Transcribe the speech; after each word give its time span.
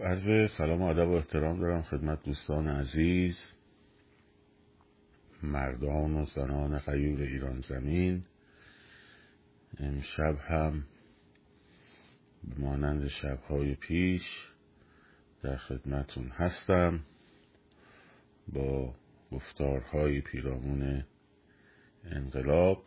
عرض 0.00 0.50
سلام 0.50 0.82
و 0.82 0.84
ادب 0.84 1.08
و 1.08 1.12
احترام 1.12 1.60
دارم 1.60 1.82
خدمت 1.82 2.22
دوستان 2.22 2.68
عزیز 2.68 3.38
مردان 5.42 6.14
و 6.14 6.24
زنان 6.24 6.78
غیور 6.78 7.22
ایران 7.22 7.60
زمین. 7.60 8.24
امشب 9.78 10.36
هم 10.38 10.84
مانند 12.58 13.08
شبهای 13.08 13.74
پیش 13.74 14.22
در 15.42 15.56
خدمتون 15.56 16.28
هستم 16.28 17.00
با 18.48 18.94
گفتارهای 19.32 20.20
پیرامون 20.20 21.04
انقلاب. 22.04 22.86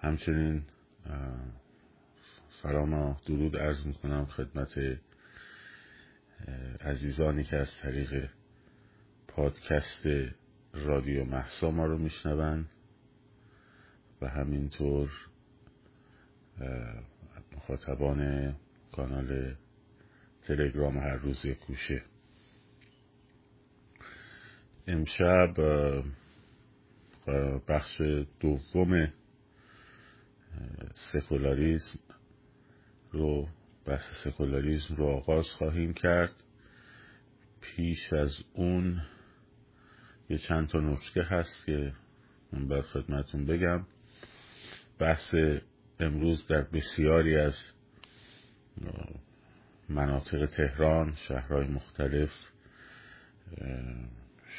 همچنین 0.00 0.62
سلام 2.62 2.92
و 2.92 3.14
درود 3.26 3.56
عرض 3.56 3.86
می‌کنم 3.86 4.26
خدمت 4.26 4.98
عزیزانی 6.80 7.44
که 7.44 7.56
از 7.56 7.68
طریق 7.82 8.28
پادکست 9.28 10.06
رادیو 10.72 11.24
محسا 11.24 11.70
ما 11.70 11.86
رو 11.86 11.98
میشنون 11.98 12.66
و 14.20 14.28
همینطور 14.28 15.10
مخاطبان 17.56 18.54
کانال 18.92 19.54
تلگرام 20.42 20.98
هر 20.98 21.16
روز 21.16 21.46
کوشه 21.66 22.02
امشب 24.86 25.54
بخش 27.68 28.00
دوم 28.40 29.12
سکولاریزم 31.12 31.98
رو 33.12 33.48
بحث 33.84 34.02
سکولاریزم 34.24 34.94
رو 34.94 35.06
آغاز 35.06 35.46
خواهیم 35.58 35.94
کرد. 35.94 36.34
پیش 37.60 38.12
از 38.12 38.44
اون 38.52 39.02
یه 40.28 40.38
چند 40.38 40.68
تا 40.68 40.80
نکته 40.80 41.22
هست 41.22 41.66
که 41.66 41.92
من 42.52 42.68
باید 42.68 42.84
خدمتون 42.84 43.46
بگم. 43.46 43.86
بحث 44.98 45.34
امروز 46.00 46.46
در 46.46 46.62
بسیاری 46.62 47.36
از 47.36 47.54
مناطق 49.88 50.46
تهران 50.46 51.14
شهرهای 51.28 51.66
مختلف 51.66 52.30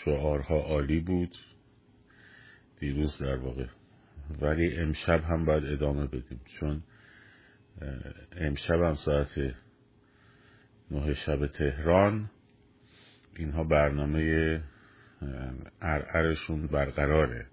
شعارها 0.06 0.56
عالی 0.56 1.00
بود. 1.00 1.38
دیروز 2.80 3.18
در 3.18 3.36
واقع. 3.36 3.68
ولی 4.42 4.78
امشب 4.78 5.24
هم 5.24 5.46
باید 5.46 5.66
ادامه 5.66 6.08
بدیم. 6.08 6.42
چون 6.60 6.84
امشب 8.32 8.82
هم 8.82 8.96
ساعت 8.96 9.56
نه 10.92 11.14
شب 11.14 11.48
تهران. 11.48 12.30
اینها 13.36 13.64
برنامه 13.64 14.64
ارعرشون 15.82 16.68
برقراره. 16.68 17.48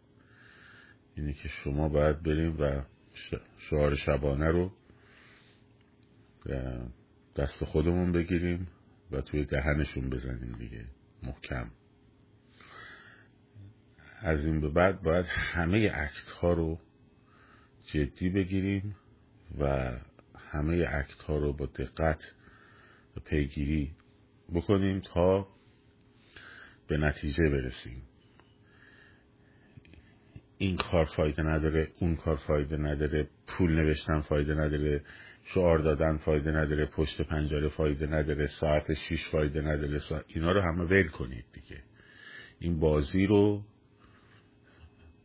اینی 1.15 1.33
که 1.33 1.49
شما 1.49 1.89
باید 1.89 2.23
بریم 2.23 2.61
و 2.61 2.83
شعار 3.59 3.95
شبانه 3.95 4.49
رو 4.49 4.73
دست 7.37 7.65
خودمون 7.65 8.13
بگیریم 8.13 8.69
و 9.11 9.21
توی 9.21 9.45
دهنشون 9.45 10.11
بزنیم 10.11 10.53
دیگه. 10.53 10.85
محکم. 11.23 11.71
از 14.21 14.45
این 14.45 14.61
به 14.61 14.69
بعد 14.69 15.03
باید 15.03 15.27
همه 15.29 15.91
اکت 15.95 16.29
ها 16.41 16.53
رو 16.53 16.79
جدی 17.93 18.31
بگیریم 18.31 18.97
و 19.59 19.93
همه 20.51 20.87
اکت 20.89 21.23
ها 21.23 21.37
رو 21.37 21.53
با 21.53 21.67
دقت 21.67 22.35
و 23.17 23.21
پیگیری 23.21 23.91
بکنیم 24.55 25.01
تا 25.01 25.49
به 26.89 26.97
نتیجه 26.97 27.51
برسیم. 27.51 28.03
این 30.59 30.77
کار 30.77 31.05
فایده 31.05 31.43
نداره 31.43 31.89
اون 32.01 32.17
کار 32.17 32.37
فایده 32.37 32.77
نداره 32.77 33.29
پول 33.47 33.73
نوشتن 33.73 34.21
فایده 34.21 34.55
نداره 34.55 35.05
شعار 35.45 35.79
دادن 35.79 36.17
فایده 36.17 36.51
نداره 36.51 36.87
پشت 36.87 37.23
پنجره 37.23 37.69
فایده 37.69 38.07
نداره 38.07 38.47
ساعت 38.47 38.95
شیش 38.95 39.29
فایده 39.33 39.61
نداره. 39.61 39.99
ساعت... 39.99 40.25
اینا 40.29 40.53
رو 40.53 40.61
همه 40.61 40.85
ول 40.85 41.09
کنید 41.09 41.45
دیگه. 41.53 41.83
این 42.59 42.81
بازی 42.81 43.27
رو 43.27 43.63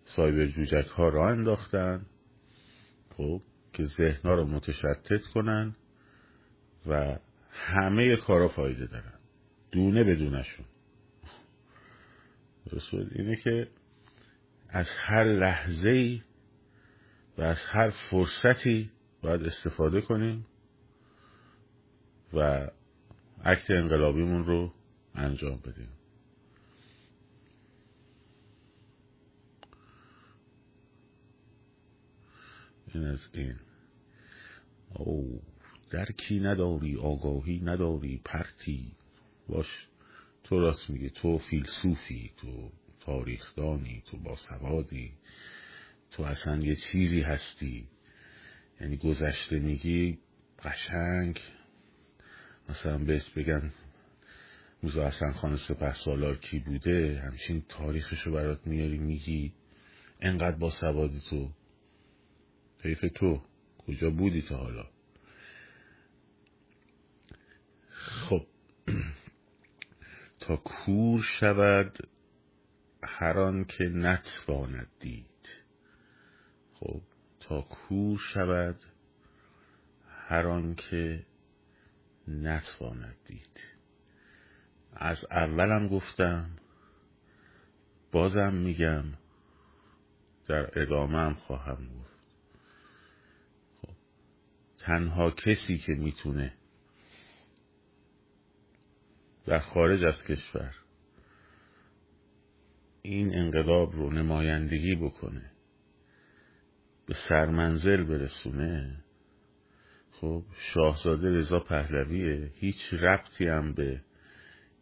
سایبر 0.05 0.45
جوجک 0.45 0.87
ها 0.87 1.09
را 1.09 1.29
انداختن. 1.29 2.05
خب؟ 3.17 3.41
که 3.75 3.85
ذهنها 3.85 4.35
رو 4.35 4.45
متشتت 4.45 5.25
کنن 5.33 5.75
و 6.87 7.17
همه 7.51 8.17
کارا 8.17 8.47
فایده 8.47 8.85
دارن. 8.85 9.13
دونه 9.71 10.03
بدونشون 10.03 10.65
رسول 12.71 13.09
اینه 13.11 13.35
که 13.35 13.67
از 14.69 14.87
هر 15.01 15.23
لحظه 15.23 16.21
و 17.37 17.41
از 17.41 17.57
هر 17.71 17.89
فرصتی 17.89 18.91
باید 19.21 19.43
استفاده 19.43 20.01
کنیم 20.01 20.45
و 22.33 22.67
عکت 23.43 23.71
انقلابیمون 23.71 24.45
رو 24.45 24.73
انجام 25.15 25.57
بدیم. 25.57 25.89
این 32.93 33.03
از 33.03 33.29
این. 33.33 33.64
او 34.97 35.41
درکی 35.91 36.39
نداری 36.39 36.97
آگاهی 36.97 37.59
نداری 37.63 38.21
پرتی. 38.25 38.91
باش 39.49 39.67
تو 40.43 40.59
راست 40.59 40.89
میگه 40.89 41.09
تو 41.09 41.37
فیلسوفی 41.37 42.31
تو 42.37 42.71
تاریخدانی 42.99 44.03
تو 44.05 44.17
باسوادی 44.17 45.11
تو 46.11 46.23
اصلا 46.23 46.57
یه 46.57 46.75
چیزی 46.75 47.21
هستی. 47.21 47.87
یعنی 48.81 48.97
گذشته 48.97 49.59
میگی 49.59 50.19
قشنگ. 50.63 51.39
مثلا 52.69 52.97
بهش 52.97 53.29
بگن 53.29 53.73
موزا 54.83 55.07
حسن 55.07 55.31
خان 55.31 55.57
سپه 55.57 55.93
سالار 55.93 56.37
کی 56.37 56.59
بوده؟ 56.59 57.21
همچین 57.25 57.63
تاریخشو 57.69 58.31
برات 58.31 58.67
میاری 58.67 58.97
میگی 58.97 59.53
انقدر 60.21 60.57
با 60.57 60.69
سوادی 60.69 61.21
تو. 61.29 61.49
حیف 62.79 63.05
تو. 63.15 63.41
کجا 63.87 64.09
بودی 64.09 64.41
تا 64.41 64.57
حالا؟ 64.57 64.85
خب 67.89 68.47
تا 70.39 70.55
کور 70.55 71.21
شود 71.39 72.09
هر 73.03 73.63
که 73.63 73.83
نتواند 73.83 74.87
دید. 74.99 75.25
خب 76.73 77.01
تا 77.39 77.61
کور 77.61 78.19
شود 78.33 78.83
هر 80.09 80.73
که 80.73 81.25
نتواند 82.27 83.15
دید. 83.25 83.59
از 84.93 85.25
اولم 85.31 85.87
گفتم 85.87 86.49
بازم 88.11 88.53
میگم 88.53 89.05
در 90.47 90.81
ادامه 90.81 91.17
هم 91.17 91.33
خواهم 91.33 91.89
گفت. 91.99 92.14
تنها 94.85 95.31
کسی 95.31 95.77
که 95.77 95.93
می‌تونه 95.93 96.53
در 99.45 99.59
خارج 99.59 100.03
از 100.03 100.23
کشور 100.23 100.75
این 103.01 103.35
انقلاب 103.35 103.95
رو 103.95 104.13
نمایندگی 104.13 104.95
بکنه 104.95 105.51
به 107.05 107.15
سرمنزل 107.29 108.03
برسونه 108.03 109.03
خب 110.11 110.43
شاهزاده 110.73 111.29
رضا 111.29 111.59
پهلویه 111.59 112.51
هیچ 112.55 112.93
ربطی 112.93 113.47
هم 113.47 113.73
به 113.73 114.01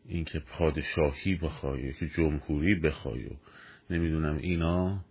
اینکه 0.06 0.40
پادشاهی 0.40 1.36
بخوای 1.36 1.94
که 1.94 2.08
جمهوری 2.08 2.76
بخوای 2.76 3.26
و 3.26 3.36
نمی‌دونم 3.90 4.38
اینا 4.38 5.06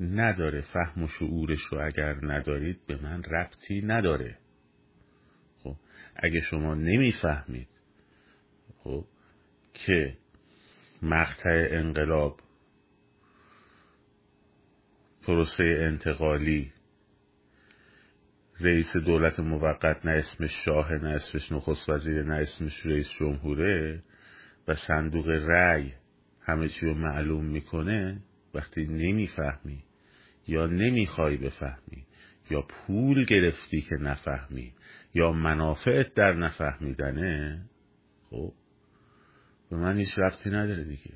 نداره 0.00 0.60
فهم 0.60 1.02
و 1.02 1.08
شعورش 1.08 1.60
رو 1.72 1.86
اگر 1.86 2.16
ندارید 2.22 2.86
به 2.86 3.02
من 3.02 3.22
ربطی 3.22 3.82
نداره. 3.82 4.38
خب 5.66 5.76
اگه 6.16 6.40
شما 6.40 6.74
نمی‌فهمید 6.74 7.68
خب 8.78 9.04
که 9.74 10.16
مقطع 11.02 11.68
انقلاب 11.70 12.40
پروسه 15.22 15.64
انتقالی 15.64 16.72
رئیس 18.60 18.96
دولت 18.96 19.40
موقت 19.40 20.06
نه 20.06 20.12
اسمش 20.12 20.50
شاه 20.64 20.92
نه 20.92 21.08
اسمش 21.08 21.52
نخست 21.52 21.88
وزیر 21.88 22.22
نه 22.22 22.34
اسمش 22.34 22.86
رئیس 22.86 23.08
جمهوره 23.18 24.02
و 24.68 24.74
صندوق 24.74 25.28
رأی 25.28 25.92
همه 26.40 26.68
چی 26.68 26.86
رو 26.86 26.94
معلوم 26.94 27.44
می‌کنه 27.44 28.20
وقتی 28.54 28.84
نمی‌فهمی 28.84 29.84
یا 30.48 30.66
نمی‌خوای 30.66 31.36
بفهمی 31.36 32.06
یا 32.50 32.62
پول 32.62 33.24
گرفتی 33.24 33.80
که 33.80 33.94
نفهمی 33.94 34.72
یا 35.16 35.32
منافعت 35.32 36.14
در 36.14 36.32
نفهمیدنه؟ 36.32 37.62
خب 38.30 38.52
به 39.70 39.76
من 39.76 39.98
هیچ 39.98 40.18
رفتی 40.18 40.50
نداره 40.50 40.84
دیگه. 40.84 41.12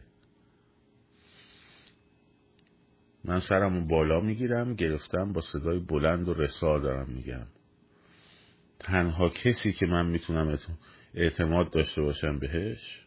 من 3.24 3.40
سرمو 3.40 3.86
بالا 3.86 4.20
می‌گیرم 4.20 4.74
گرفتم 4.74 5.32
با 5.32 5.40
صدای 5.40 5.78
بلند 5.78 6.28
و 6.28 6.34
رسا 6.34 6.78
دارم 6.78 7.10
میگم. 7.10 7.46
تنها 8.78 9.28
کسی 9.28 9.72
که 9.72 9.86
من 9.86 10.06
می‌تونم 10.06 10.58
اعتماد 11.14 11.70
داشته 11.72 12.02
باشم 12.02 12.38
بهش 12.38 13.06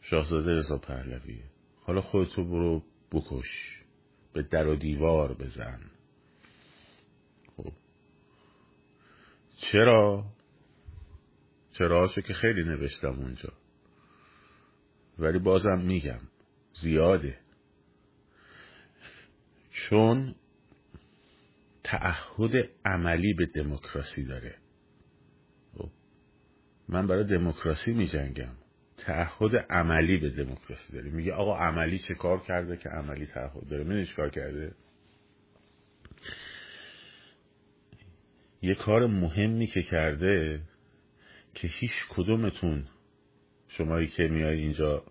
شاهزاده 0.00 0.50
رضا 0.50 0.78
پهلویه. 0.78 1.44
حالا 1.82 2.00
خودتو 2.00 2.44
برو 2.44 2.82
بکش 3.12 3.82
به 4.32 4.42
در 4.42 4.68
و 4.68 4.76
دیوار 4.76 5.34
بزن 5.34 5.80
خب 7.56 7.72
چرا؟ 9.60 10.24
چرا 11.72 12.08
که 12.08 12.34
خیلی 12.34 12.64
نوشتم 12.64 13.18
اونجا. 13.18 13.52
ولی 15.18 15.38
بازم 15.38 15.78
میگم 15.78 16.20
زیاده. 16.82 17.38
چون 19.70 20.34
تعهد 21.84 22.52
عملی 22.84 23.34
به 23.34 23.46
دموکراسی 23.46 24.24
داره. 24.24 24.56
خب. 25.78 25.90
من 26.88 27.06
برای 27.06 27.24
دموکراسی 27.24 27.92
می 27.92 28.06
جنگم 28.06 28.54
تعهد 28.98 29.56
عملی 29.70 30.18
به 30.18 30.30
دموکراسی 30.30 30.92
داره. 30.92 31.10
میگه 31.10 31.32
آقا 31.32 31.56
عملی 31.56 31.98
چه 31.98 32.14
کار 32.14 32.40
کرده 32.40 32.76
که 32.76 32.88
عملی 32.88 33.26
تعهد 33.26 33.68
داره؟ 33.68 33.84
می‌دونی 33.84 34.06
کار 34.16 34.30
کرده؟ 34.30 34.74
یه 38.62 38.74
کار 38.74 39.06
مهمی 39.06 39.66
که 39.66 39.82
کرده 39.82 40.62
که 41.54 41.68
هیچ 41.68 41.92
کدومتون 42.10 42.84
شمایی 43.68 44.06
که 44.06 44.28
میای 44.28 44.58
اینجا 44.58 45.04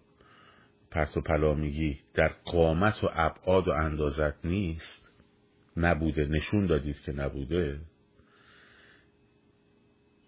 پرت 0.91 1.17
و 1.17 1.21
پلا 1.21 1.53
میگی 1.53 1.99
در 2.13 2.31
قامت 2.45 3.03
و 3.03 3.09
ابعاد 3.13 3.67
و 3.67 3.71
اندازت 3.71 4.45
نیست 4.45 5.11
نبوده 5.77 6.25
نشون 6.25 6.65
دادید 6.65 7.01
که 7.01 7.11
نبوده 7.11 7.79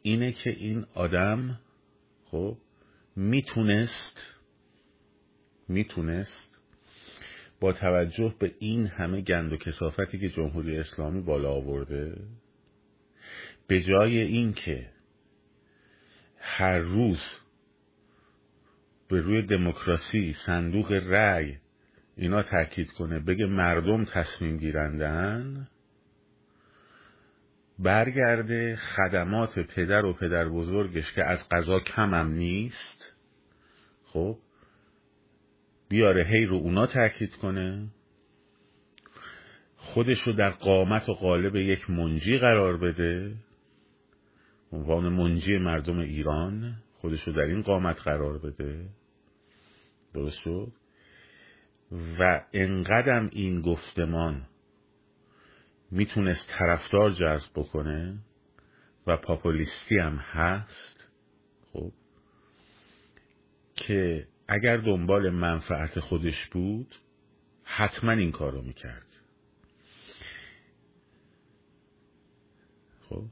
اینه 0.01 0.31
که 0.31 0.49
این 0.49 0.85
آدم 0.93 1.59
خب 2.25 2.57
می‌تونست 3.15 4.37
می‌تونست 5.67 6.59
با 7.59 7.73
توجه 7.73 8.35
به 8.39 8.55
این 8.59 8.87
همه 8.87 9.21
گند 9.21 9.53
و 9.53 9.57
کسافتی 9.57 10.19
که 10.19 10.29
جمهوری 10.29 10.77
اسلامی 10.77 11.21
بالا 11.21 11.51
آورده 11.51 12.17
به 13.71 13.81
جای 13.81 14.17
اینکه 14.17 14.89
هر 16.39 16.77
روز 16.77 17.19
به 19.09 19.21
روی 19.21 19.41
دموکراسی 19.41 20.35
صندوق 20.45 20.91
رأی 20.91 21.57
اینا 22.17 22.43
تاکید 22.43 22.91
کنه 22.91 23.19
بگه 23.19 23.45
مردم 23.45 24.05
تصمیم 24.05 24.57
گیرندن 24.57 25.67
برگرده 27.79 28.75
خدمات 28.75 29.59
پدر 29.59 30.05
و 30.05 30.13
پدر 30.13 30.49
بزرگش 30.49 31.13
که 31.13 31.23
از 31.23 31.39
قضا 31.51 31.79
کمم 31.79 32.31
نیست 32.31 33.15
خب 34.05 34.37
بیاره 35.89 36.27
هی 36.27 36.45
رو 36.45 36.55
اونا 36.55 36.87
تاکید 36.87 37.35
کنه. 37.35 37.87
خودش 39.75 40.21
رو 40.21 40.33
در 40.33 40.49
قامت 40.49 41.09
و 41.09 41.13
قالب 41.13 41.55
یک 41.55 41.89
منجی 41.89 42.37
قرار 42.37 42.77
بده. 42.77 43.35
عنوان 44.71 45.09
منجی 45.09 45.57
مردم 45.57 45.99
ایران 45.99 46.75
خودش 46.93 47.23
رو 47.27 47.33
در 47.33 47.41
این 47.41 47.61
قامت 47.61 48.01
قرار 48.01 48.37
بده. 48.37 48.89
درست 50.13 50.37
شد 50.43 50.71
و 51.91 52.45
انقدم 52.53 53.29
این 53.31 53.61
گفتمان 53.61 54.47
می‌تونست 55.91 56.47
طرفدار 56.49 57.11
جذب 57.11 57.49
بکنه 57.55 58.17
و 59.07 59.17
پاپولیستی 59.17 59.97
هم 59.97 60.15
هست 60.15 61.07
خب 61.73 61.91
که 63.75 64.27
اگر 64.47 64.77
دنبال 64.77 65.29
منفعت 65.29 65.99
خودش 65.99 66.47
بود 66.51 66.95
حتما 67.63 68.11
این 68.11 68.31
کارو 68.31 68.61
می‌کرد 68.61 69.07
خب 73.09 73.25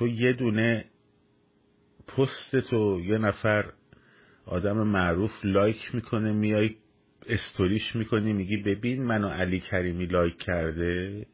تو 0.00 0.08
یه 0.08 0.32
دونه 0.32 0.84
پست 2.08 2.70
تو 2.70 3.00
یه 3.00 3.18
نفر 3.18 3.72
آدم 4.46 4.82
معروف 4.82 5.30
لایک 5.44 5.94
می‌کنه 5.94 6.32
میای 6.32 6.76
استوریش 7.26 7.96
می‌کنی 7.96 8.32
میگی 8.32 8.56
ببین 8.56 9.02
منو 9.02 9.28
علی 9.28 9.60
کریمی 9.60 10.06
لایک 10.06 10.36
کرده. 10.36 11.26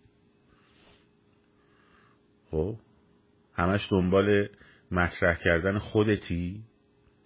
خب؟ 2.51 2.77
همش 3.55 3.89
دنبال 3.91 4.49
مطرح 4.91 5.39
کردن 5.45 5.79
خودتی؟ 5.79 6.65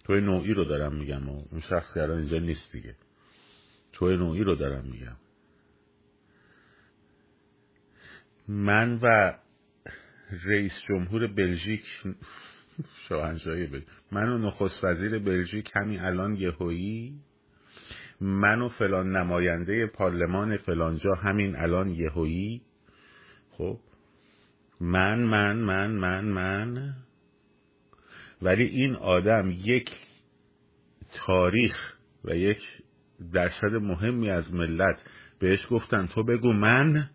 توی 0.05 0.21
نوعی 0.21 0.53
رو 0.53 0.65
دارم 0.65 0.95
میگم 0.95 1.29
و 1.29 1.43
اون 1.51 1.61
شخص 1.61 1.93
که 1.93 2.09
اینجا 2.09 2.39
نیست 2.39 2.71
دیگه. 2.71 2.95
توی 3.93 4.17
نوعی 4.17 4.43
رو 4.43 4.55
دارم 4.55 4.85
میگم. 4.85 5.17
من 8.47 8.99
و 9.03 9.33
رئیس 10.45 10.73
جمهور 10.89 11.27
بلژیک 11.27 11.83
شاهنشاهی 13.09 13.67
بلژیک 13.67 13.87
من 14.11 14.29
و 14.29 14.37
نخست 14.37 14.83
وزیر 14.83 15.19
بلژیک 15.19 15.71
همین 15.75 15.99
الان 15.99 16.35
یهویی 16.35 17.13
من 18.21 18.61
و 18.61 18.69
فلان 18.69 19.15
نماینده 19.15 19.85
پارلمان 19.87 20.57
فلانجا 20.57 21.13
همین 21.13 21.55
الان 21.55 21.89
یهویی. 21.89 22.61
خب 23.51 23.77
من 24.79 25.19
من 25.19 25.57
من 25.57 25.91
من 25.91 26.25
من. 26.25 26.93
ولی 28.41 28.63
این 28.63 28.95
آدم 28.95 29.51
یک 29.51 29.89
تاریخ 31.13 31.93
و 32.25 32.35
یک 32.35 32.61
درصد 33.33 33.73
مهمی 33.73 34.29
از 34.29 34.53
ملت 34.53 35.05
بهش 35.39 35.67
گفتن 35.69 36.07
تو 36.07 36.23
بگو 36.23 36.53
من؟ 36.53 37.09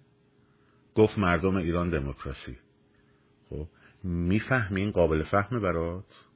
گفت 0.95 1.19
مردم 1.19 1.57
ایران 1.57 1.91
دموکراسی. 1.91 2.57
می‌فهمی 4.05 4.81
این 4.81 4.91
قابل 4.91 5.23
فهمه 5.23 5.61
برات؟ 5.61 6.27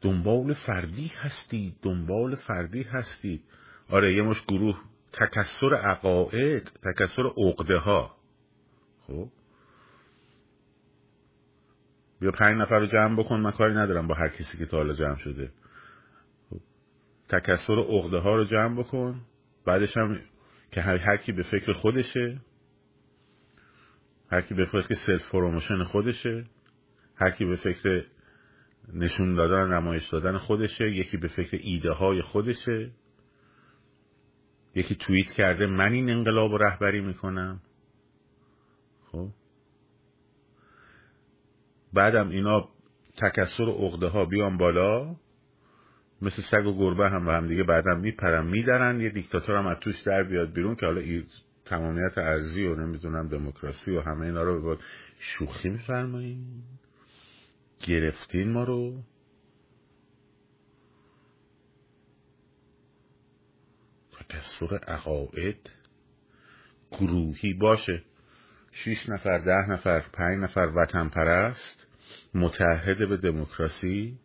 دنبال 0.00 0.54
فردی 0.54 1.12
هستی 1.16 1.76
دنبال 1.82 2.34
فردی 2.34 2.82
هستی. 2.82 3.42
آره 3.88 4.14
یه 4.14 4.22
مشت 4.22 4.46
گروه 4.48 4.80
تکثر 5.12 5.74
عقاید 5.74 6.72
تکثر 6.82 7.30
عقده 7.46 7.78
ها 7.78 8.16
خب؟ 9.06 9.28
بیا 12.20 12.30
پنج 12.30 12.60
نفر 12.60 12.78
رو 12.78 12.86
جمع 12.86 13.16
بکن 13.16 13.40
من 13.40 13.50
کاری 13.50 13.74
ندارم 13.74 14.06
با 14.06 14.14
هر 14.14 14.28
کسی 14.28 14.58
که 14.58 14.66
تا 14.66 14.76
حالا 14.76 14.94
جمع 14.94 15.16
شده. 15.16 15.52
خب. 16.50 16.60
تکثر 17.28 17.78
عقده 17.78 18.18
ها 18.18 18.36
رو 18.36 18.44
جمع 18.44 18.82
بکن 18.82 19.20
بعدش 19.66 19.96
هم 19.96 20.20
که 20.70 20.80
هر, 20.80 20.96
هر 20.96 21.16
کی 21.16 21.32
به 21.32 21.42
فکر 21.42 21.72
خودشه 21.72 22.40
هر 24.30 24.40
کی 24.40 24.54
به 24.54 24.64
فکر 24.64 24.94
self 25.06 25.30
promotion 25.30 25.84
خودشه 25.84 26.44
هر 27.16 27.30
کی 27.30 27.44
به 27.44 27.56
فکر 27.56 28.04
نشون 28.94 29.34
دادن 29.34 29.72
نمایش 29.72 30.08
دادن 30.08 30.38
خودشه 30.38 30.90
یکی 30.90 31.16
به 31.16 31.28
فکر 31.28 31.58
ایده 31.62 31.92
های 31.92 32.22
خودشه. 32.22 32.90
یکی 34.74 34.94
توییت 34.94 35.32
کرده 35.36 35.66
من 35.66 35.92
این 35.92 36.10
انقلاب 36.10 36.50
رو 36.50 36.58
رهبری 36.58 37.00
می‌کنم. 37.00 37.60
خب؟ 39.12 39.28
بعدم 41.92 42.28
اینا 42.28 42.68
تکسر 43.16 43.62
و 43.62 43.72
عقده 43.72 44.08
ها 44.08 44.24
بیان 44.24 44.56
بالا. 44.56 45.16
مثل 46.22 46.42
سگ 46.50 46.66
و 46.66 46.78
گربه 46.78 47.10
هم 47.10 47.28
و 47.28 47.30
هم 47.30 47.48
دیگه 47.48 47.62
بعدم 47.62 48.00
میپرن 48.00 48.46
میدرن 48.46 49.00
یه 49.00 49.08
دیکتاتور 49.08 49.56
هم 49.56 49.66
از 49.66 49.78
توش 49.80 50.00
در 50.00 50.22
بیاد 50.22 50.52
بیرون 50.52 50.74
که 50.76 50.86
حالا 50.86 51.02
تمامیت 51.64 52.18
ارزی 52.18 52.64
و 52.64 52.74
نمی‌دونم 52.74 53.28
دموکراسی 53.28 53.90
و 53.90 54.00
همه 54.00 54.26
اینا 54.26 54.42
رو 54.42 54.76
شوخی 55.18 55.68
میفرمایین؟ 55.68 56.62
گرفتین 57.86 58.52
ما 58.52 58.64
رو؟ 58.64 59.02
تکسر 64.30 64.76
عقاید 64.76 65.70
گروهی 66.90 67.54
باشه. 67.54 68.02
شیش 68.72 69.08
نفر 69.08 69.38
ده 69.38 69.70
نفر 69.70 70.00
پنج 70.00 70.38
نفر 70.38 70.72
وطن 70.76 71.08
پرست 71.08 71.86
متحد 72.34 73.08
به 73.08 73.16
دموکراسی 73.16 74.18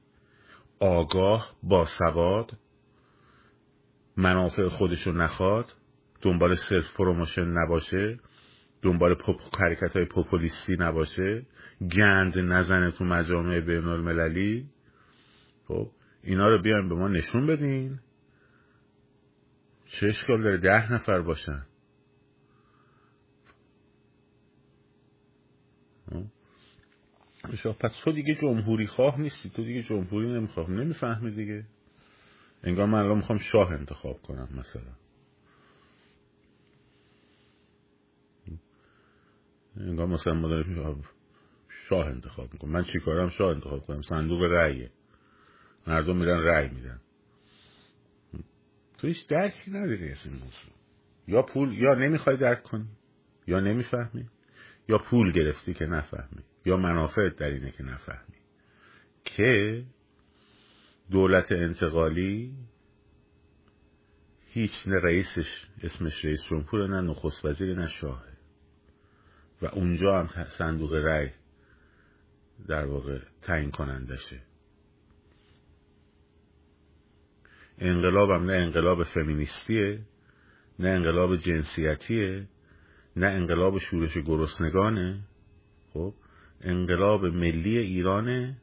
آگاه 0.79 1.55
با 1.63 1.85
سواد 1.99 2.57
منافع 4.17 4.67
خودشو 4.67 5.11
نخواد 5.11 5.65
دنبال 6.21 6.55
self 6.69 6.97
promotion 6.97 7.45
نباشه 7.45 8.19
دنبال 8.81 9.15
پوپ... 9.15 9.41
حرکت 9.59 9.95
های 9.95 10.05
پوپولیستی 10.05 10.75
نباشه 10.79 11.45
گند 11.97 12.39
نزنه 12.39 12.91
تو 12.91 13.03
مجامع 13.05 13.59
بین 13.59 13.87
المللی 13.87 14.69
خب 15.65 15.91
اینا 16.23 16.49
رو 16.49 16.61
بیایم 16.61 16.89
به 16.89 16.95
ما 16.95 17.07
نشون 17.07 17.47
بدین. 17.47 17.99
چه 19.85 20.07
اشکال 20.07 20.43
داره 20.43 20.57
ده 20.57 20.93
نفر 20.93 21.21
باشن 21.21 21.65
خب؟ 26.09 26.23
پس 27.79 27.91
تو 28.03 28.11
دیگه 28.11 28.35
جمهوری 28.35 28.87
خواه 28.87 29.21
نیستی. 29.21 29.49
تو 29.49 29.63
دیگه 29.63 29.83
جمهوری 29.83 30.27
نمی‌خوای. 30.27 30.71
نمی‌فهمی 30.71 31.31
دیگه. 31.31 31.65
انگار 32.63 32.85
من 32.85 32.99
الان 32.99 33.17
می‌خوام 33.17 33.39
شاه 33.39 33.71
انتخاب 33.71 34.21
کنم 34.21 34.49
مثلا. 34.51 34.93
انگار 39.77 40.07
مثلا 40.07 40.33
ما 40.33 40.63
شاه 41.89 42.07
انتخاب 42.07 42.53
می‌کنم. 42.53 42.71
من 42.71 42.83
چی 42.83 42.99
کارم؟ 42.99 43.29
شاه 43.29 43.49
انتخاب 43.55 43.85
کنم. 43.85 44.01
صندوق 44.01 44.41
رأیه. 44.41 44.91
مردم 45.87 46.17
میرن 46.17 46.43
رأی 46.43 46.69
میدن. 46.69 47.01
تو 48.97 49.07
هیچ 49.07 49.27
درکی 49.27 49.71
نداری 49.71 50.11
از 50.11 50.25
این 50.25 50.33
موضوع. 50.33 50.73
یا 51.27 51.41
پول 51.41 51.73
یا 51.73 51.93
نمی‌خوای 51.93 52.37
درک 52.37 52.63
کنی 52.63 52.87
یا 53.47 53.59
نمی‌فهمی 53.59 54.25
یا 54.89 54.97
پول 54.97 55.31
گرفتی 55.31 55.73
که 55.73 55.85
نفهمی. 55.85 56.43
یا 56.65 56.77
منافعت 56.77 57.35
در 57.35 57.49
اینه 57.49 57.71
که 57.71 57.83
نفهمی. 57.83 58.35
که 59.25 59.83
دولت 61.11 61.51
انتقالی 61.51 62.53
هیچ 64.45 64.71
نه 64.85 64.95
رئیسش 64.95 65.65
اسمش 65.83 66.25
رئیس 66.25 66.39
جمهور 66.49 66.87
نه 66.87 67.01
نخست 67.01 67.45
وزیر 67.45 67.75
نه 67.75 67.87
شاهه. 67.87 68.35
و 69.61 69.65
اونجا 69.65 70.19
هم 70.19 70.45
صندوق 70.57 70.93
رأی 70.93 71.29
در 72.67 72.85
واقع 72.85 73.19
تعیین 73.41 73.71
کنندشه. 73.71 74.41
انقلابم 77.77 78.45
نه 78.45 78.53
انقلاب 78.53 79.03
فمینیستیه 79.03 79.99
نه 80.79 80.89
انقلاب 80.89 81.35
جنسیتیه 81.35 82.47
نه 83.15 83.27
انقلاب 83.27 83.79
شورش 83.79 84.17
گرسنگانه. 84.17 85.19
خب؟ 85.93 86.13
انقلاب 86.61 87.25
ملی 87.25 87.77
ایرانه 87.77 88.57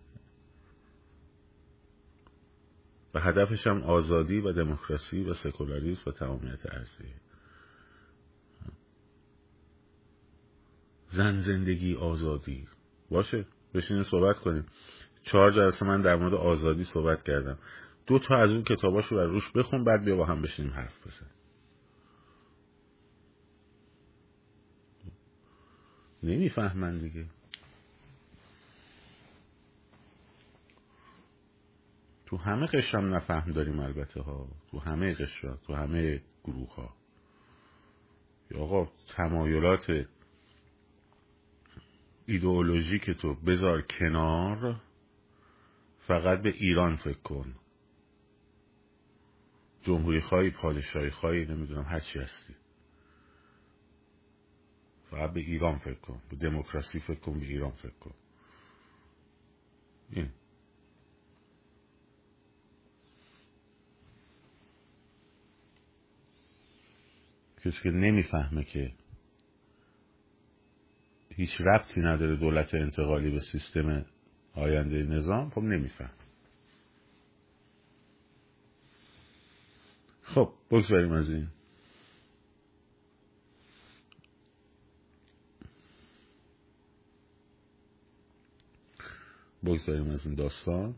و 3.14 3.20
هدفش 3.20 3.66
هم 3.66 3.82
آزادی 3.82 4.40
و 4.40 4.52
دموکراسی 4.52 5.24
و 5.24 5.34
سکولاریسم 5.34 6.02
و 6.06 6.12
تمامیت 6.12 6.66
ارضی. 6.66 7.14
زن 11.10 11.40
زندگی 11.40 11.94
آزادی. 11.94 12.68
باشه 13.10 13.46
بشینیم 13.74 14.02
صحبت 14.02 14.38
کنیم. 14.38 14.66
چهار 15.22 15.50
جلسه 15.50 15.86
من 15.86 16.02
در 16.02 16.16
مورد 16.16 16.34
آزادی 16.34 16.84
صحبت 16.84 17.22
کردم. 17.22 17.58
دو 18.06 18.18
تا 18.18 18.36
از 18.36 18.50
اون 18.50 18.62
کتاباشو 18.62 19.16
بر 19.16 19.24
روش 19.24 19.50
بخون 19.54 19.84
بعد 19.84 20.04
بیا 20.04 20.16
با 20.16 20.24
هم 20.24 20.42
بشینیم 20.42 20.72
حرف 20.72 21.06
بزن 21.06 21.30
نمی‌فهمن 26.22 26.98
دیگه. 26.98 27.26
تو 32.32 32.38
همه 32.38 32.66
قشر 32.66 32.98
هم 32.98 33.14
نفهم 33.14 33.52
داریم 33.52 33.80
البته 33.80 34.20
ها. 34.22 34.48
تو 34.70 34.78
همه 34.78 35.14
قشر 35.14 35.56
تو 35.56 35.74
همه 35.74 36.22
گروه 36.44 36.74
ها 36.74 36.96
آقا 38.58 38.92
تمایلات 39.16 40.06
ایدئولوژیک 42.26 43.10
تو 43.10 43.34
بذار 43.34 43.82
کنار 43.82 44.80
فقط 45.98 46.42
به 46.42 46.48
ایران 46.48 46.96
فکر 46.96 47.18
کن. 47.22 47.54
جمهوری 49.82 50.20
خواهی 50.20 50.50
پادشاهی 50.50 51.10
خواهی 51.10 51.46
نمی‌دونم 51.46 51.84
هر 51.84 52.00
چی 52.00 52.18
هستی. 52.18 52.54
فقط 55.10 55.32
به 55.32 55.40
ایران 55.40 55.78
فکر 55.78 56.00
کن 56.00 56.22
به 56.30 56.36
دموکراسی 56.36 57.00
فکر 57.00 57.20
کن 57.20 57.40
به 57.40 57.46
ایران 57.46 57.72
فکر 57.72 57.98
کن. 58.00 58.14
این. 60.10 60.30
کسی 67.64 67.82
که 67.82 67.90
نمی‌فهمه 67.90 68.64
که 68.64 68.92
هیچ 71.28 71.60
ربطی 71.60 72.00
نداره 72.00 72.36
دولت 72.36 72.74
انتقالی 72.74 73.30
به 73.30 73.40
سیستم 73.40 74.06
آینده 74.54 75.02
نظام 75.02 75.50
خب 75.50 75.62
نمیفهم 75.62 76.10
خب 80.22 80.52
بگذاریم 80.70 81.12
از 81.12 81.30
این. 81.30 81.48
بگذاریم 89.64 90.10
از 90.10 90.26
این 90.26 90.34
داستان. 90.34 90.94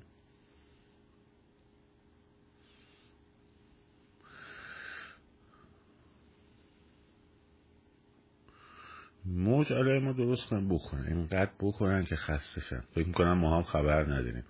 موج 9.27 9.73
علیه 9.73 10.01
ما 10.01 10.13
درست 10.13 10.47
کنن 10.49 10.69
بکنن 10.69 11.07
اینقدر 11.07 11.51
بکنن 11.61 12.05
که 12.05 12.17
خسته 12.17 12.61
شن. 12.61 12.81
فکر 12.95 13.07
می‌کنم 13.07 13.39
ما 13.39 13.57
هم 13.57 13.63
خبر 13.63 14.03
نداریم. 14.03 14.45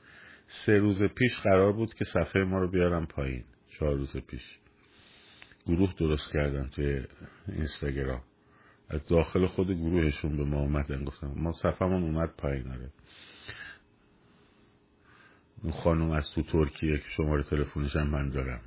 سه 0.66 0.78
روز 0.78 1.02
پیش 1.02 1.36
قرار 1.36 1.72
بود 1.72 1.94
که 1.94 2.04
صفحه 2.04 2.44
ما 2.44 2.58
رو 2.58 2.70
بیارم 2.70 3.06
پایین. 3.06 3.44
چهار 3.68 3.94
روز 3.94 4.16
پیش. 4.16 4.58
گروه 5.66 5.94
درست 5.98 6.32
کردن 6.32 6.68
توی 6.68 7.04
اینستاگرام. 7.48 8.22
از 8.88 9.08
داخل 9.08 9.46
خود 9.46 9.70
گروهشون 9.70 10.36
به 10.36 10.44
ما 10.44 10.60
اومدن 10.60 11.04
گفتم 11.04 11.32
ما 11.36 11.52
صفحمون 11.52 12.02
اومد 12.02 12.30
پایین 12.38 12.70
آره. 12.70 12.90
اون 15.62 15.72
خانم 15.72 16.10
از 16.10 16.30
تو 16.34 16.42
ترکیه 16.42 16.98
که 16.98 17.04
شماره 17.16 17.42
تلفنش 17.42 17.96
هم 17.96 18.06
من 18.06 18.28
دارم. 18.28 18.60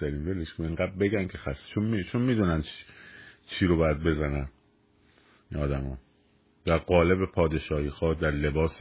سریم 0.00 0.28
ولش 0.28 0.54
کن. 0.54 0.64
اینقدر 0.64 0.92
بگن 1.00 1.26
که 1.26 1.38
خسته. 1.38 1.68
چون, 1.74 1.84
می... 1.84 2.04
چون 2.04 2.22
می‌دونن 2.22 2.64
چی... 3.46 3.66
رو 3.66 3.76
باید 3.76 3.98
بزنن 3.98 4.48
این 5.50 5.62
آدم 5.62 5.84
ها. 5.84 5.98
در 6.64 6.78
قالب 6.78 7.30
پادشاهی 7.32 7.90
خواه 7.90 8.20
در 8.20 8.30
لباس 8.30 8.78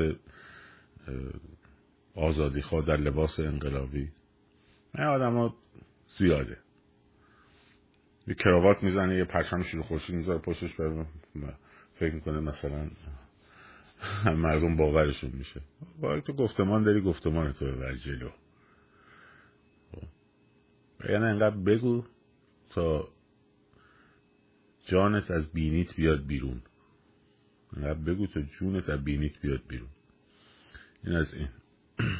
آزادی 2.15 2.61
خواه 2.61 2.85
در 2.85 2.97
لباس 2.97 3.39
انقلابی. 3.39 4.09
این 4.95 5.07
آدم 5.07 5.37
ها 5.37 5.55
زیاده. 6.17 6.57
یه 8.27 8.35
کراوات 8.35 8.83
می‌زنه 8.83 9.15
یه 9.15 9.23
پرچم 9.23 9.63
شیر 9.63 9.81
خورشید 9.81 10.15
می‌ذاره 10.15 10.39
پشتش 10.39 10.75
فکر 11.95 12.13
می‌کنه 12.13 12.39
مثلا 12.39 12.89
مردم 14.45 14.77
باورشون 14.77 15.31
میشه. 15.33 15.61
باید 16.01 16.23
تو 16.23 16.33
گفتمان 16.33 16.83
داری 16.83 17.01
گفتمان 17.01 17.53
تو 17.53 17.65
ببر 17.65 17.95
جلو. 17.95 18.29
یعنی 21.03 21.25
انقدر 21.25 21.57
بگو 21.57 22.03
تا 22.69 23.09
جانت 24.85 25.31
از 25.31 25.51
بینیت 25.51 25.95
بیاد 25.95 26.25
بیرون. 26.25 26.61
انقدر 27.77 27.99
بگو 27.99 28.27
تا 28.27 28.41
جونت 28.41 28.89
از 28.89 29.03
بینیت 29.03 29.41
بیاد 29.41 29.61
بیرون. 29.67 29.89
این 31.03 31.15
از 31.15 31.33
این. 31.33 31.49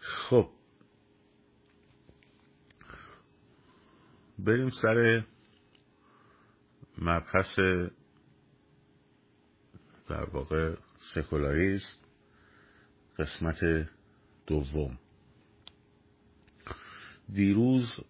خب. 0.00 0.48
بریم 4.38 4.70
سر 4.82 5.24
مبحث 6.98 7.58
در 10.08 10.24
واقع 10.24 10.76
سکولاریزم 11.14 11.84
قسمت 13.18 13.88
دوم. 14.46 14.98
دیروز 17.32 18.00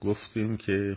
گفتیم 0.00 0.56
که 0.56 0.96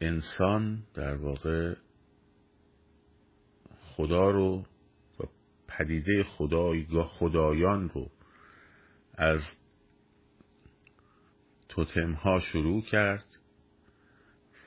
انسان 0.00 0.82
در 0.94 1.14
واقع 1.14 1.74
خدا 3.80 4.30
رو 4.30 4.64
و 5.20 5.24
پدیده 5.68 6.22
خدایگاه 6.22 7.08
خدایان 7.08 7.88
رو 7.88 8.10
از 9.14 9.40
توتم 11.68 12.12
ها 12.12 12.40
شروع 12.40 12.82
کرد 12.82 13.38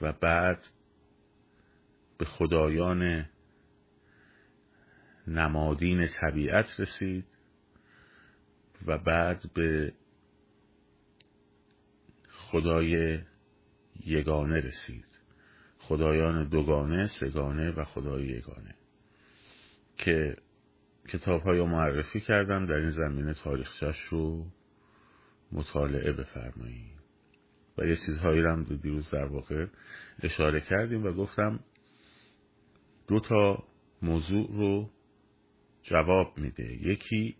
و 0.01 0.13
بعد 0.13 0.67
به 2.17 2.25
خدایان 2.25 3.29
نمادین 5.27 6.07
طبیعت 6.07 6.79
رسید 6.79 7.25
و 8.85 8.97
بعد 8.97 9.41
به 9.53 9.93
خدای 12.29 13.19
یگانه 14.05 14.55
رسید. 14.55 15.05
خدایان 15.79 16.49
دوگانه 16.49 17.07
سگانه 17.19 17.71
و 17.71 17.83
خدای 17.83 18.25
یگانه 18.25 18.75
که 19.97 20.35
کتاب 21.07 21.41
های 21.41 21.61
معرفی 21.61 22.19
کردم 22.19 22.65
در 22.65 22.73
این 22.73 22.89
زمینه 22.89 23.33
تاریخچش 23.33 23.99
رو 24.09 24.45
مطالعه 25.51 26.11
بفرمایید. 26.11 26.97
و 27.77 27.85
یه 27.85 27.95
چیزهایی 28.05 28.41
رو 28.41 28.51
هم 28.51 28.63
دیروز 28.63 29.09
در 29.09 29.25
واقع 29.25 29.65
اشاره 30.23 30.61
کردیم 30.61 31.05
و 31.05 31.11
گفتم 31.11 31.59
دو 33.07 33.19
تا 33.19 33.63
موضوع 34.01 34.47
رو 34.51 34.89
جواب 35.89 36.37
میده. 36.37 36.87
یکی 36.87 37.35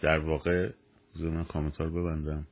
در 0.00 0.18
واقع 0.18 0.72
من 1.20 1.44
کامنتار 1.44 1.90
ببندم. 1.90 2.46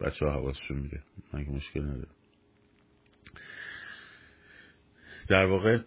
بچه 0.00 0.26
ها 0.26 0.32
حواسشون 0.32 0.78
میره. 0.78 1.02
من 1.32 1.44
که 1.44 1.50
مشکل 1.50 1.82
ندارم. 1.82 2.14
در 5.28 5.46
واقع 5.46 5.78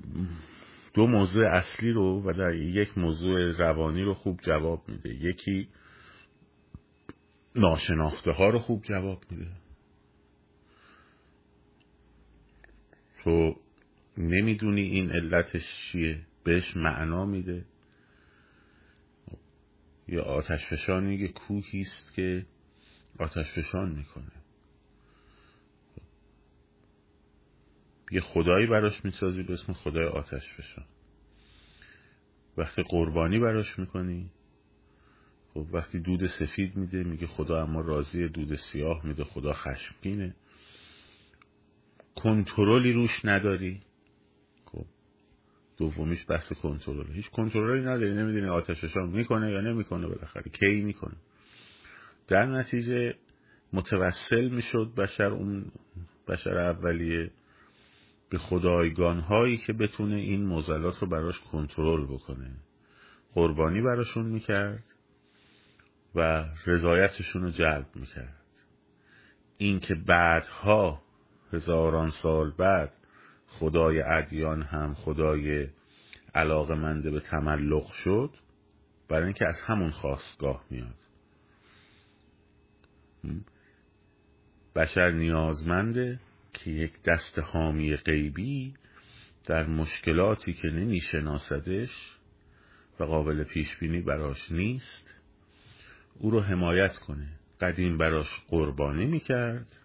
دو 0.93 1.07
موضوع 1.07 1.47
اصلی 1.47 1.91
رو 1.91 2.21
و 2.21 2.33
در 2.33 2.53
یک 2.55 2.97
موضوع 2.97 3.51
روانی 3.51 4.01
رو 4.01 4.13
خوب 4.13 4.39
جواب 4.39 4.89
میده. 4.89 5.15
یکی 5.15 5.69
ناشناخته 7.55 8.31
ها 8.31 8.49
رو 8.49 8.59
خوب 8.59 8.83
جواب 8.83 9.23
میده. 9.31 9.51
تو 13.23 13.55
نمی‌دونی 14.17 14.81
این 14.81 15.11
علتش 15.11 15.63
چیه. 15.91 16.25
بهش 16.43 16.77
معنا 16.77 17.25
میده. 17.25 17.65
یا 20.07 20.23
آتش 20.23 20.67
فشانی 20.69 21.15
یه 21.15 21.27
کوهی 21.27 21.81
است 21.81 22.13
که 22.15 22.45
آتش 23.19 23.51
فشان 23.51 23.89
می‌کنه. 23.89 24.31
یه 28.11 28.21
خدایی 28.21 28.67
براش 28.67 29.05
می‌سازی 29.05 29.43
به 29.43 29.53
اسم 29.53 29.73
خدای 29.73 30.05
آتش 30.05 30.53
فشان 30.53 30.85
وقتی 32.57 32.83
قربانی 32.83 33.39
براش 33.39 33.79
می‌کنی 33.79 34.29
خب 35.53 35.67
وقتی 35.73 35.99
دود 35.99 36.27
سفید 36.27 36.75
میده 36.75 37.03
میگه 37.03 37.27
خدا 37.27 37.63
اما 37.63 37.81
راضی 37.81 38.27
دود 38.27 38.55
سیاه 38.55 39.05
میده 39.05 39.23
خدا 39.23 39.53
خشمگینه. 39.53 40.35
کنترلی 42.15 42.93
روش 42.93 43.25
نداری. 43.25 43.81
دومیش 45.77 46.25
بحث 46.29 46.53
کنترل 46.53 47.11
هیچ 47.13 47.29
کنترلی 47.29 47.81
نداری 47.81 48.13
نمی‌دونی 48.13 48.47
آتششان 48.47 49.09
می‌کنه 49.09 49.51
یا 49.51 49.61
نمی‌کنه 49.61 50.07
بالاخره. 50.07 50.51
کی 50.51 50.81
می‌کنه. 50.81 51.15
در 52.27 52.45
نتیجه 52.45 53.15
متوسل 53.73 54.49
می‌شد 54.49 54.93
بشر 54.97 55.29
اون 55.29 55.71
بشر 56.27 56.57
اولیه 56.57 57.31
به 58.29 58.37
خدایگان 58.37 59.19
هایی 59.19 59.57
که 59.57 59.73
بتونه 59.73 60.15
این 60.15 60.45
موزلات 60.45 60.99
رو 60.99 61.07
براش 61.07 61.39
کنترل 61.39 62.05
بکنه. 62.05 62.51
قربانی 63.33 63.81
براشون 63.81 64.25
می‌کرد 64.25 64.83
و 66.15 66.45
رضایتشون 66.65 67.41
رو 67.41 67.49
جلب 67.49 67.87
می‌کرد. 67.95 68.41
این 69.57 69.79
که 69.79 69.95
بعدها 69.95 71.01
هزاران 71.53 72.09
سال 72.09 72.51
بعد 72.57 72.93
خدای 73.59 74.01
ادیان 74.01 74.61
هم 74.61 74.93
خدای 74.93 75.67
علاقه 76.35 76.75
منده 76.75 77.11
به 77.11 77.19
تملق 77.19 77.91
شد 77.91 78.29
برای 79.09 79.23
اینکه 79.23 79.47
از 79.47 79.61
همون 79.65 79.91
خواستگاه 79.91 80.65
میاد. 80.69 80.95
بشر 84.75 85.11
نیازمنده 85.11 86.19
که 86.53 86.71
یک 86.71 86.93
دست 87.03 87.39
حامی 87.39 87.95
غیبی 87.95 88.73
در 89.45 89.65
مشکلاتی 89.65 90.53
که 90.53 90.67
نمیشناسدش 90.67 92.17
و 92.99 93.03
قابل 93.03 93.43
پیش 93.43 93.77
بینی 93.77 94.01
براش 94.01 94.51
نیست 94.51 95.15
او 96.19 96.31
رو 96.31 96.41
حمایت 96.41 96.97
کنه. 96.97 97.27
قدیم 97.61 97.97
براش 97.97 98.27
قربانی 98.47 99.05
می‌کرد 99.05 99.77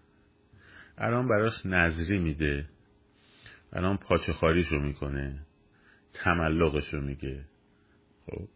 الان 0.99 1.29
براش 1.29 1.67
نظری 1.67 2.19
میده. 2.19 2.69
الان 3.73 3.97
پاچه 3.97 4.33
خاریش 4.33 4.69
رو 4.69 4.81
می‌کنه 4.83 5.47
تملقش 6.15 6.95
رو 6.95 7.01
میگه. 7.01 7.45
خب. 8.27 8.49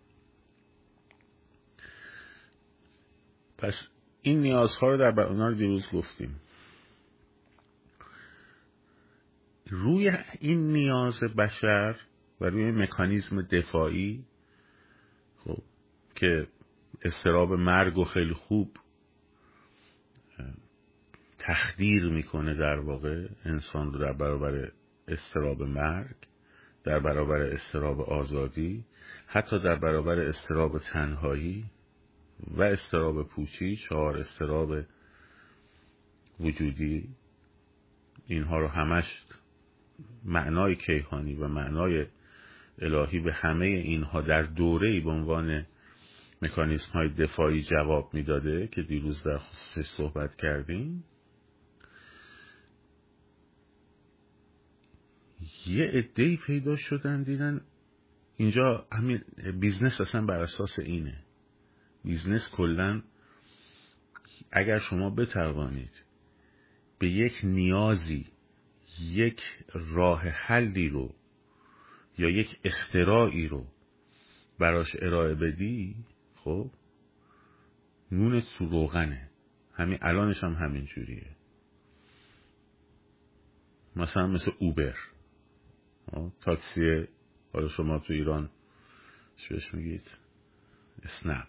پس 3.59 3.75
این 4.23 4.41
نیازها 4.41 4.89
رو 4.89 4.99
در 4.99 5.11
رو 5.11 5.55
دیروز 5.55 5.85
گفتیم. 5.93 6.41
روی 9.71 10.11
این 10.41 10.73
نیاز 10.73 11.21
بشر 11.21 11.97
و 12.41 12.45
روی 12.45 12.73
مکانیزم 12.73 13.43
دفاعی 13.43 14.25
خب 15.37 15.63
که 16.15 16.47
استراب 17.03 17.53
مرگ 17.53 17.99
و 17.99 18.05
خیلی 18.05 18.35
خوب 18.35 18.77
تخدیر 21.39 22.05
می‌کنه 22.05 22.55
در 22.55 22.79
واقع 22.79 23.29
انسان 23.45 23.93
رو 23.93 23.99
در 23.99 24.13
برابر 24.13 24.71
استراب 25.11 25.63
مرگ 25.63 26.17
در 26.85 27.01
برابر 27.01 27.41
استراب 27.41 28.01
آزادی 28.01 28.85
حتی 29.27 29.59
در 29.59 29.77
برابر 29.77 30.21
استراب 30.21 30.79
تنهایی 30.79 31.65
و 32.47 32.63
استراب 32.63 33.29
پوچی 33.29 33.77
چهار 33.77 34.19
استراب 34.19 34.85
وجودی. 36.41 37.09
اینها 38.27 38.59
رو 38.59 38.69
همش 38.69 39.05
معنای 40.25 40.77
کیهانی 40.77 41.35
و 41.35 41.49
معنای 41.49 42.07
الهی 42.79 43.21
به 43.21 43.33
همه 43.33 43.67
اینها 43.67 44.21
در 44.21 44.43
دوره 44.43 45.01
به 45.01 45.11
عنوان 45.11 45.67
مکانیسم 46.43 46.93
های 46.93 47.09
دفاعی 47.09 47.63
جواب 47.63 48.15
می‌داده 48.15 48.67
که 48.67 48.83
دیروز 48.83 49.23
در 49.23 49.39
خصوص 49.39 49.87
صحبت 49.97 50.37
کردیم. 50.37 51.05
یه 55.71 55.85
عده 55.85 56.37
پیدا 56.37 56.77
شدن 56.77 57.23
دیدن 57.23 57.61
اینجا 58.37 58.87
همین 58.93 59.23
business 59.61 60.01
اصلا 60.01 60.27
بر 60.27 60.41
اساس 60.41 60.79
اینه. 60.79 61.25
business 62.05 62.49
کلا 62.53 63.03
اگر 64.53 64.79
شما 64.79 65.11
بتوانید 65.11 66.03
به 66.99 67.09
یک 67.09 67.33
نیازی 67.45 68.27
یک 69.01 69.41
راه 69.73 70.21
حلی 70.21 70.89
رو 70.89 71.15
یا 72.19 72.29
یک 72.29 72.59
اختراعی 72.65 73.49
رو 73.49 73.67
براش 74.59 74.97
ارائه 74.99 75.35
بدی 75.35 75.97
خب 76.35 76.71
نون 78.13 78.43
تو 78.59 78.67
روغنه. 78.67 79.31
همین 79.75 79.99
الانش 80.03 80.45
هم 80.45 80.55
همین 80.55 80.85
جوریه 80.85 81.37
مثلا 83.97 84.27
مثل 84.27 84.51
اوبر. 84.59 84.95
تاکسی 86.41 87.09
حالا 87.53 87.69
شما 87.69 87.99
تو 87.99 88.13
ایران 88.13 88.51
چش 89.37 89.75
میگید؟ 89.75 90.11
اسنپ. 91.03 91.49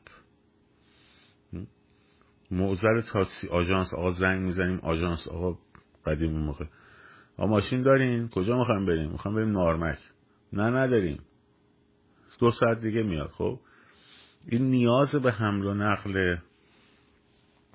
موزر 2.51 3.01
تاکسی 3.01 3.47
آژانس 3.47 3.93
آقا 3.93 4.11
زنگ 4.11 4.41
می‌زنیم 4.41 4.79
آژانس. 4.79 5.27
آقا 5.27 5.57
قدیم 6.05 6.31
موقع. 6.31 6.65
آقا 7.37 7.47
ماشین 7.47 7.81
دارین؟ 7.81 8.29
کجا 8.29 8.57
می‌خوایم 8.57 8.85
بریم؟ 8.85 9.11
می‌خوایم 9.11 9.35
بریم 9.35 9.51
نارمک. 9.51 9.99
نه 10.53 10.69
نداریم. 10.69 11.19
دو 12.39 12.51
ساعت 12.51 12.81
دیگه 12.81 13.03
میاد 13.03 13.29
خب؟ 13.29 13.59
این 14.47 14.69
نیاز 14.69 15.15
به 15.15 15.31
حمل 15.31 15.65
و 15.65 15.73
نقل 15.73 16.37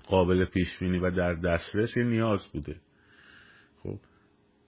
قابل 0.07 0.45
پیش 0.45 0.79
بینی 0.79 0.99
و 0.99 1.11
در 1.11 1.35
دسترس 1.35 1.97
یه 1.97 2.05
نیاز 2.05 2.49
بوده. 2.53 2.77
خب؟ 3.83 3.99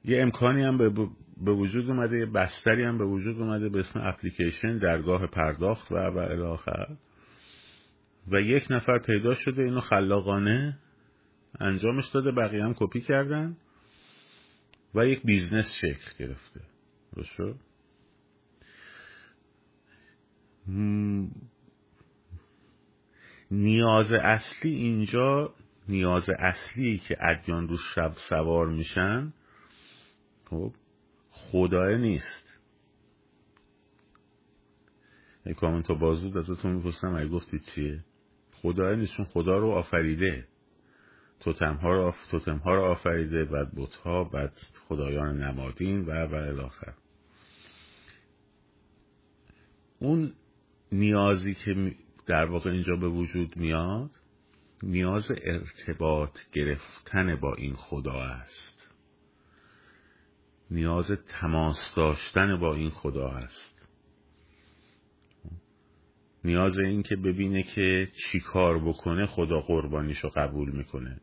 یه 0.04 0.22
امکانی 0.22 0.62
هم 0.62 0.78
به 0.78 1.08
وجود 1.46 1.90
اومده 1.90 2.18
یه 2.18 2.26
بستری 2.26 2.84
هم 2.84 2.98
به 2.98 3.04
وجود 3.04 3.40
اومده 3.40 3.68
به 3.68 3.78
اسم 3.78 4.00
اپلیکیشن 4.00 4.78
درگاه 4.78 5.26
پرداخت 5.26 5.92
و 5.92 5.94
و 5.94 6.18
الی 6.18 6.44
آخر 6.44 6.96
و 8.28 8.40
یک 8.40 8.66
نفر 8.70 8.98
پیدا 8.98 9.34
شده 9.34 9.62
اینو 9.62 9.80
خلاقانه 9.80 10.78
انجامش 11.60 12.08
داده 12.14 12.32
بقیه 12.32 12.64
هم 12.64 12.74
کپی 12.76 13.00
کردن 13.00 13.56
و 14.94 15.06
یک 15.06 15.22
business 15.22 15.66
شکل 15.80 16.10
گرفته. 16.18 16.60
درست 17.16 17.60
نیاز 23.50 24.12
اصلی 24.12 24.74
اینجا 24.74 25.54
نیاز 25.88 26.30
اصلی 26.38 26.98
که 26.98 27.16
ادیان 27.20 27.68
رو 27.68 27.76
شب 27.94 28.12
سوار 28.28 28.68
میشن 28.68 29.32
خب 30.50 30.72
خدای 31.38 31.98
نیست. 31.98 32.48
کامنت 35.56 35.90
بازود 35.92 36.36
ازتون 36.36 36.72
می‌پرسم 36.72 37.14
اگه 37.14 37.28
گفتید 37.28 37.62
چیه؟ 37.74 38.04
خدا 38.52 38.94
نیستون 38.94 39.24
خدا 39.24 39.58
رو 39.58 39.70
آفریده. 39.70 40.48
توتم 41.40 41.74
ها 41.74 41.92
رو, 41.92 42.02
آف... 42.02 42.26
توتم 42.30 42.56
ها 42.56 42.74
رو 42.74 42.82
آفریده 42.82 43.44
بعد 43.44 43.70
بوت 43.70 43.94
ها 43.94 44.24
بعد 44.24 44.52
خدایان 44.88 45.42
نمادین 45.42 46.00
و 46.06 46.26
و 46.26 46.34
الاخر 46.34 46.94
اون 49.98 50.32
نیازی 50.92 51.54
که 51.54 51.94
در 52.26 52.44
واقع 52.44 52.70
اینجا 52.70 52.96
به 52.96 53.08
وجود 53.08 53.56
میاد 53.56 54.10
نیاز 54.82 55.24
ارتباط 55.30 56.38
گرفتن 56.52 57.36
با 57.36 57.54
این 57.54 57.74
خدا 57.76 58.22
است. 58.22 58.77
نیاز 60.70 61.12
تماس 61.28 61.94
داشتن 61.96 62.60
با 62.60 62.74
این 62.74 62.90
خدا 62.90 63.28
است. 63.28 63.88
نیاز 66.44 66.78
این 66.78 67.02
که 67.02 67.16
ببینه 67.16 67.62
که 67.62 68.08
چی 68.12 68.40
کار 68.40 68.78
بکنه 68.78 69.26
خدا 69.26 69.60
قربانیشو 69.60 70.28
قبول 70.28 70.70
می‌کنه. 70.70 71.20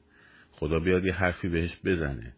خدا 0.52 0.80
بیاد 0.80 1.06
یه 1.06 1.14
حرفی 1.14 1.50
بهش 1.50 1.78
بزنه. 1.86 2.34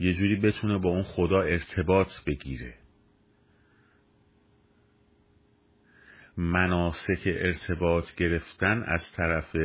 یه 0.00 0.14
جوری 0.14 0.36
بتونه 0.36 0.78
با 0.78 0.90
اون 0.90 1.02
خدا 1.02 1.42
ارتباط 1.42 2.08
بگیره. 2.26 2.74
مناسک 6.36 7.22
ارتباط 7.26 8.04
گرفتن 8.16 8.82
از 8.82 9.00
طرف 9.16 9.56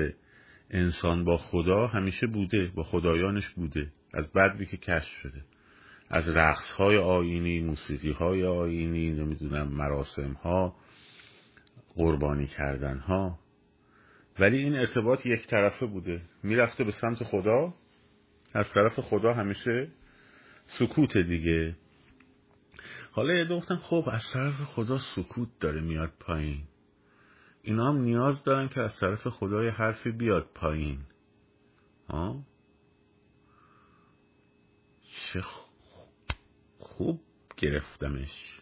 انسان 0.70 1.26
با 1.26 1.38
خدا 1.38 1.88
همیشه 1.88 2.28
بوده 2.28 2.72
با 2.76 2.84
خدایانش 2.84 3.50
بوده. 3.50 3.92
از 4.14 4.34
بدوی 4.34 4.66
که 4.66 4.78
کشف 4.78 5.08
شده. 5.22 5.44
از 6.10 6.30
رقص 6.30 6.72
های 6.78 6.98
آینی 6.98 7.60
موسیقی 7.62 8.12
های 8.12 8.46
آینی 8.46 9.12
نمی‌دونم 9.12 9.68
مراسم 9.68 10.32
ها 10.32 10.76
قربانی 11.96 12.48
کردن 12.48 12.98
ها 12.98 13.40
ولی 14.40 14.58
این 14.58 14.76
ارتباط 14.76 15.26
یک 15.26 15.48
طرفه 15.48 15.86
بوده. 15.86 16.22
می‌رفته 16.44 16.84
به 16.84 16.92
سمت 16.92 17.24
خدا. 17.24 17.74
از 18.54 18.74
طرف 18.74 19.00
خدا 19.00 19.34
همیشه 19.34 19.88
سکوت 20.80 21.18
دیگه. 21.18 21.76
حالا 23.12 23.34
یه 23.34 23.46
گفتن 23.46 23.76
خب 23.76 24.10
از 24.12 24.22
طرف 24.34 24.54
خدا 24.54 25.00
سکوت 25.16 25.50
داره 25.60 25.82
میاد 25.82 26.12
پایین. 26.20 26.64
اینا 27.62 27.88
هم 27.88 28.02
نیاز 28.02 28.44
دارن 28.44 28.68
که 28.68 28.82
از 28.82 29.00
طرف 29.00 29.28
خدا 29.28 29.64
یه 29.64 29.72
حرفی 29.72 30.12
بیاد 30.12 30.48
پایین. 30.56 31.00
ها 32.10 32.44
چه 35.34 35.44
خوب 36.80 37.22
گرفتمش. 37.58 38.62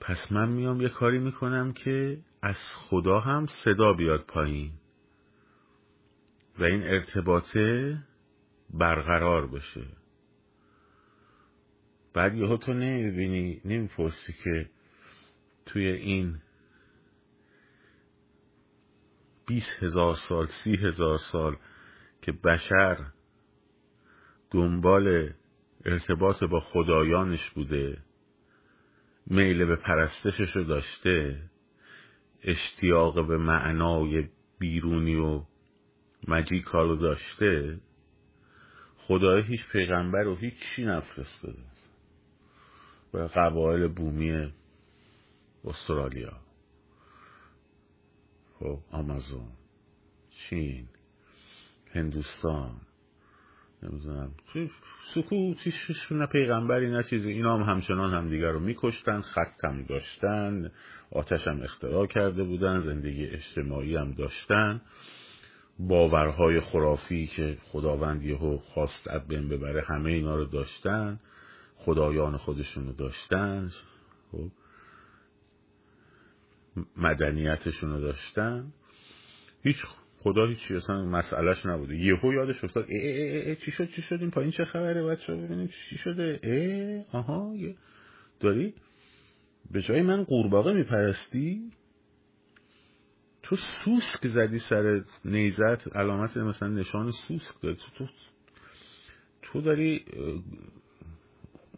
پس 0.00 0.32
من 0.32 0.48
میام 0.48 0.80
یه 0.80 0.88
کاری 0.88 1.18
می‌کنم 1.18 1.72
که 1.72 2.18
از 2.42 2.56
خدا 2.74 3.20
هم 3.20 3.46
صدا 3.64 3.92
بیاد 3.92 4.20
پایین 4.20 4.72
و 6.58 6.64
این 6.64 6.82
ارتباطه 6.82 7.98
برقرار 8.70 9.46
بشه. 9.46 9.86
بعد 12.14 12.34
یهو 12.34 12.56
تو 12.56 12.72
نمی‌بینی 12.72 13.60
نمی‌پرسی 13.64 14.32
که 14.44 14.70
توی 15.66 15.86
این 15.86 16.40
بیس 19.46 19.68
هزار 19.80 20.16
سال 20.28 20.46
سی 20.64 20.76
هزار 20.76 21.18
سال 21.32 21.56
که 22.22 22.32
بشر 22.32 23.12
دنبال 24.50 25.30
ارتباط 25.84 26.44
با 26.44 26.60
خدایانش 26.60 27.50
بوده. 27.50 27.98
میل 29.26 29.64
به 29.64 29.76
پرستشش 29.76 30.56
رو 30.56 30.64
داشته. 30.64 31.42
اشتیاق 32.42 33.26
به 33.26 33.38
معنای 33.38 34.28
بیرونی 34.58 35.16
و 35.16 35.42
مجیکا 36.28 36.82
رو 36.82 36.96
داشته. 36.96 37.80
خدای 38.96 39.42
هیچ 39.42 39.60
پیغمبر 39.72 40.26
و 40.26 40.36
هیچ 40.36 40.54
چی 40.54 40.84
نفرستاده. 40.84 41.58
و 43.14 43.18
قبایل 43.18 43.88
بومی 43.88 44.52
استرالیا. 45.64 46.40
خب 48.58 48.78
آمازون 48.90 49.52
چین 50.30 50.88
هندوستان. 51.92 52.87
نمی‌دونم. 53.82 54.30
سکوت 55.14 55.56
نه 56.12 56.26
پیغمبری 56.26 56.90
نه 56.90 57.02
چیزی. 57.02 57.30
اینا 57.30 57.56
هم 57.56 57.62
همچنان 57.62 58.14
همدیگر 58.14 58.50
رو 58.50 58.60
میکشتن 58.60 59.20
خط 59.20 59.64
هم 59.64 59.82
داشتن 59.82 60.70
آتش 61.10 61.48
هم 61.48 61.62
اختراع 61.62 62.06
کرده 62.06 62.44
بودن 62.44 62.78
زندگی 62.78 63.26
اجتماعی 63.26 63.96
هم 63.96 64.12
داشتن. 64.12 64.80
باورهای 65.78 66.60
خرافی 66.60 67.26
که 67.26 67.58
خداوند 67.62 68.22
یهو 68.22 68.58
خواست 68.58 69.08
از 69.08 69.28
بین 69.28 69.48
ببره 69.48 69.84
همه 69.86 70.10
اینا 70.10 70.36
رو 70.36 70.44
داشتن 70.44 71.20
خدایان 71.76 72.36
خودشون 72.36 72.86
رو 72.86 72.92
داشتن. 72.92 73.70
خب. 74.32 74.50
مدنیتشون 76.96 77.90
رو 77.90 78.00
داشتن. 78.00 78.72
هیچ 79.62 79.76
خدا 80.28 80.46
هیچی 80.46 80.74
اصلا 80.74 81.04
مسئلهش 81.04 81.66
نبوده. 81.66 81.96
یهو 81.96 82.32
یادش 82.32 82.64
افتاد 82.64 82.84
ای 82.88 82.96
ای 82.96 83.48
ای 83.48 83.56
چی 83.56 83.70
شد 83.70 83.88
چی 83.88 84.02
شد؟ 84.02 84.16
این 84.20 84.30
پایین 84.30 84.50
چه 84.50 84.64
خبره؟ 84.64 85.02
بچه 85.02 85.34
ببینیم 85.34 85.66
چی 85.66 85.96
شده. 85.96 86.40
ای 86.42 87.02
آها 87.12 87.54
داری؟ 88.40 88.74
به 89.70 89.82
جای 89.82 90.02
من 90.02 90.24
قورباغه 90.24 90.72
میپرستی؟ 90.72 91.72
تو 93.42 93.56
سوسک 93.56 94.26
زدی 94.26 94.58
سر 94.58 95.04
نیزت 95.24 95.96
علامت 95.96 96.36
مثلا 96.36 96.68
نشان 96.68 97.12
سوسک 97.28 97.60
داری. 97.62 97.76
تو, 97.76 98.04
تو, 98.04 98.12
تو 99.42 99.60
داری 99.60 100.04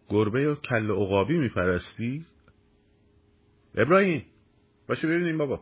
گربه 0.09 0.43
یا 0.43 0.55
کل 0.55 0.91
عقابی 0.91 1.39
میپرستی؟ 1.39 2.25
ابراهیم 3.75 4.25
باشه 4.89 5.09
ببینیم 5.09 5.39
بابا. 5.39 5.61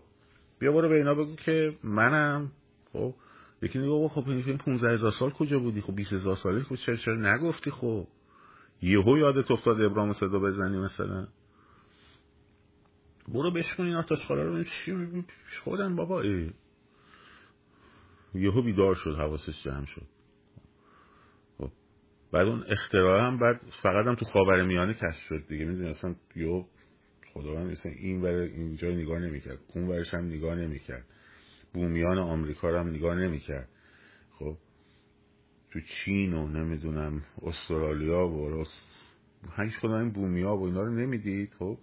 بیا 0.58 0.72
برو 0.72 0.88
به 0.88 0.94
اینا 0.94 1.14
بگو 1.14 1.36
که 1.36 1.72
منم 1.84 2.52
خب 2.92 3.14
یکی 3.62 3.78
نگو 3.78 4.08
خب 4.08 4.28
این 4.28 4.58
15 4.58 4.92
هزار 4.92 5.10
سال 5.10 5.30
کجا 5.30 5.58
بودی؟ 5.58 5.80
خب 5.80 5.96
20 5.96 6.12
هزار 6.12 6.36
سالی 6.36 6.60
خب 6.62 6.74
چرا 6.74 6.96
چرا 6.96 7.14
نگفتی 7.34 7.70
خب؟ 7.70 8.06
یهو 8.82 9.18
یادت 9.18 9.50
افتاد 9.50 9.80
ابراهیم 9.80 10.12
صدا 10.12 10.38
بزنی 10.38 10.78
مثلا. 10.78 11.28
برو 13.28 13.50
بشکن 13.50 13.84
این 13.84 13.94
آتش 13.94 14.26
خاله 14.26 14.42
رو 14.42 14.64
چی 14.64 15.24
خودم 15.64 15.96
بابا. 15.96 16.20
ای. 16.20 16.50
یهو 18.34 18.62
بیدار 18.62 18.94
شد 18.94 19.14
حواسش 19.14 19.62
جمع 19.64 19.84
شد. 19.84 20.06
بعد 22.32 22.46
اون 22.46 22.64
اختراع 22.68 23.26
هم 23.26 23.38
بعد 23.38 23.60
فقط 23.82 24.06
هم 24.06 24.14
تو 24.14 24.24
خاور 24.24 24.62
میانه 24.62 24.94
کشف 24.94 25.20
شد 25.28 25.46
دیگه. 25.48 25.64
می‌دونی 25.64 25.88
اصلا 25.88 26.14
یو 26.36 26.64
خداوند 27.34 27.70
مثلا 27.70 27.92
این 27.92 28.22
ور 28.22 28.34
اینجا 28.34 28.88
نگاه 28.88 29.18
نمی‌کرد 29.18 29.58
اون 29.74 29.88
ورش 29.88 30.14
هم 30.14 30.24
نگاه 30.24 30.54
نمی‌کرد. 30.54 31.04
بومیان 31.72 32.18
آمریکا 32.18 32.70
رو 32.70 32.78
هم 32.78 32.88
نگاه 32.88 33.14
نمی‌کرد. 33.14 33.68
خب 34.38 34.56
تو 35.70 35.80
چین 35.80 36.32
و 36.32 36.48
نمی‌دونم 36.48 37.22
استرالیا 37.42 38.28
و 38.28 38.64
هیچ 39.56 39.78
کدوم 39.78 39.92
این 39.92 40.12
بومیا 40.12 40.56
و 40.56 40.64
اینا 40.64 40.82
رو 40.82 40.90
نمی‌دید. 40.90 41.54
خب 41.58 41.78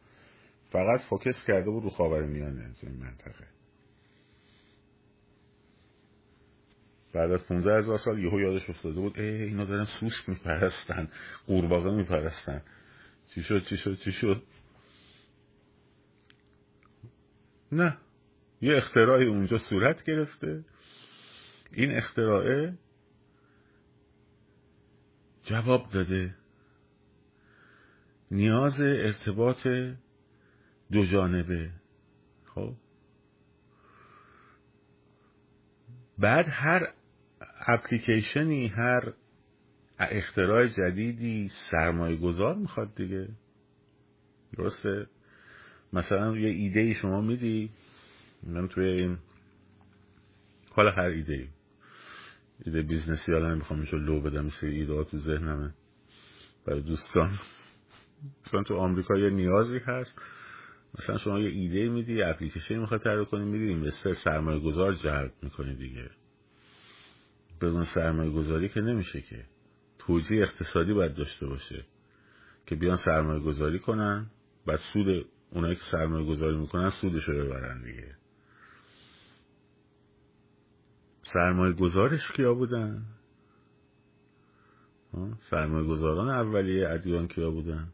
فقط 0.70 1.02
فوکس 1.02 1.46
کرده 1.48 1.70
بود 1.70 1.84
رو 1.84 1.90
خاور 1.90 2.26
میانه 2.26 2.72
این 2.84 2.96
منطقه. 2.96 3.48
بعد 7.14 7.32
از 7.32 7.44
15 7.48 7.78
هزار 7.78 7.98
سال 7.98 8.24
یهو 8.24 8.40
یادش 8.40 8.70
افتاده 8.70 9.00
بود 9.00 9.20
ای 9.20 9.44
اینا 9.44 9.66
دارن 9.66 9.88
سوسک 10.00 10.30
میپرستن 10.30 11.10
قورباغه 11.48 11.92
میپرستن. 11.92 12.62
چی 13.34 13.44
شد؟ 13.44 13.64
چی 13.64 13.78
شد؟ 13.78 13.98
چی 13.98 14.12
شد؟ 14.12 14.44
نه. 17.72 17.98
یه 18.62 18.78
اختراعی 18.78 19.26
اونجا 19.26 19.58
صورت 19.58 20.04
گرفته. 20.04 20.66
این 21.72 21.98
اختراعه 21.98 22.78
جواب 25.44 25.92
داده. 25.94 26.36
نیاز 28.32 28.82
ارتباط 28.82 29.68
دو 30.92 31.06
جانبه. 31.06 31.72
خب. 32.46 32.74
بعد 36.18 36.46
هر 36.50 36.94
اپلیکیشنی 37.68 38.68
هر 38.68 39.14
اختراع 40.00 40.68
جدیدی 40.68 41.50
سرمایه 41.72 42.18
گذار 42.18 42.56
می‌خواد 42.56 42.96
دیگه. 42.96 43.28
درسته؟ 44.58 45.08
مثلا 45.94 46.38
یه 46.38 46.50
ایده 46.50 46.80
ای 46.80 46.94
شما 46.94 47.22
میدی. 47.22 47.70
من 48.46 48.68
توی 48.68 48.86
این 48.86 49.18
حالا 50.72 50.92
هر 50.92 51.02
ایده 51.02 51.34
ای. 51.34 51.48
ایده 52.66 52.82
business 52.82 53.26
ی 53.26 53.32
حالا 53.32 53.54
نمی‌خوام 53.54 53.80
اینجا 53.80 53.98
لو 53.98 54.22
بدم 54.22 54.50
سری 54.50 54.80
ایده 54.80 54.94
ها 54.94 55.04
تو 55.04 55.18
ذهنمه. 55.18 55.74
برای 56.66 56.82
دوستان. 56.82 57.40
مثلا 58.46 58.64
تو 58.64 58.76
آمریکا 58.76 59.18
یه 59.18 59.30
نیازی 59.30 59.78
هست. 59.78 60.22
مثلا 61.00 61.18
شما 61.18 61.40
یه 61.40 61.50
ایده 61.50 61.90
میدی 61.90 62.22
اپلیکیشن 62.22 62.78
می‌خواد 62.78 63.02
طراحی 63.02 63.26
کنی 63.26 63.46
میدی 63.46 63.68
investor 63.68 64.14
سرمایه 64.14 64.60
گذار 64.60 64.94
جلب 64.94 65.34
می‌کنی 65.42 65.76
دیگه. 65.76 66.10
بدون 67.62 67.86
سرمایه 67.86 68.32
گذاری 68.32 68.70
که 68.70 68.82
نمیشه 68.82 69.22
که. 69.22 69.46
توجیه 70.00 70.44
اقتصادی 70.44 70.94
باید 70.94 71.14
داشته 71.16 71.46
باشه. 71.46 71.86
که 72.66 72.76
بیان 72.76 72.98
سرمایه 72.98 73.40
گذاری 73.40 73.80
کنن 73.80 74.26
بعد 74.66 74.80
سود 74.94 75.26
اونایی 75.52 75.76
که 75.76 75.82
سرمایه 75.92 76.26
گذاری 76.26 76.58
می‌کنن 76.58 76.90
سودش 76.90 77.24
رو 77.24 77.46
ببرن 77.46 77.82
دیگه. 77.82 78.16
سرمایه 81.34 81.74
گذارش 81.74 82.32
کیا 82.36 82.54
بودن؟ 82.54 83.06
سرمایه 85.50 85.88
گذاران 85.88 86.30
اولیه 86.30 86.90
ادیان 86.90 87.28
کیا 87.28 87.52
بودن؟ 87.52 87.94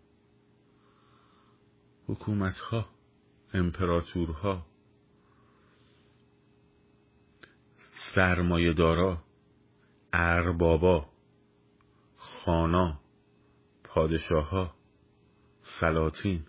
حکومت 2.08 2.58
ها 2.58 2.90
امپراتورها 3.54 4.66
سرمایه 8.16 8.74
دارا 8.74 9.24
اربابا 10.14 11.10
خانا 12.18 13.00
پادشاه 13.84 14.50
ها 14.50 14.76
سلاطین 15.80 16.46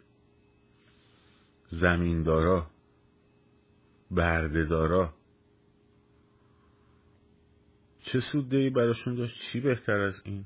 زمیندارا 1.70 2.66
بردهدارا 4.10 5.14
چه 8.02 8.20
سوده 8.20 8.70
براشون 8.70 9.14
داشت؟ 9.14 9.40
چی 9.52 9.60
بهتر 9.60 9.96
از 9.96 10.20
این؟ 10.24 10.44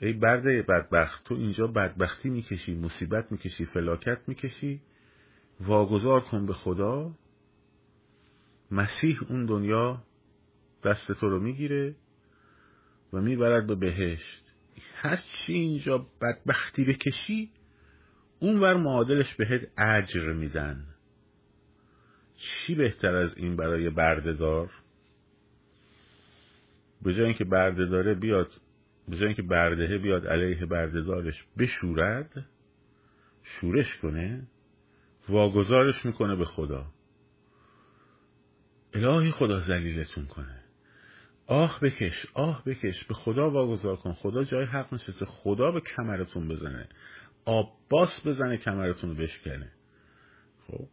ای 0.00 0.12
برده 0.12 0.62
بدبخت 0.62 1.24
تو 1.24 1.34
اینجا 1.34 1.66
بدبختی 1.66 2.30
می‌کشی 2.30 2.74
مصیبت 2.74 3.32
می‌کشی 3.32 3.64
فلاکت 3.64 4.18
می‌کشی. 4.26 4.80
واگذار 5.60 6.20
کن 6.20 6.46
به 6.46 6.52
خدا. 6.52 7.14
مسیح 8.70 9.18
اون 9.28 9.46
دنیا 9.46 10.02
دست 10.84 11.12
تو 11.12 11.28
رو 11.28 11.40
می‌گیره 11.40 11.94
و 13.12 13.20
می‌برد 13.20 13.66
به 13.66 13.74
بهشت. 13.74 14.44
هر 14.94 15.16
چی 15.16 15.52
اینجا 15.52 16.06
بدبختی 16.22 16.84
بکشی 16.84 17.50
اون 18.38 18.60
ور 18.60 18.74
معادلش 18.74 19.34
بهت 19.34 19.68
اجر 19.78 20.32
میدن. 20.32 20.86
چی 22.36 22.74
بهتر 22.74 23.14
از 23.14 23.38
این 23.38 23.56
برای 23.56 23.90
بردهدار؟ 23.90 24.70
به 27.06 27.14
جای 27.14 27.24
اینکه 27.24 27.44
برده 27.44 27.86
داره 27.86 28.14
بیاد 28.14 28.52
به 29.08 29.16
جای 29.16 29.26
اینکه 29.26 29.42
بردهه 29.42 29.98
بیاد 29.98 30.26
علیه 30.26 30.66
بردهدارش 30.66 31.44
بشورد 31.58 32.46
شورش 33.42 33.96
کنه 34.02 34.42
واگذارش 35.28 36.06
می‌کنه 36.06 36.36
به 36.36 36.44
خدا. 36.44 36.86
الهی 38.94 39.30
خدا 39.30 39.60
زلیلتون 39.60 40.26
کنه. 40.26 40.60
آه 41.46 41.80
بکش 41.80 42.26
آه 42.34 42.64
بکش 42.64 43.04
به 43.04 43.14
خدا 43.14 43.50
واگذار 43.50 43.96
کن. 43.96 44.12
خدا 44.12 44.44
جای 44.44 44.64
حق 44.64 44.94
نشسته. 44.94 45.26
خدا 45.26 45.70
به 45.70 45.80
کمرتون 45.80 46.48
بزنه. 46.48 46.88
آباس 47.44 48.26
بزنه 48.26 48.56
کمرتون 48.56 49.10
رو 49.10 49.16
بشکنه. 49.16 49.72
خب. 50.66 50.88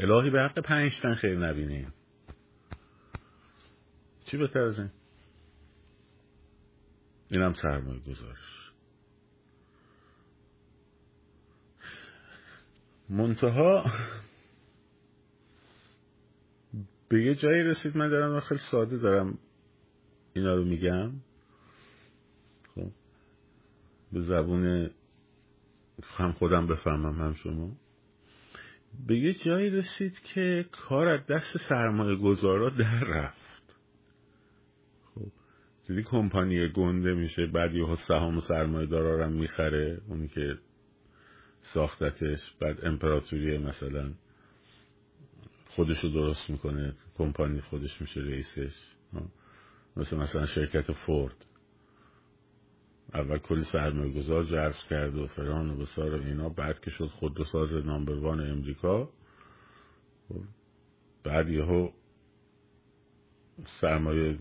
الهی 0.00 0.30
به 0.30 0.42
حق 0.42 0.58
پنجتن 0.58 1.14
خیر 1.14 1.38
نبینیم 1.38 1.92
چی 4.30 4.36
بهتر 4.36 4.60
از 4.60 4.78
این؟ 4.78 4.90
اینم 7.30 7.52
سرمایه 7.52 8.00
گذارش 8.00 8.72
منتها 13.08 13.84
به 17.08 17.22
یه 17.24 17.34
جایی 17.34 17.62
رسید 17.62 17.96
من 17.96 18.08
دارم 18.08 18.40
خیلی 18.40 18.60
ساده 18.70 18.96
دارم 18.96 19.38
اینا 20.32 20.54
رو 20.54 20.64
میگم. 20.64 21.12
خب 22.74 22.90
به 24.12 24.20
زبون 24.20 24.90
هم 26.16 26.32
خودم 26.32 26.66
بفهمم 26.66 27.22
هم 27.22 27.34
شما. 27.34 27.76
به 29.06 29.18
یه 29.18 29.34
جایی 29.34 29.70
رسید 29.70 30.18
که 30.34 30.66
کار 30.72 31.08
از 31.08 31.26
دست 31.26 31.58
سرمایه 31.68 32.16
گذارا 32.16 32.70
در 32.70 33.04
رفت. 33.04 33.47
دیدی 35.88 36.02
کمپانی 36.02 36.68
گنده 36.68 37.14
میشه 37.14 37.46
بعد 37.46 37.74
یه 37.74 37.96
سهام 38.08 38.40
سرمایه 38.40 38.86
دارا 38.86 39.24
رو 39.24 39.30
می‌خره 39.30 40.00
اونی 40.08 40.28
که 40.28 40.58
ساختتش 41.60 42.38
بعد 42.60 42.84
امپراتوری 42.84 43.58
مثلا 43.58 44.12
خودش 45.68 46.04
رو 46.04 46.10
درست 46.10 46.50
می‌کنه 46.50 46.94
کمپانی 47.14 47.60
خودش 47.60 48.00
میشه 48.00 48.20
رئیسش. 48.20 48.74
مثل 49.96 50.16
مثلا 50.16 50.46
شرکت 50.46 50.92
فورد. 50.92 51.46
اول 53.14 53.38
کلی 53.38 53.64
سرمایه 53.64 54.12
گذار 54.12 54.44
جذب 54.44 54.88
کرد 54.90 55.16
و 55.16 55.26
فران 55.26 55.70
و 55.70 55.76
بسار 55.76 56.14
و 56.14 56.22
اینا 56.22 56.48
بعد 56.48 56.80
که 56.80 56.90
شد 56.90 57.06
خودروساز 57.06 57.72
نامبروان 57.74 58.50
امریکا. 58.50 59.10
بعد 61.24 61.48
یهو 61.48 61.90
سرمایه 63.80 64.38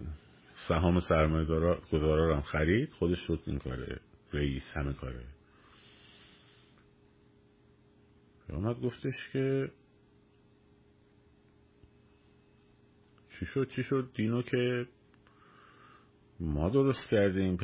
سهام 0.57 0.99
سرمایه 0.99 1.45
گذارا 1.91 2.35
هم 2.35 2.41
خرید 2.41 2.93
خودش 2.93 3.19
شد 3.27 3.39
این 3.45 3.59
کاره 3.59 3.99
رئیس 4.33 4.63
همه 4.73 4.93
کاره 4.93 5.23
آمد 8.53 8.81
گفتش 8.81 9.13
که 9.33 9.71
چی 13.39 13.45
شد؟ 13.45 13.69
چی 13.75 13.83
شد؟ 13.83 14.11
دینو 14.15 14.41
که 14.41 14.87
ما 16.39 16.69
درست 16.69 17.09
کردیم 17.09 17.57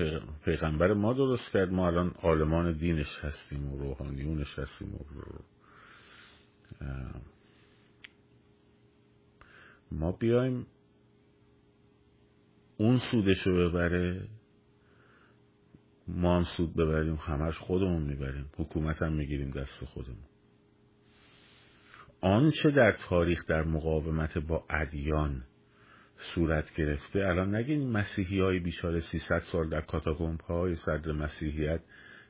پیغمبر 0.46 0.94
ما 0.94 1.14
درست 1.14 1.52
کرد 1.54 1.72
ما 1.72 1.88
الان 1.88 2.10
عالمان 2.10 2.78
دینش 2.78 3.20
هستیم 3.22 3.74
و 3.74 3.78
روحانیونش 3.78 4.60
هستیم 4.60 4.96
و 4.96 5.00
ما 9.92 10.12
بیایم 10.12 10.66
اون 12.78 13.00
سودش 13.12 13.48
رو 13.48 13.70
ببره 13.70 14.28
ما 16.08 16.38
هم 16.38 16.44
سود 16.58 16.76
ببریم 16.76 17.16
همش 17.16 17.58
خودمون 17.58 18.04
می‌بریم. 18.04 18.50
حکومت 18.58 19.02
هم 19.02 19.14
می‌گیریم 19.14 19.52
دست 19.52 19.86
خودمون. 19.86 20.24
آنچه 22.22 22.72
در 22.72 22.92
تاریخ 22.92 23.46
در 23.48 23.64
مقاومت 23.64 24.38
با 24.38 24.66
ادیان 24.70 25.44
صورت 26.36 26.76
گرفته 26.76 27.20
الان 27.20 27.56
نگین 27.56 27.90
مسیحی 27.90 28.40
های 28.40 28.60
بیچاره 28.60 29.00
300 29.00 29.40
سال 29.52 29.70
در 29.70 29.82
کاتاکومب 29.82 30.42
های 30.42 30.76
صدر 30.76 31.12
مسیحیت 31.12 31.80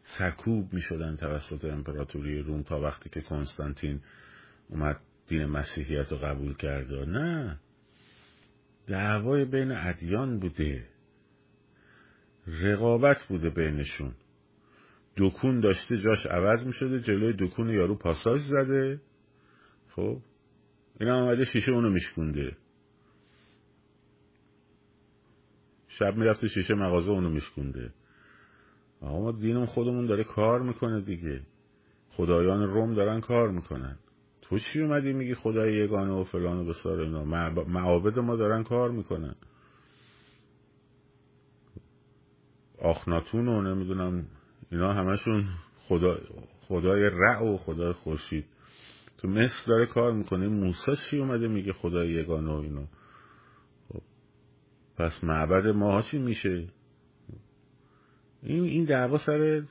سرکوب 0.03 0.73
می 0.73 0.81
شدن 0.81 1.15
توسط 1.15 1.65
امپراتوری 1.65 2.39
روم 2.39 2.63
تا 2.63 2.81
وقتی 2.81 3.09
که 3.09 3.21
کنستانتین 3.21 4.01
اومد 4.69 4.99
دین 5.27 5.45
مسیحیت 5.45 6.11
رو 6.11 6.17
قبول 6.17 6.55
کرده 6.55 7.05
نه. 7.05 7.59
دعوای 8.87 9.45
بین 9.45 9.71
ادیان 9.71 10.39
بوده. 10.39 10.87
رقابت 12.47 13.17
بوده 13.29 13.49
بینشون. 13.49 14.13
دکون 15.17 15.59
داشته 15.59 15.97
جاش 15.97 16.25
عوض 16.25 16.65
می 16.65 16.73
شده 16.73 16.99
جلوی 16.99 17.33
دکون 17.39 17.69
یارو 17.69 17.95
پاساژ 17.95 18.41
زده. 18.41 19.01
خب 19.89 20.17
این 20.99 21.09
آمده 21.09 21.45
شیشه 21.45 21.71
اونو 21.71 21.89
میشکونده. 21.89 22.57
شب 25.87 26.15
می‌رفته 26.15 26.47
شیشه 26.47 26.73
مغازه 26.73 27.11
اونو 27.11 27.29
میشکونده. 27.29 27.93
آقا 29.01 29.21
ما 29.21 29.31
دینم 29.31 29.65
خودمون 29.65 30.05
داره 30.05 30.23
کار 30.23 30.61
می‌کنه 30.61 31.01
دیگه. 31.01 31.41
خدایان 32.09 32.63
روم 32.63 32.95
دارن 32.95 33.21
کار 33.21 33.51
می‌کنن. 33.51 33.97
تو 34.43 34.59
چی 34.59 34.81
اومدی 34.81 35.13
میگی 35.13 35.35
خدای 35.35 35.73
یگانه 35.73 36.11
و 36.11 36.23
فلان 36.23 36.57
و 36.57 36.65
بسار 36.65 36.99
اینا؟ 36.99 37.23
معابد 37.65 38.19
ما 38.19 38.35
دارن 38.35 38.63
کار 38.63 38.91
می‌کنن. 38.91 39.35
آخناتون 42.79 43.47
و 43.47 43.61
نمی‌دونم 43.61 44.25
اینا 44.71 44.93
همشون 44.93 45.45
خدا 45.77 46.17
خدای 46.61 47.01
رع 47.03 47.43
و 47.43 47.57
خدای 47.57 47.93
خورشید. 47.93 48.45
تو 49.17 49.27
مصر 49.27 49.59
داره 49.67 49.85
کار 49.85 50.13
می‌کنه. 50.13 50.47
موسی 50.47 50.91
چی 51.09 51.19
اومده 51.19 51.47
میگه 51.47 51.73
خدای 51.73 52.09
یگانه 52.09 52.51
و 52.51 52.55
اینا؟ 52.55 52.87
خب 53.89 54.01
پس 54.97 55.23
معبد 55.23 55.67
ماها 55.67 56.01
چی 56.01 56.17
میشه؟ 56.17 56.67
این 58.43 58.63
این 58.63 58.85
دعوا 58.85 59.17
سر 59.17 59.63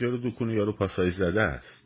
جلو 0.00 0.30
دکون 0.30 0.50
یارو 0.50 0.72
پاسایی 0.72 1.10
زده 1.10 1.40
است. 1.40 1.85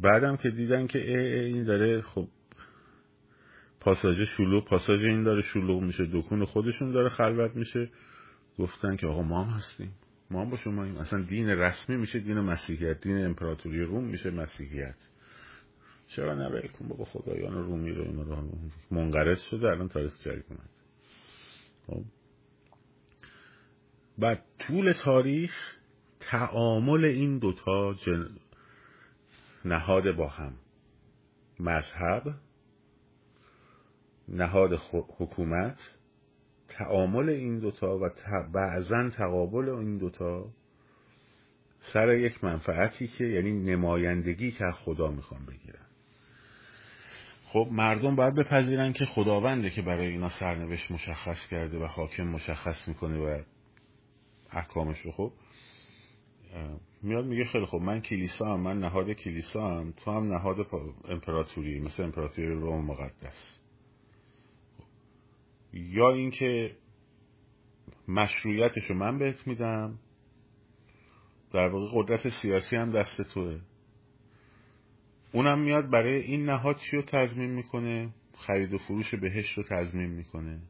بعدم 0.00 0.36
که 0.36 0.50
دیدن 0.50 0.86
که 0.86 0.98
ای 0.98 1.16
ای 1.16 1.44
این 1.44 1.64
داره 1.64 2.00
خب 2.00 2.28
پاساژ 3.80 4.20
شلوغ 4.20 4.68
پاساژ 4.68 5.04
این 5.04 5.22
داره 5.22 5.42
شلوغ 5.42 5.82
میشه 5.82 6.08
دکون 6.12 6.44
خودشون 6.44 6.92
داره 6.92 7.08
خلوت 7.08 7.56
میشه. 7.56 7.90
گفتن 8.58 8.96
که 8.96 9.06
آقا 9.06 9.22
ما 9.22 9.44
هم 9.44 9.50
هستیم 9.50 9.92
ما 10.30 10.42
هم 10.42 10.50
با 10.50 10.56
شما 10.56 10.84
ایم. 10.84 10.96
اصلا 10.96 11.22
دین 11.22 11.48
رسمی 11.48 11.96
میشه 11.96 12.18
دین 12.18 12.40
مسیحیت 12.40 13.00
دین 13.00 13.24
امپراتوری 13.24 13.80
روم 13.80 14.04
میشه 14.04 14.30
مسیحیت. 14.30 14.96
چرا 16.08 16.34
نه 16.34 16.68
کن 16.68 16.88
بابا 16.88 17.04
خدایان 17.04 17.52
رومی 17.52 17.90
رو 17.90 18.02
اینا 18.02 18.44
منقرض 18.90 19.42
شده 19.50 19.66
الان 19.66 19.88
تاریخ 19.88 20.12
جاری 20.24 20.42
اومد. 20.48 20.70
خب. 21.86 22.04
بعد 24.18 24.42
طول 24.58 24.92
تاریخ 25.04 25.76
تعامل 26.20 27.04
این 27.04 27.38
دوتا 27.38 27.94
جن... 27.94 28.28
نهاد 29.66 30.16
با 30.16 30.28
هم. 30.28 30.52
مذهب 31.60 32.34
نهاد 34.28 34.80
حکومت 35.18 35.78
تعامل 36.68 37.28
این 37.28 37.58
دوتا 37.58 37.98
و 37.98 38.10
بعضا 38.52 39.10
تقابل 39.10 39.68
این 39.68 39.98
دوتا 39.98 40.48
سر 41.92 42.14
یک 42.14 42.44
منفعتی 42.44 43.08
که 43.08 43.24
یعنی 43.24 43.52
نمایندگی 43.52 44.50
که 44.50 44.64
از 44.64 44.74
خدا 44.74 45.10
می‌خوان 45.10 45.46
بگیرن. 45.46 45.86
خب 47.44 47.68
مردم 47.72 48.16
باید 48.16 48.34
بپذیرن 48.34 48.92
که 48.92 49.04
خداونده 49.04 49.70
که 49.70 49.82
برای 49.82 50.06
اینا 50.06 50.28
سرنوشت 50.40 50.90
مشخص 50.90 51.48
کرده 51.50 51.78
و 51.78 51.84
حاکم 51.84 52.24
مشخص 52.24 52.88
می‌کنه 52.88 53.18
و 53.18 53.42
احکامش 54.52 54.98
رو. 54.98 55.12
خب 55.12 55.32
میاد 57.02 57.24
میگه 57.24 57.44
خیلی 57.44 57.66
خب 57.66 57.78
من 57.78 58.00
کلیسا 58.00 58.54
هم 58.54 58.60
من 58.60 58.78
نهاد 58.78 59.12
کلیسا 59.12 59.78
هم 59.78 59.92
تو 59.92 60.10
هم 60.10 60.32
نهاد 60.32 60.56
امپراتوری 61.08 61.80
مثل 61.80 62.02
امپراتوری 62.02 62.48
روم 62.48 62.84
مقدس. 62.84 63.58
یا 65.72 66.12
اینکه 66.12 66.76
مشروعیتش 68.08 68.84
رو 68.88 68.94
من 68.94 69.18
بهت 69.18 69.46
میدم 69.46 69.98
در 71.52 71.68
واقع 71.68 71.86
قدرت 71.94 72.28
سیاسی 72.42 72.76
هم 72.76 72.90
دست 72.90 73.22
توه. 73.22 73.60
اونم 75.32 75.58
میاد 75.58 75.90
برای 75.90 76.22
این 76.22 76.44
نهاد 76.44 76.76
چی 76.76 76.96
رو 76.96 77.02
تضمین 77.02 77.50
می‌کنه؟ 77.50 78.14
خرید 78.36 78.74
و 78.74 78.78
فروش 78.78 79.14
بهش 79.14 79.52
رو 79.52 79.62
تضمین 79.62 80.10
می‌کنه. 80.10 80.60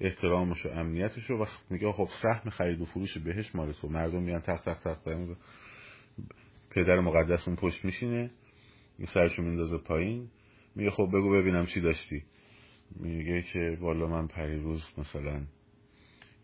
احترامش 0.00 0.66
و 0.66 0.68
امنیتش 0.68 1.30
و 1.30 1.44
میگه 1.70 1.92
خب 1.92 2.08
سهم 2.22 2.50
خرید 2.50 2.80
و 2.80 2.84
فروش 2.84 3.18
بهش 3.18 3.54
مال 3.54 3.72
تو. 3.72 3.88
مردم 3.88 4.22
میان 4.22 4.40
تخت 4.40 4.68
تخت 4.68 4.88
تخت 4.88 5.08
پدر 6.70 7.00
مقدس 7.00 7.48
اون 7.48 7.56
پشت 7.56 7.84
میشینه 7.84 8.30
این 8.98 9.08
سرشو 9.14 9.42
میندازه 9.42 9.78
پایین. 9.78 10.28
میگه 10.74 10.90
خب 10.90 11.08
بگو 11.08 11.30
ببینم 11.30 11.66
چی 11.66 11.80
داشتی. 11.80 12.22
میگه 12.96 13.42
که 13.42 13.78
والا 13.80 14.06
من 14.06 14.26
پریروز 14.26 14.82
مثلا 14.98 15.42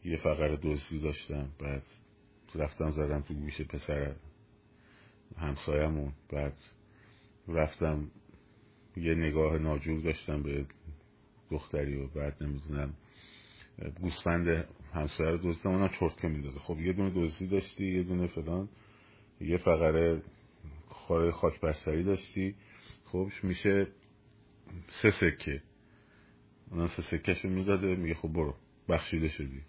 یه 0.05 0.17
فقر 0.17 0.57
دزدی 0.63 1.01
داشتم 1.01 1.49
بعد 1.59 1.83
رفتم 2.55 2.91
زدم 2.91 3.21
تو 3.21 3.35
گوش 3.35 3.61
پسر 3.61 4.15
همسایمون 5.39 6.13
بعد 6.33 6.57
رفتم 7.49 8.11
یه 8.97 9.15
نگاه 9.15 9.59
ناجور 9.59 10.01
داشتم 10.01 10.43
به 10.43 10.67
دختری 11.51 11.97
و 11.97 12.07
بعد 12.07 12.43
نمی‌دونم 12.43 12.95
گوسفند 14.01 14.65
همسایه 14.93 15.31
رو 15.31 15.39
دزدیدم 15.39 15.71
اونم 15.71 15.89
چرتکه 16.01 16.29
میندازه. 16.29 16.59
خب 16.59 16.81
یه 16.81 16.93
دونه 16.93 17.11
دزدی 17.11 17.47
داشتی 17.47 17.97
یه 17.97 18.03
دونه 18.03 18.27
فلان. 18.27 18.69
یه 19.41 19.57
فقره 19.57 20.23
خاره 20.89 21.31
خاک 21.31 21.61
بستری 21.61 22.05
داشتی. 22.05 22.55
خب 23.05 23.31
میشه 23.43 23.87
سه 25.03 25.11
سکه. 25.11 25.63
اونم 26.71 26.89
سه 26.89 27.03
سکهش 27.03 27.45
رو 27.45 27.51
می‌داده 27.51 27.95
میگه 27.97 28.15
خب 28.15 28.29
برو 28.29 28.55
بخشیده 28.89 29.29
شدی. 29.29 29.63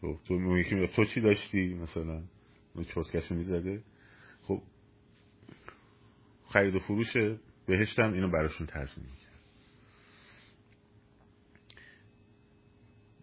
خب 0.00 0.18
تو 0.24 0.34
میگه 0.34 0.86
تو 0.86 1.04
چی 1.04 1.20
داشتی 1.20 1.74
مثلا؟ 1.74 2.22
اون 2.74 2.84
چرتکش 2.84 3.32
می‌زده. 3.32 3.82
خب 4.42 4.62
خرید 6.48 6.74
و 6.74 6.78
فروش 6.78 7.16
بهشتم 7.66 8.12
اینو 8.12 8.30
براشون 8.30 8.66
تضمین 8.66 9.06
کرد 9.06 9.30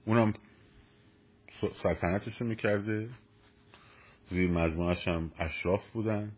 اونم 0.08 0.34
سلطنتش 1.84 2.42
رو 2.42 2.48
می‌کرده. 2.48 3.10
زیر 4.30 4.52
مجموعش 4.52 5.08
هم 5.08 5.32
اشراف 5.40 5.90
بودن. 5.92 6.32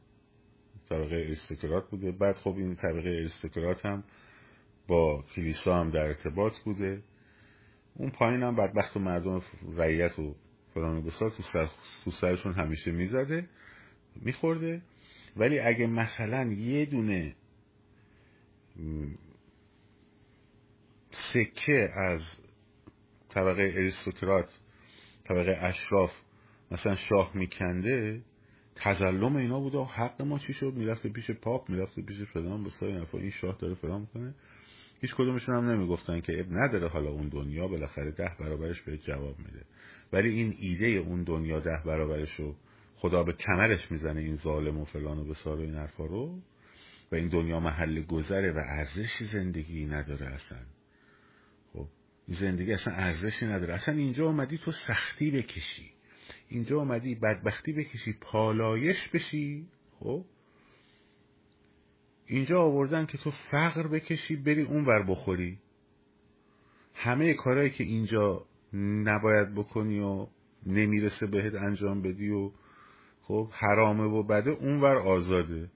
طبقه 0.89 1.15
اریستوکرات 1.15 1.89
بوده. 1.89 2.11
بعد 2.11 2.35
خب 2.35 2.55
این 2.57 2.75
طبقه 2.75 3.09
اریستوکرات 3.09 3.85
هم 3.85 4.03
با 4.87 5.23
کلیسا 5.35 5.75
هم 5.75 5.91
در 5.91 5.99
ارتباط 5.99 6.53
بوده. 6.65 7.03
اون 7.93 8.09
پایین 8.09 8.43
هم 8.43 8.55
بدبخت 8.55 8.97
و 8.97 8.99
مردم 8.99 9.41
رعیت 9.77 10.19
و 10.19 10.35
فلان 10.73 11.03
بسار 11.03 11.29
تو, 11.29 11.43
سر 11.43 11.69
تو 12.03 12.11
سرشون 12.11 12.53
همیشه 12.53 12.91
می‌زده 12.91 13.49
میخورده. 14.15 14.81
ولی 15.37 15.59
اگه 15.59 15.87
مثلا 15.87 16.43
یه 16.51 16.85
دونه 16.85 17.35
سکه 21.33 21.89
از 21.95 22.21
طبقه 23.29 23.61
اریستوکرات 23.75 24.59
طبقه 25.23 25.57
اشراف 25.61 26.11
مثلا 26.71 26.95
شاه 26.95 27.31
میکنده 27.33 28.21
تظلم 28.75 29.35
اینا 29.35 29.59
بوده 29.59 29.83
حق 29.83 30.21
ما 30.21 30.39
چی 30.39 30.53
شد؟ 30.53 30.73
می‌رفته 30.73 31.09
پیش 31.09 31.31
پاپ 31.31 31.69
می‌رفته 31.69 32.01
پیش 32.01 32.21
فلان 32.21 32.63
به 32.63 32.69
این 33.13 33.31
شاه 33.31 33.57
داره 33.59 33.75
فلان 33.75 34.01
می‌کنه. 34.01 34.33
هیچ 35.01 35.15
کدومشون 35.15 35.55
هم 35.55 35.65
نمی‌گفتن 35.71 36.21
که 36.21 36.39
اب 36.39 36.45
نداره 36.51 36.87
حالا 36.87 37.09
اون 37.09 37.29
دنیا 37.29 37.67
بالاخره 37.67 38.11
ده 38.11 38.31
برابرش 38.39 38.81
به 38.81 38.97
جواب 38.97 39.39
میده. 39.39 39.65
ولی 40.13 40.29
این 40.29 40.55
ایده 40.59 40.85
اون 40.85 41.23
دنیا 41.23 41.59
ده 41.59 41.81
برابرش 41.85 42.35
رو 42.35 42.55
خدا 42.95 43.23
به 43.23 43.33
کمرش 43.33 43.91
می‌زنه 43.91 44.21
این 44.21 44.35
ظالم 44.35 44.77
و 44.77 44.85
فلان 44.85 45.19
و 45.19 45.23
بسار 45.23 45.57
و 45.57 45.61
این 45.61 45.75
حرفا 45.75 46.05
رو. 46.05 46.39
و 47.11 47.15
این 47.15 47.27
دنیا 47.27 47.59
محل 47.59 48.01
گذره 48.01 48.51
و 48.51 48.57
ارزشی 48.57 49.29
زندگی 49.33 49.85
نداره 49.85 50.25
اصلا. 50.25 50.59
خب 51.73 51.87
زندگی 52.29 52.73
اصلا 52.73 52.93
ارزشی 52.93 53.45
نداره. 53.45 53.73
اصلا 53.73 53.95
اینجا 53.95 54.25
اومدی 54.25 54.57
تو 54.57 54.71
سختی 54.87 55.31
بکشی. 55.31 55.91
اینجا 56.47 56.77
اومدی 56.77 57.15
بدبختی 57.15 57.73
بکشی 57.73 58.13
پالایش 58.21 59.09
بشی 59.13 59.67
خب؟ 59.99 60.25
اینجا 62.25 62.61
آوردن 62.61 63.05
که 63.05 63.17
تو 63.17 63.31
فقر 63.51 63.87
بکشی 63.87 64.35
بری 64.35 64.61
اون 64.61 64.85
ور 64.85 65.03
بخوری. 65.03 65.57
همه 66.93 67.33
کارهایی 67.33 67.69
که 67.69 67.83
اینجا 67.83 68.45
نباید 69.03 69.55
بکنی 69.55 69.99
و 69.99 70.27
نمی‌رسه 70.65 71.27
بهت 71.27 71.55
انجام 71.55 72.01
بدی 72.01 72.29
و 72.29 72.51
خب 73.21 73.49
حرامه 73.51 74.03
و 74.03 74.23
بده 74.23 74.51
اونور 74.51 74.97
آزاده. 74.97 75.69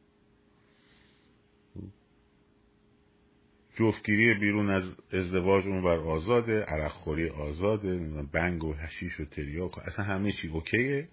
جفتگیری 3.73 4.33
بیرون 4.33 4.69
از 4.69 4.83
ازدواج 5.13 5.67
اونور 5.67 5.99
آزاده 5.99 6.61
عرقخوری 6.61 7.29
آزاده 7.29 7.97
بنگ 8.33 8.63
و 8.63 8.73
هشیش 8.73 9.19
و 9.19 9.25
تریاک 9.25 9.77
اصلا 9.79 10.05
همه 10.05 10.31
چی 10.31 10.47
اوکیه؟ 10.47 11.07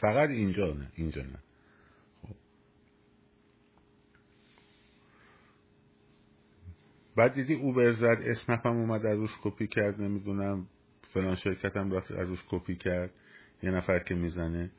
فقط 0.00 0.28
اینجا 0.28 0.72
نه 0.72 0.92
اینجا 0.94 1.22
نه. 1.22 1.38
خب. 2.22 2.34
بعد 7.16 7.34
دیدی 7.34 7.54
اوبر 7.54 7.90
زد 7.90 8.18
اسمم 8.24 8.60
اومد 8.64 9.06
از 9.06 9.18
روش 9.18 9.30
کپی 9.42 9.66
کرد 9.66 10.00
نمی‌دونم 10.00 10.66
فلان 11.14 11.34
شرکت 11.34 11.76
هم 11.76 11.92
رفت 11.92 12.10
از 12.10 12.28
روش 12.28 12.44
کپی 12.50 12.76
کرد. 12.76 13.10
یه 13.62 13.70
نفر 13.70 13.98
که 13.98 14.14
می‌زنه. 14.14 14.70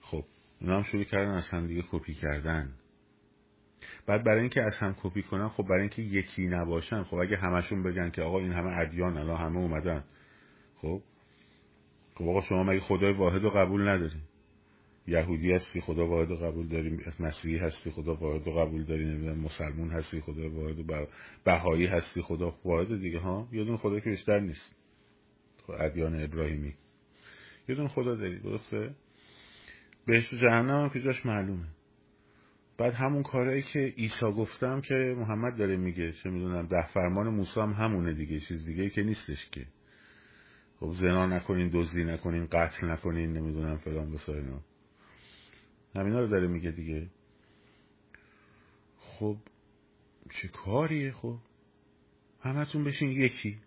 خب 0.00 0.24
اونا 0.60 0.76
هم 0.76 0.82
شروع 0.82 1.04
کردن 1.04 1.30
از 1.30 1.48
هم 1.48 1.66
دیگه 1.66 1.82
کپی 1.90 2.14
کردن. 2.14 2.72
بعد 4.06 4.24
برای 4.24 4.40
اینکه 4.40 4.62
از 4.62 4.74
هم 4.78 4.96
کپی 5.02 5.22
کنن 5.22 5.48
خب 5.48 5.62
برای 5.62 5.80
اینکه 5.80 6.02
یکی 6.02 6.48
نباشن 6.48 7.02
خب 7.02 7.16
اگه 7.16 7.36
همشون 7.36 7.82
بگن 7.82 8.10
که 8.10 8.22
آقا 8.22 8.38
این 8.38 8.52
همه 8.52 8.78
ادیان 8.78 9.16
الان 9.16 9.36
همه 9.36 9.58
اومدن. 9.58 10.04
خب؟ 10.74 11.02
خب 12.14 12.24
آقا 12.24 12.40
شما 12.42 12.62
مگه 12.62 12.80
خدای 12.80 13.12
واحد 13.12 13.42
رو 13.42 13.50
قبول 13.50 13.88
نداری 13.88 14.20
یهودی 15.08 15.52
هستی 15.52 15.80
خدا 15.80 16.06
واحد 16.06 16.28
رو 16.28 16.36
قبول 16.36 16.68
داری 16.68 16.98
مسیحی 17.20 17.58
هستی 17.58 17.90
خدا 17.90 18.14
واحد 18.14 18.46
رو 18.46 18.52
قبول 18.52 18.84
داری 18.84 19.04
نمی‌دونم 19.04 19.38
مسلمون 19.38 19.90
هستی 19.90 20.20
خدا 20.20 20.50
واحد 20.50 20.90
و 20.90 21.06
بهایی 21.44 21.86
هستی 21.86 22.22
خدا 22.22 22.54
واحد 22.64 23.00
دیگه 23.00 23.18
ها؟ 23.18 23.48
یه 23.52 23.64
دون 23.64 23.76
خدا 23.76 24.00
که 24.00 24.10
بیشتر 24.10 24.40
نیست. 24.40 24.76
خب 25.66 25.72
ادیان 25.80 26.24
ابراهیمی. 26.24 26.74
یه 27.68 27.74
دون 27.74 27.88
خدا 27.88 28.14
داری 28.14 28.38
درسته؟ 28.38 28.94
بهشت 30.06 30.34
جهنم 30.34 30.82
هم 30.82 30.90
که 30.90 31.12
معلومه. 31.24 31.66
بعد 32.78 32.94
همون 32.94 33.22
کارهایی 33.22 33.62
که 33.62 33.78
عیسی 33.78 34.26
گفتم 34.36 34.80
که 34.80 35.14
محمد 35.18 35.56
داره 35.56 35.76
میگه 35.76 36.12
چه 36.12 36.30
می‌دونم 36.30 36.66
ده 36.66 36.86
فرمان 36.86 37.28
موسی 37.28 37.60
هم 37.60 37.72
همونه 37.72 38.14
دیگه 38.14 38.40
چیز 38.40 38.66
دیگه 38.66 38.90
که 38.90 39.02
نیستش 39.02 39.48
که. 39.52 39.66
خب 40.80 40.92
زنا 40.92 41.26
نکنین 41.26 41.70
دزدی 41.74 42.04
نکنین 42.04 42.46
قتل 42.46 42.90
نکنین 42.90 43.32
نمی‌دونم 43.32 43.78
فلان 43.78 44.12
بسار 44.12 44.36
اینا 44.36 44.60
همینا 45.94 46.20
رو 46.20 46.26
داره 46.26 46.46
میگه 46.46 46.70
دیگه. 46.70 47.06
خب 48.98 49.36
چه 50.30 50.48
کاریه 50.48 51.12
خب؟ 51.12 51.38
همتون 52.40 52.84
بشین 52.84 53.10
یکی. 53.10 53.58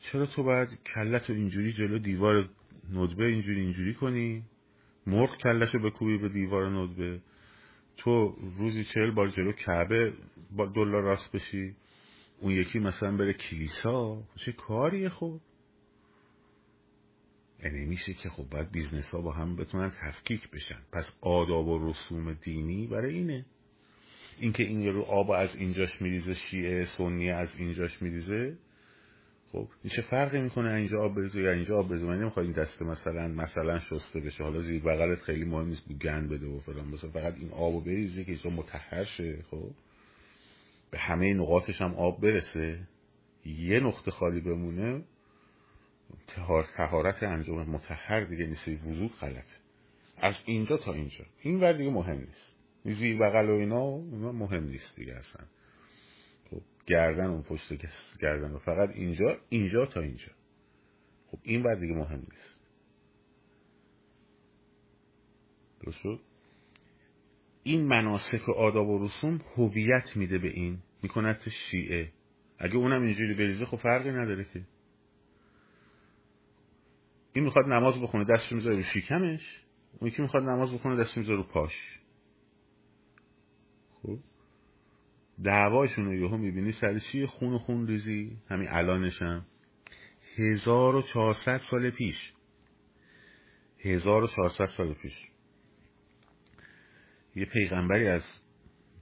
چرا 0.00 0.26
تو 0.26 0.42
باید 0.42 0.68
کلت 0.94 1.30
اینجوری 1.30 1.72
جلو 1.72 1.98
دیوار 1.98 2.48
ندبه 2.92 3.26
اینجوری 3.26 3.60
اینجوری 3.60 3.94
کنی؟ 3.94 4.44
مرغ 5.06 5.36
کلش 5.36 5.74
رو 5.74 5.90
بکوبی 5.90 6.18
به 6.18 6.28
دیوار 6.28 6.70
ندبه 6.70 7.20
تو 7.96 8.36
روزی 8.58 8.84
چهل 8.84 9.10
بار 9.10 9.28
جلو 9.28 9.52
کعبه 9.52 10.12
با 10.56 10.66
دولا 10.66 11.02
راست 11.02 11.32
بشی 11.32 11.76
اون 12.40 12.52
یکی 12.52 12.78
مثلا 12.78 13.16
بره 13.16 13.32
کلیسا. 13.32 14.22
چه 14.36 14.52
کاریه 14.52 15.08
خب؟ 15.08 15.40
یعنی 17.62 17.84
میشه 17.84 18.14
که 18.14 18.28
خب 18.28 18.44
باید 18.50 18.70
business 18.70 19.10
ها 19.10 19.20
با 19.20 19.32
هم 19.32 19.56
بتونن 19.56 19.92
تفکیک 20.00 20.50
بشن. 20.50 20.78
پس 20.92 21.12
آداب 21.20 21.68
و 21.68 21.90
رسوم 21.90 22.32
دینی 22.32 22.86
برای 22.86 23.14
اینه. 23.14 23.46
اینکه 24.38 24.62
این 24.62 24.86
رو 24.86 25.02
آب 25.02 25.30
از 25.30 25.56
اینجاش 25.56 26.02
میریزه 26.02 26.34
شیعه 26.34 26.84
سنی 26.84 27.30
از 27.30 27.48
اینجاش 27.58 28.02
میریزه 28.02 28.56
خب 29.54 29.68
چه 29.96 30.02
فرقی 30.02 30.40
می‌کنه؟ 30.40 30.72
اینجا 30.72 31.00
آب 31.00 31.14
بریزه 31.14 31.42
یا 31.42 31.52
اینجا 31.52 31.78
آب 31.78 31.92
من 31.92 32.18
نمی‌خوام 32.20 32.46
این 32.46 32.54
دسته 32.54 32.84
مثلا 32.84 33.28
مثلا 33.28 33.78
شسته 33.78 34.20
بشه. 34.20 34.44
حالا 34.44 34.60
زیر 34.60 34.82
بغلت 34.82 35.22
خیلی 35.22 35.44
مهم 35.44 35.68
نیست 35.68 35.88
گند 35.92 36.30
بده 36.30 36.46
و 36.46 36.60
فلان. 36.60 36.88
مثلا 36.88 37.10
فقط 37.10 37.34
این 37.34 37.50
آبو 37.50 37.80
بریزه 37.80 38.24
که 38.24 38.32
اینجا 38.32 38.50
مطهر 38.50 39.04
شه 39.04 39.42
خب؟ 39.50 39.70
به 40.90 40.98
همه 40.98 41.34
نقاطش 41.34 41.80
هم 41.80 41.94
آب 41.94 42.20
برسه. 42.20 42.78
یه 43.44 43.80
نقطه 43.80 44.10
خالی 44.10 44.40
بمونه 44.40 45.02
تهارت 46.76 47.22
انجام 47.22 47.70
متحر 47.70 48.20
دیگه 48.20 48.46
نیست. 48.46 48.68
وضوع 48.68 49.08
غلطه. 49.20 49.56
از 50.16 50.34
اینجا 50.46 50.76
تا 50.76 50.92
اینجا. 50.92 51.24
این 51.42 51.60
ور 51.60 51.72
دیگه 51.72 51.90
مهم 51.90 52.18
نیست. 52.18 52.56
زیر 52.84 53.18
بغل 53.18 53.50
و 53.50 53.52
اینا 53.52 53.96
مهم 54.32 54.64
نیست 54.64 54.96
دیگه 54.96 55.14
اصلا. 55.14 55.46
گردن 56.86 57.26
اون 57.26 57.42
پشت 57.42 57.72
گردن 58.20 58.50
و 58.50 58.58
فقط 58.58 58.90
اینجا 58.90 59.38
اینجا 59.48 59.86
تا 59.86 60.00
اینجا. 60.00 60.32
خب 61.26 61.38
این 61.42 61.62
ور 61.62 61.74
دیگه 61.74 61.94
مهم 61.94 62.18
نیست. 62.18 62.60
درست 65.80 66.20
این 67.62 67.86
مناسک 67.86 68.48
و 68.48 68.52
آداب 68.52 68.88
و 68.88 69.04
رسوم 69.04 69.40
هویت 69.56 70.16
میده 70.16 70.38
به 70.38 70.48
این 70.48 70.78
می‌کند 71.02 71.38
تو 71.38 71.50
شیعه. 71.50 72.12
اگه 72.58 72.76
اونم 72.76 73.02
اینجوری 73.02 73.34
بریزه 73.34 73.64
خب 73.64 73.76
فرقی 73.76 74.10
نداره 74.10 74.44
که. 74.44 74.62
این 77.32 77.44
می‌خواد 77.44 77.66
نماز 77.66 78.00
بخونه 78.00 78.24
دستش 78.24 78.52
می‌ذاره 78.52 78.76
رو 78.76 78.82
شیکمش 78.82 79.64
اون 80.00 80.10
یکی 80.10 80.22
می‌خواد 80.22 80.42
نماز 80.42 80.72
بخونه 80.72 81.02
دستش 81.02 81.18
می‌ذاره 81.18 81.36
رو 81.36 81.42
پاش. 81.42 82.00
خب؟ 84.02 84.18
دعواشون 85.42 86.04
رو 86.04 86.14
یهو 86.14 86.36
می‌بینی 86.36 86.72
سر 86.72 86.98
چیه 86.98 87.26
خون 87.26 87.52
و 87.52 87.58
خون 87.58 87.86
ریزی؟ 87.86 88.36
همین 88.50 88.68
الانشم 88.70 89.46
هزار 90.36 90.96
و 90.96 91.02
چهارصد 91.02 91.60
سال 91.70 91.90
پیش. 91.90 92.32
هزار 93.78 94.24
و 94.24 94.26
چهارصد 94.26 94.64
سال 94.76 94.94
پیش. 94.94 95.12
یه 97.36 97.44
پیغمبری 97.44 98.08
از 98.08 98.22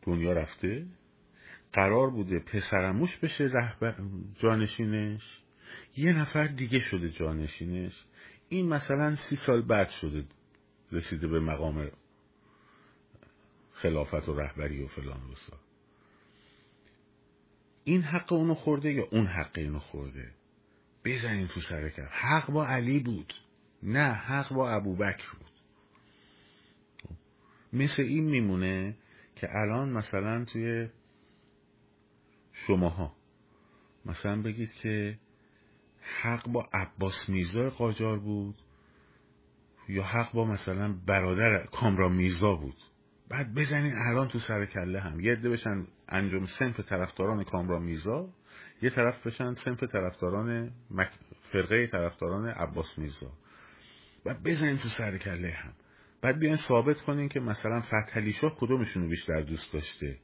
دنیا 0.02 0.32
رفته. 0.32 0.86
قرار 1.72 2.10
بوده 2.10 2.38
پسرموش 2.38 3.16
بشه 3.16 3.44
رهبر 3.44 3.96
جانشینش. 4.34 5.42
یه 5.96 6.12
نفر 6.12 6.46
دیگه 6.46 6.78
شده 6.78 7.10
جانشینش. 7.10 8.04
این 8.48 8.68
مثلا 8.68 9.16
سی 9.16 9.36
سال 9.36 9.62
بعد 9.62 9.88
شده 9.88 10.24
رسیده 10.92 11.28
به 11.28 11.40
مقام 11.40 11.90
خلافت 13.72 14.28
و 14.28 14.40
رهبری 14.40 14.82
و 14.82 14.86
فلان 14.86 15.20
و 15.20 15.34
این 17.84 18.02
حق 18.02 18.32
اونو 18.32 18.54
خورده 18.54 18.92
یا 18.92 19.08
اون 19.10 19.26
حق 19.26 19.50
اینو 19.54 19.78
خورده؟ 19.78 20.30
بزنین 21.04 21.46
تو 21.46 21.60
سر 21.60 21.88
کرد 21.88 22.08
حق 22.10 22.50
با 22.50 22.66
علی 22.66 23.00
بود. 23.00 23.34
نه 23.82 24.12
حق 24.12 24.54
با 24.54 24.70
ابوبکر 24.70 25.32
بود. 25.38 25.50
مثل 27.72 28.02
این 28.02 28.24
میمونه 28.24 28.96
که 29.36 29.48
الان 29.56 29.90
مثلا 29.90 30.44
توی 30.44 30.88
شماها 32.52 33.12
مثلا 34.04 34.42
بگید 34.42 34.72
که 34.72 35.18
حق 36.22 36.48
با 36.48 36.68
عباس 36.72 37.28
میرزا 37.28 37.70
قاجار 37.70 38.18
بود 38.18 38.54
یا 39.88 40.02
حق 40.02 40.32
با 40.32 40.44
مثلا 40.44 40.94
برادر 41.06 41.66
کامرا 41.66 42.08
میرزا 42.08 42.54
بود. 42.54 42.76
بعد 43.28 43.54
بزنین 43.54 43.92
الان 43.94 44.28
تو 44.28 44.38
سر 44.38 44.66
کله 44.66 45.00
هم. 45.00 45.20
یه 45.20 45.32
عده 45.32 45.50
بشن 45.50 45.86
انجام 46.12 46.46
سنف 46.58 46.80
طرفداران 46.80 47.44
کامرا 47.44 47.78
میرزا 47.78 48.28
یه 48.82 48.90
طرف 48.90 49.26
بشن 49.26 49.54
سنف 49.54 49.84
طرفداران 49.84 50.70
مک... 50.90 51.10
فرقه 51.52 51.86
طرفداران 51.86 52.48
عباس 52.48 52.98
میرزا 52.98 53.32
بعد 54.24 54.42
بزنین 54.42 54.78
تو 54.78 54.88
سر 54.88 55.18
کله 55.18 55.50
هم. 55.50 55.72
بعد 56.22 56.38
بیان 56.38 56.56
ثابت 56.68 57.00
کنین 57.00 57.28
که 57.28 57.40
مثلا 57.40 57.80
فتحعلی 57.80 58.32
شاه 58.32 58.52
کدومشون 58.58 59.02
رو 59.02 59.08
بیشتر 59.08 59.40
دوست 59.40 59.72
داشته؟ 59.72 60.18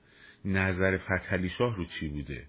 نظر 0.45 0.99
فتحعلی 0.99 1.49
شاه 1.49 1.77
رو 1.77 1.85
چی 1.85 2.09
بوده؟ 2.09 2.47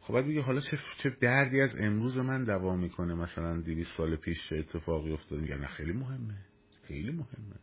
خب 0.00 0.14
بعد 0.14 0.24
بگه 0.24 0.42
حالا 0.42 0.60
چه, 0.60 0.78
چه 1.02 1.10
دردی 1.20 1.60
از 1.60 1.76
امروز 1.78 2.16
من 2.16 2.44
دوام 2.44 2.80
می‌کنه 2.80 3.14
مثلا 3.14 3.60
دیویس 3.60 3.88
سال 3.96 4.16
پیش 4.16 4.48
چه 4.48 4.56
اتفاقی 4.56 5.12
افتاد 5.12 5.38
میگن 5.38 5.66
خیلی 5.66 5.92
مهمه. 5.92 6.36
خیلی 6.88 7.10
مهمه. 7.12 7.56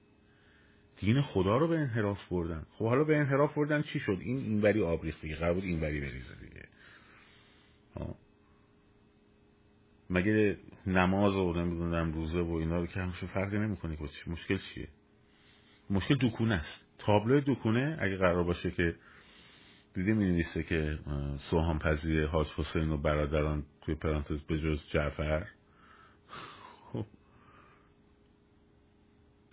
دین 0.98 1.22
خدا 1.22 1.58
رو 1.58 1.68
به 1.68 1.78
انحراف 1.78 2.28
بردن. 2.28 2.66
خب 2.72 2.86
حالا 2.86 3.04
به 3.04 3.18
انحراف 3.18 3.54
بردن 3.54 3.82
چی 3.82 4.00
شد؟ 4.00 4.18
این 4.22 4.38
اینوری 4.38 4.84
آب 4.84 5.04
ریخت 5.04 5.22
دیگه. 5.22 5.36
قرار 5.36 5.54
بود 5.54 5.64
اینوری 5.64 6.02
بریزه 6.02 6.36
دیگه. 6.36 6.68
مگه 10.10 10.58
نماز 10.88 11.36
و 11.36 11.54
نمی‌دونم 11.54 12.12
روزه 12.12 12.42
و 12.42 12.52
اینا 12.52 12.78
رو 12.78 12.86
که 12.86 13.00
همشون 13.00 13.30
فرقی 13.30 13.58
نمی‌کنه 13.58 13.96
که 13.96 14.04
مشکل 14.28 14.58
چیه؟ 14.58 14.88
مشکل 15.90 16.18
دکونه 16.22 16.56
است. 16.56 16.86
تابلو 16.98 17.42
دکونه 17.42 17.98
اگه 18.00 18.18
قرار 18.18 18.44
باشه 18.44 18.72
که 18.72 18.96
دیدی 19.94 20.14
می 20.14 20.26
نویسه 20.26 20.64
که 20.64 21.00
سوهان 21.50 21.80
پذیر 21.80 22.28
حاج 22.28 22.48
حسین 22.58 22.92
و 22.92 22.98
برادران 22.98 23.64
توی 23.82 23.96
پرانتز 23.96 24.44
به 24.44 24.60
جز 24.60 24.90
جعفر. 24.90 25.48
خب. 26.92 27.06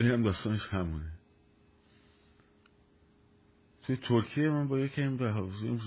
این 0.00 0.10
هم 0.10 0.22
داستانش 0.22 0.66
همونه. 0.70 1.13
توی 3.86 3.96
ترکیه 3.96 4.48
من 4.48 4.68
با 4.68 4.78
یکی 4.78 5.02
این 5.02 5.18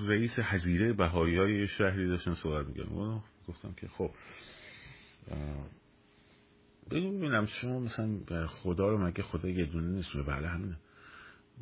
رئیس 0.08 0.40
حزیره 0.40 0.94
بهایی 0.94 1.38
های 1.38 1.68
شهری 1.68 2.08
داشتن 2.08 2.34
صحبت 2.34 2.68
میگن 2.68 3.22
گفتم 3.48 3.74
که 3.74 3.88
خب 3.88 4.12
بگو 6.92 7.18
ببینم 7.18 7.46
شما 7.46 7.80
مثلا 7.80 8.48
خدا 8.48 8.90
رو 8.90 9.08
مگه 9.08 9.24
خدا 9.24 9.50
یه 9.50 9.66
دونه 9.66 9.88
نیست؟ 9.88 10.10
بله 10.28 10.48
همینه. 10.48 10.78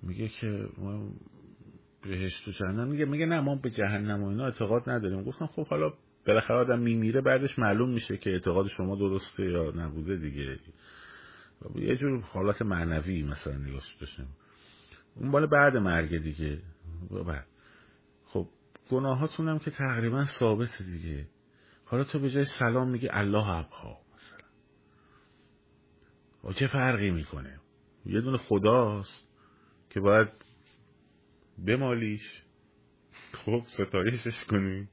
میگه 0.04 0.28
که 0.28 0.68
ما 0.78 1.10
بهشت 2.04 2.48
و 2.48 2.52
جهنم 2.52 2.88
میگه 2.88 3.06
میگه 3.06 3.26
نه 3.26 3.40
ما 3.40 3.56
به 3.56 3.70
جهنم 3.70 4.24
و 4.24 4.28
اینا 4.28 4.46
اعتقاد 4.46 4.90
نداریم. 4.90 5.24
گفتم 5.24 5.46
خب 5.46 5.68
حالا 5.68 5.94
بالاخره 6.28 6.58
آدم 6.58 6.80
میمیره 6.80 7.22
بعدش 7.22 7.60
معلوم 7.60 7.90
میشه 7.90 8.18
که 8.18 8.30
اعتقاد 8.30 8.68
شما 8.68 8.96
درسته 8.96 9.44
یا 9.44 9.72
نبوده 9.76 10.18
دیگه. 10.18 10.60
یه 11.76 11.96
جور 11.96 12.22
حالت 12.22 12.62
معنوی 12.62 13.24
مثلا 13.24 13.58
نگاهش 13.58 13.96
داشتیم. 14.00 14.28
اون 15.16 15.32
بالا 15.32 15.48
بعد 15.48 15.78
مرگ 15.78 16.18
دیگه. 16.18 16.62
بعد 17.28 17.46
خب 18.26 18.48
گناهاتون 18.90 19.50
هم 19.50 19.60
که 19.60 19.72
تقریبا 19.72 20.26
ثابت 20.40 20.82
دیگه. 20.82 21.28
حالا 21.86 22.04
تو 22.04 22.20
به 22.20 22.30
جای 22.30 22.46
سلام 22.60 22.90
میگه 22.90 23.10
الله 23.12 23.48
ابها 23.48 23.98
مثلا. 24.16 24.48
و 26.44 26.54
چه 26.54 26.68
فرقی 26.68 27.12
می‌کنه؟ 27.12 27.60
یه 28.06 28.22
دونه 28.22 28.38
خداست 28.38 29.28
که 29.90 30.00
باید 30.00 30.28
بمالیش. 31.68 32.44
خب 33.34 33.62
ستایشش 33.68 34.44
کنی. 34.50 34.88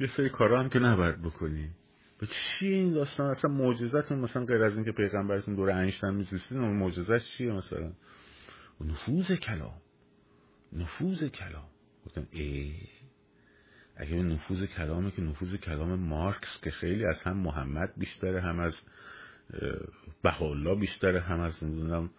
یه 0.00 0.06
سری 0.16 0.28
کارا 0.28 0.62
هم 0.62 0.68
که 0.68 0.78
نبرد 0.78 1.22
بکنی. 1.22 1.70
به 2.18 2.26
چی 2.26 2.66
این 2.66 2.94
داستان؟ 2.94 3.30
اصلا 3.30 3.50
معجزتون 3.50 4.18
مثلا 4.18 4.44
غیر 4.44 4.62
از 4.62 4.74
اینکه 4.74 4.92
پیغمبرتون 4.92 5.54
دور 5.54 5.70
انشتن 5.70 6.14
میزیستین 6.14 6.58
معجزت 6.58 7.22
چیه 7.38 7.52
مثلا؟ 7.52 7.92
نفوذ 8.80 9.32
کلام. 9.32 9.80
نفوذ 10.72 11.24
کلام. 11.24 11.68
گفتم 12.06 12.26
ای 12.30 12.74
اگه 13.96 14.16
به 14.16 14.22
نفوذ 14.22 14.64
کلامه 14.64 15.10
که 15.10 15.22
نفوذ 15.22 15.56
کلام 15.56 15.94
مارکس 15.94 16.60
که 16.62 16.70
خیلی 16.70 17.06
از 17.06 17.18
هم 17.20 17.36
محمد 17.36 17.92
بیشتره 17.96 18.40
هم 18.42 18.60
از 18.60 18.74
بهاءالله 20.22 20.74
بیشتره 20.74 21.20
هم 21.20 21.40
از 21.40 21.64
نمی‌دونم 21.64 22.10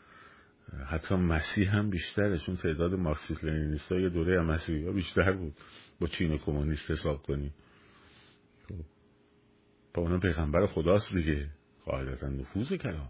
حتی 0.87 1.15
مسیح 1.15 1.75
هم 1.75 1.89
بیشتره. 1.89 2.37
چون 2.37 2.55
تعداد 2.55 2.93
مارکسیست 2.93 3.43
لنینیست 3.43 3.91
یه 3.91 4.09
دوره 4.09 4.41
مسیحی 4.41 4.85
ها 4.85 4.91
بیشتر 4.91 5.31
بود. 5.31 5.53
با 5.99 6.07
چین 6.07 6.37
کمونیست 6.37 6.91
حساب 6.91 7.23
کنیم. 7.23 7.53
خب. 8.69 8.75
با 9.93 10.01
اونا 10.01 10.19
پیغمبر 10.19 10.65
خداست 10.65 11.13
دیگه. 11.13 11.49
قاعدتا 11.85 12.27
نفوذ 12.27 12.73
کلام. 12.73 13.09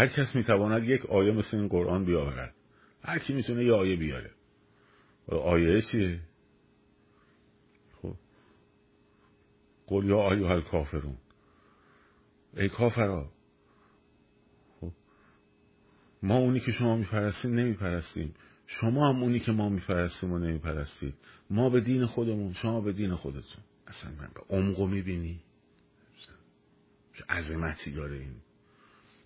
هر 0.00 0.06
کس 0.06 0.34
می‌تواند 0.34 0.84
یک 0.84 1.06
آیه 1.06 1.32
مثل 1.32 1.56
این 1.56 1.68
قرآن 1.68 2.04
بیاورد. 2.04 2.54
هر 3.02 3.18
کی 3.18 3.32
می‌تونه 3.32 3.64
یه 3.64 3.72
آیه 3.72 3.96
بیاره. 3.96 4.30
آیه 5.26 5.82
چیه؟ 5.82 6.20
خب. 8.02 8.14
قل 9.86 10.04
یا 10.04 10.18
آیها 10.18 10.60
کافرون 10.60 11.16
ای 12.56 12.68
کافرا. 12.68 13.30
خب. 14.80 14.92
ما 16.22 16.36
اونی 16.36 16.60
که 16.60 16.72
شما 16.72 16.96
میپرستیم 16.96 17.54
نمیپرستیم. 17.54 18.34
شما 18.66 19.08
هم 19.08 19.22
اونی 19.22 19.40
که 19.40 19.52
ما 19.52 19.68
میپرستیم 19.68 20.32
و 20.32 20.38
نمیپرستید. 20.38 21.14
ما 21.50 21.70
به 21.70 21.80
دین 21.80 22.06
خودمون 22.06 22.52
شما 22.52 22.80
به 22.80 22.92
دین 22.92 23.14
خودتون. 23.14 23.64
اصلا 23.86 24.10
من 24.10 24.30
به 24.34 24.56
عمقو 24.56 24.86
می‌بینی؟ 24.86 25.40
عظمتی 27.28 27.90
داره 27.90 28.16
این. 28.16 28.36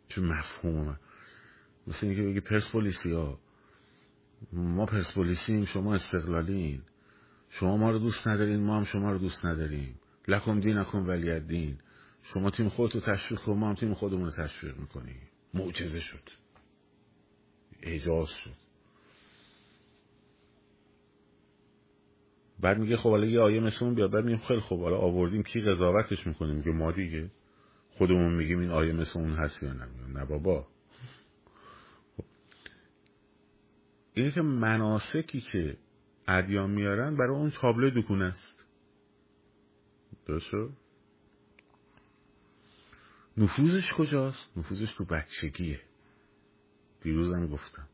چه 0.09 0.21
مفهوم 0.21 0.99
مثل 1.87 2.07
اینکه 2.07 2.23
بگی 2.23 2.41
پرسپولیسی 2.41 3.13
ها. 3.13 3.39
ما 4.53 4.87
پرسپولیسیم 4.87 5.65
شما 5.65 5.95
استقلالین. 5.95 6.83
شما 7.51 7.77
ما 7.77 7.91
رو 7.91 7.99
دوست 7.99 8.27
ندارین 8.27 8.61
ما 8.61 8.79
هم 8.79 8.85
شما 8.85 9.13
رو 9.13 9.19
دوست 9.19 9.45
نداریم. 9.45 10.01
لکم 10.29 10.61
دین 10.61 10.79
اکم 10.79 11.09
ولی 11.09 11.41
دین 11.41 11.79
شما 12.23 12.51
تیم 12.51 12.69
خودتو 12.69 13.01
تشویق 13.01 13.41
کن 13.41 13.53
ما 13.53 13.69
هم 13.69 13.75
تیم 13.75 13.95
خودمون 13.95 14.25
رو 14.25 14.31
تشویق 14.31 14.79
می‌کنیم. 14.79 15.21
معجزه 15.55 16.01
شد. 16.01 16.31
اعجاز 17.83 18.29
شد. 18.45 18.65
بعد 22.61 22.79
میگه 22.79 22.97
خب 22.97 23.11
حالا 23.11 23.27
یه 23.27 23.41
آیه 23.41 23.61
مثل 23.61 23.85
اون 23.85 23.95
بیاد. 23.95 24.11
بعد 24.11 24.25
میگیم 24.25 24.47
خیلی 24.49 24.61
خب 24.61 24.81
حالا 24.81 24.97
آوردیم 24.97 25.43
کی 25.43 25.61
قضاوتش 25.61 26.27
می‌کنیم 26.27 26.57
میگه 26.57 26.71
ما 26.71 26.93
دیگه. 26.93 27.31
خودمون 27.99 28.35
میگیم 28.35 28.59
این 28.59 28.71
آیه 28.71 28.93
مثل 28.93 29.19
اون 29.19 29.33
هست 29.33 29.63
یا 29.63 29.73
نه؟ 29.73 29.89
نه 30.09 30.25
بابا. 30.25 30.67
خب. 32.17 32.25
اینه 34.15 34.31
که 34.31 34.43
مناسکی 34.43 35.41
که 35.41 35.77
ادیان 36.29 36.71
میارن 36.71 37.17
برای 37.17 37.37
اون 37.37 37.51
تابلو 37.51 37.91
دکون 37.91 38.23
است. 38.23 38.65
درست 40.27 40.55
نفوذش 43.37 43.93
کجاست؟ 43.97 44.59
نفوذش 44.59 44.95
تو 44.95 45.05
بچگیه. 45.05 45.81
دیروزم 47.01 47.47
گفتم. 47.47 47.89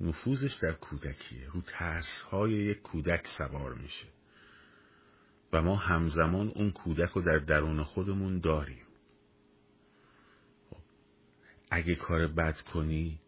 نفوذش 0.00 0.54
در 0.54 0.72
کودکیه. 0.72 1.50
رو 1.52 1.60
ترس 1.60 2.18
های 2.30 2.52
یک 2.52 2.82
کودک 2.82 3.26
سوار 3.38 3.74
میشه. 3.74 4.06
و 5.52 5.62
ما 5.62 5.76
همزمان 5.76 6.48
اون 6.48 6.70
کودک 6.70 7.10
رو 7.10 7.22
در 7.22 7.38
درون 7.38 7.82
خودمون 7.82 8.38
داریم. 8.38 8.86
اگه 11.74 11.94
کار 11.94 12.26
بد 12.26 12.60
کنی 12.60 13.20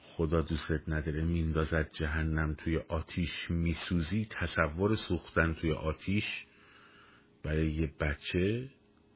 خدا 0.00 0.40
دوستت 0.40 0.88
نداره 0.88 1.22
میندازد 1.22 1.90
جهنم 1.92 2.54
توی 2.54 2.78
آتیش. 2.78 3.50
میسوزی 3.50 4.26
تصور 4.30 4.96
سوختن 4.96 5.54
توی 5.54 5.72
آتیش 5.72 6.24
برای 7.42 7.72
یه 7.72 7.92
بچه؟ 8.00 8.68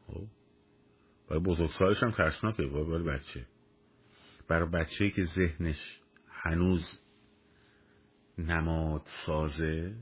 خب 0.07 0.27
برای 1.29 1.43
بزرگسالش 1.43 2.03
هم 2.03 2.11
ترسناکه 2.11 2.63
برای 2.63 3.03
بچه. 3.03 3.47
برای 4.49 4.69
بچه 4.71 5.11
که 5.11 5.25
ذهنش 5.25 6.01
هنوز 6.29 6.91
نماد 8.39 9.03
سازه 9.27 9.95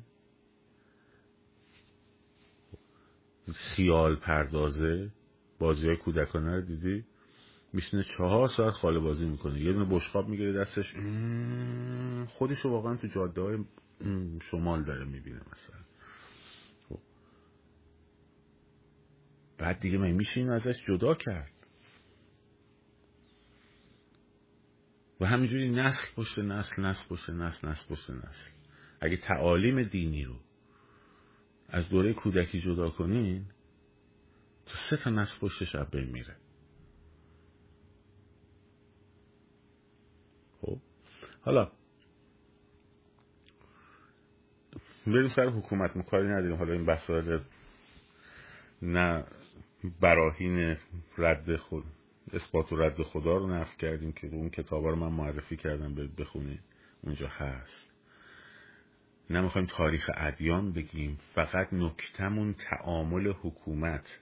خیال 3.55 4.17
پردازه. 4.17 5.11
بازی 5.59 5.87
های 5.87 5.97
کودکانه 5.97 6.55
رو 6.55 6.61
دیدی؟ 6.61 7.05
میشنه 7.75 8.05
چهار 8.17 8.49
ساعت 8.49 8.73
خاله 8.75 8.99
بازی 8.99 9.27
می‌کنه. 9.27 9.61
یه 9.61 9.73
دونه 9.73 9.85
بشقاب 9.91 10.29
می‌گیره 10.29 10.53
دستش. 10.53 10.95
خودشو 12.29 12.69
واقعا 12.69 12.97
تو 12.97 13.07
جاده 13.07 13.41
های 13.41 13.65
شمال 14.51 14.85
داره 14.85 15.05
می‌بینه 15.05 15.41
مثلا. 15.41 15.81
خب. 16.89 16.99
بعد 19.59 19.81
دیگه 19.81 19.99
من 19.99 20.11
میشه 20.11 20.41
این 20.41 20.51
ازش 20.51 20.75
جدا 20.89 21.15
کرد؟ 21.15 21.51
و 25.21 25.27
همینجوری 25.27 25.71
نسل 25.71 26.07
پشت 26.17 26.39
نسل 26.39 26.83
نسل 26.83 27.05
پشت 27.09 27.31
نسل 27.31 27.69
نسل 27.69 27.87
پشت 27.89 28.11
نسل. 28.11 28.51
اگه 29.01 29.17
تعالیم 29.17 29.83
دینی 29.83 30.25
رو 30.25 30.35
از 31.69 31.89
دوره 31.89 32.13
کودکی 32.13 32.61
جدا 32.61 32.91
کنین 32.91 33.47
تو 34.67 34.75
سه 34.91 34.97
تا 34.97 35.11
نسل 35.11 35.39
پشتش 35.41 35.77
بین 35.77 36.11
میره 36.11 36.37
خب 40.61 40.79
حالا. 41.45 41.71
بریم 45.07 45.29
سر 45.29 45.47
حکومت 45.49 45.97
مکاری 45.97 46.29
نداریم. 46.29 46.57
حالا 46.57 46.73
این 46.73 46.87
بساط 46.87 47.43
نه 48.83 49.25
براهین 50.01 50.77
رد 51.19 51.57
خود 51.57 51.85
اثبات 52.33 52.73
و 52.73 52.77
رد 52.77 53.03
خدا 53.03 53.37
رو 53.37 53.47
نفت 53.47 53.79
کردیم 53.79 54.13
که 54.13 54.27
اون 54.27 54.51
کتابا 54.51 54.91
رو 54.91 54.97
من 54.97 55.13
معرفی 55.13 55.57
کردم 55.57 55.95
به 55.95 56.07
بخونید 56.07 56.61
اونجا 57.03 57.29
هست. 57.29 57.93
نمی‌خوایم 59.31 59.67
تاریخ 59.67 60.11
ادیان 60.15 60.73
بگیم 60.73 61.19
فقط 61.35 61.73
نکتمون 61.73 62.55
تعامل 62.55 63.33
حکومت 63.33 64.21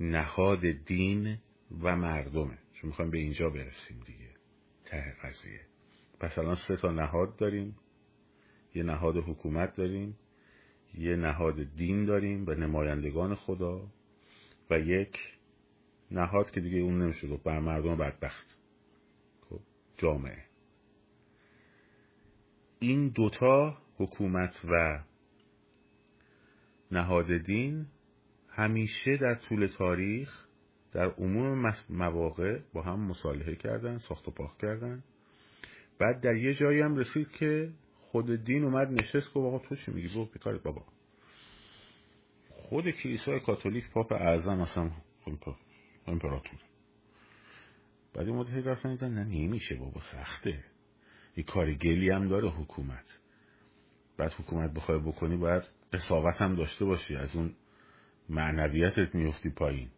نهاد 0.00 0.60
دین 0.86 1.38
و 1.82 1.96
مردمه. 1.96 2.58
چون 2.72 2.88
می‌خوایم 2.88 3.10
به 3.10 3.18
اینجا 3.18 3.50
برسیم 3.50 4.00
دیگه. 4.06 4.30
ته 4.84 5.14
قضیه. 5.22 5.67
پس 6.20 6.38
الان 6.38 6.56
سه 6.68 6.76
تا 6.76 6.90
نهاد 6.90 7.36
داریم 7.36 7.76
یه 8.74 8.82
نهاد 8.82 9.16
حکومت 9.16 9.76
داریم 9.76 10.18
یه 10.94 11.16
نهاد 11.16 11.62
دین 11.62 12.04
داریم 12.04 12.44
به 12.44 12.54
نمایندگان 12.54 13.34
خدا 13.34 13.88
و 14.70 14.78
یک 14.80 15.16
نهاد 16.10 16.50
که 16.50 16.60
دیگه 16.60 16.78
اون 16.78 17.02
نمیشه 17.02 17.28
گفت 17.28 17.42
بر 17.42 17.60
مردم 17.60 17.96
بدبخت. 17.96 18.58
خب 19.50 19.60
جامعه. 19.96 20.44
این 22.78 23.08
دوتا 23.08 23.78
حکومت 23.96 24.64
و 24.64 25.04
نهاد 26.90 27.36
دین 27.36 27.86
همیشه 28.48 29.16
در 29.16 29.34
طول 29.34 29.66
تاریخ 29.66 30.48
در 30.92 31.10
عموم 31.10 31.72
مواقع 31.88 32.58
با 32.72 32.82
هم 32.82 33.00
مصالحه 33.00 33.54
کردن 33.54 33.98
ساخت 33.98 34.28
و 34.28 34.30
پاخ 34.30 34.56
کردن. 34.56 35.04
بعد 35.98 36.20
در 36.20 36.36
یه 36.36 36.54
جایی 36.54 36.80
هم 36.80 36.96
رسید 36.96 37.30
که 37.30 37.72
خود 38.00 38.44
دین 38.44 38.64
اومد 38.64 38.88
نشست 38.88 39.32
که 39.32 39.40
آقا 39.40 39.58
تو 39.58 39.76
چی 39.76 39.90
میگی؟ 39.90 40.08
برو 40.08 40.24
بیکارت 40.24 40.62
بابا. 40.62 40.84
خود 42.50 42.90
کلیسای 42.90 43.40
کاتولیک 43.40 43.90
پاپ 43.90 44.12
اعظم 44.12 44.60
اصلا 44.60 44.90
امپراتور. 46.06 46.60
بعد 48.14 48.26
این 48.26 48.36
مدتی 48.36 48.60
رفتن 48.60 48.90
دیدن 48.90 49.14
نه 49.14 49.24
نمیشه 49.24 49.74
بابا 49.74 50.00
سخته. 50.00 50.64
یه 51.36 51.44
کار 51.44 51.72
گلی 51.72 52.10
هم 52.10 52.28
داره 52.28 52.50
حکومت. 52.50 53.18
بعد 54.16 54.32
حکومت 54.32 54.72
بخوای 54.72 54.98
بکنی 54.98 55.36
باید 55.36 55.62
قصاوت 55.92 56.42
هم 56.42 56.56
داشته 56.56 56.84
باشی 56.84 57.16
از 57.16 57.36
اون 57.36 57.54
معنویتت 58.28 59.14
میفتی 59.14 59.50
پایین. 59.50 59.90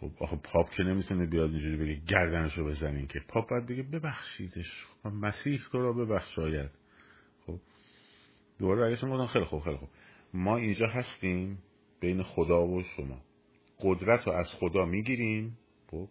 خب 0.00 0.10
آخه 0.20 0.36
پاپ 0.36 0.70
که 0.70 0.82
نمی‌تونه 0.82 1.26
بیاد 1.26 1.50
اینجوری 1.50 1.76
بگه 1.76 2.00
گردنشو 2.06 2.64
بزنین 2.64 3.06
که 3.06 3.20
پاپ 3.28 3.50
باید 3.50 3.66
بگه 3.66 3.82
ببخشیدش. 3.82 4.86
خب 5.02 5.08
مسیح 5.08 5.60
تو 5.72 5.78
را 5.78 5.92
ببخشاید 5.92 6.70
خب 7.46 7.58
دوباره 8.58 8.80
برگشتم 8.80 9.10
گفتم 9.10 9.26
خیلی 9.26 9.44
خوب 9.44 9.62
خیلی 9.62 9.76
خوب. 9.76 9.88
ما 10.34 10.56
اینجا 10.56 10.86
هستیم 10.86 11.58
بین 12.00 12.22
خدا 12.22 12.66
و 12.66 12.82
شما. 12.82 13.20
قدرت 13.80 14.26
رو 14.26 14.32
از 14.32 14.46
خدا 14.46 14.84
می‌گیریم. 14.84 15.58
خب 15.90 16.08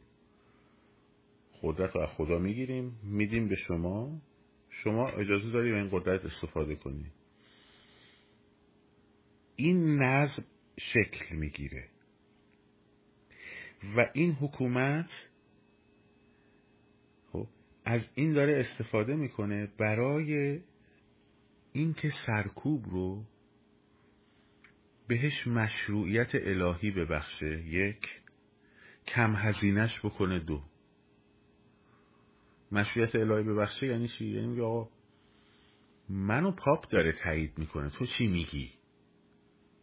قدرت 1.62 1.96
رو 1.96 2.02
از 2.02 2.10
خدا 2.10 2.40
می‌گیریم 2.40 3.00
میدیم 3.04 3.48
به 3.48 3.56
شما. 3.56 4.22
شما 4.70 5.10
اجازه 5.10 5.52
داری 5.52 5.72
به 5.72 5.78
این 5.78 5.90
قدرت 5.92 6.26
استفاده 6.26 6.76
کنی 6.76 7.12
این 9.56 10.02
نظم 10.02 10.44
شکل 10.80 11.36
می‌گیره. 11.36 11.90
و 13.98 14.10
این 14.14 14.32
حکومت 14.32 15.10
خب 17.32 17.48
از 17.86 18.08
این 18.16 18.34
داره 18.34 18.58
استفاده 18.60 19.16
می‌کنه 19.16 19.68
برای 19.78 20.60
اینکه 21.74 22.12
سرکوب 22.26 22.86
رو 22.90 23.26
بهش 25.08 25.48
مشروعیت 25.48 26.30
الهی 26.34 26.92
ببخشه 26.92 27.64
یک 27.66 28.22
کم 29.08 29.36
هزینش 29.36 30.06
بکنه 30.06 30.40
دو 30.40 30.62
مشروعیت 32.72 33.16
الهی 33.16 33.44
ببخشه 33.44 33.88
یعنی 33.88 34.08
چی؟ 34.08 34.26
یعنی 34.26 34.48
میگه 34.48 34.64
آقا 34.64 34.90
منو 36.10 36.52
پاپ 36.52 36.90
داره 36.90 37.12
تایید 37.12 37.58
می‌کنه 37.58 37.90
تو 37.90 38.06
چی 38.06 38.28
میگی؟ 38.28 38.70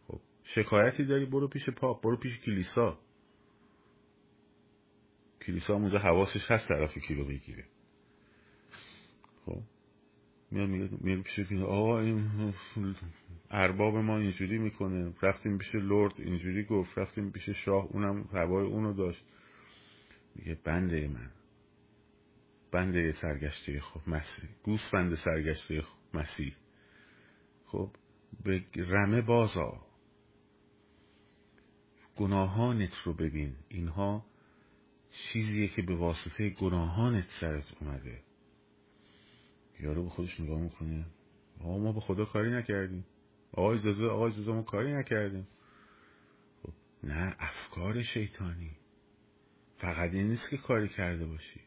خب 0.07 0.19
شکایتی 0.43 1.05
داری 1.05 1.25
برو 1.25 1.47
پیش 1.47 1.69
پاپ 1.69 2.03
برو 2.03 2.17
پیش 2.17 2.39
کلیسا 2.39 2.99
کلیسا 5.47 5.75
هم 5.75 5.81
اونجا 5.81 5.99
حواسش 5.99 6.51
هست 6.51 6.67
طرف 6.67 6.97
کیلو 6.97 7.25
بگیره. 7.25 7.65
خب. 9.45 9.61
میاد 10.51 10.69
میگه 11.01 11.21
پیش 11.21 11.51
آقا 11.61 11.99
این 11.99 12.53
ارباب 13.51 13.95
ما 13.95 14.17
اینجوری 14.17 14.57
می‌کنه. 14.57 15.13
رفتیم 15.21 15.57
پیش 15.57 15.75
لرد 15.75 16.13
اینجوری 16.17 16.63
گفت. 16.63 16.97
رفتیم 16.97 17.31
پیش 17.31 17.49
شاه 17.49 17.85
اونم 17.85 18.29
هوای 18.33 18.65
اونو 18.65 18.93
داشت. 18.93 19.25
میگه 20.35 20.57
بنده 20.63 21.07
من. 21.07 21.31
بنده 22.71 23.11
سرگشته 23.11 23.79
خب 23.79 24.09
مسیح. 24.09 24.49
گوسفند 24.63 25.15
سرگشته 25.15 25.81
مسیح. 26.13 26.55
خب 27.65 27.89
به 28.43 28.63
رمه 28.75 29.21
بازا 29.21 29.81
گناهانت 32.15 32.93
رو 33.05 33.13
ببین. 33.13 33.55
اینها 33.69 34.25
چیزیه 35.13 35.67
که 35.67 35.81
به 35.81 35.95
واسطه 35.95 36.49
گناهانت 36.49 37.25
سرت 37.39 37.73
اومده. 37.81 38.21
یارو 39.79 40.03
به 40.03 40.09
خودش 40.09 40.39
نگاه 40.39 40.59
می‌کنه. 40.61 41.05
آقا 41.59 41.77
ما 41.77 41.91
به 41.91 41.99
خدا 41.99 42.25
کاری 42.25 42.51
نکردیم. 42.51 43.05
آقای 43.51 43.77
زازه 43.77 44.05
آقای 44.05 44.31
زازه 44.31 44.51
ما 44.51 44.61
کاری 44.61 44.93
نکردیم. 44.93 45.47
خب 46.63 46.73
نه 47.03 47.35
افکار 47.39 48.03
شیطانی. 48.03 48.71
فقط 49.77 50.11
این 50.13 50.27
نیست 50.27 50.49
که 50.49 50.57
کاری 50.57 50.87
کرده 50.87 51.25
باشی. 51.25 51.61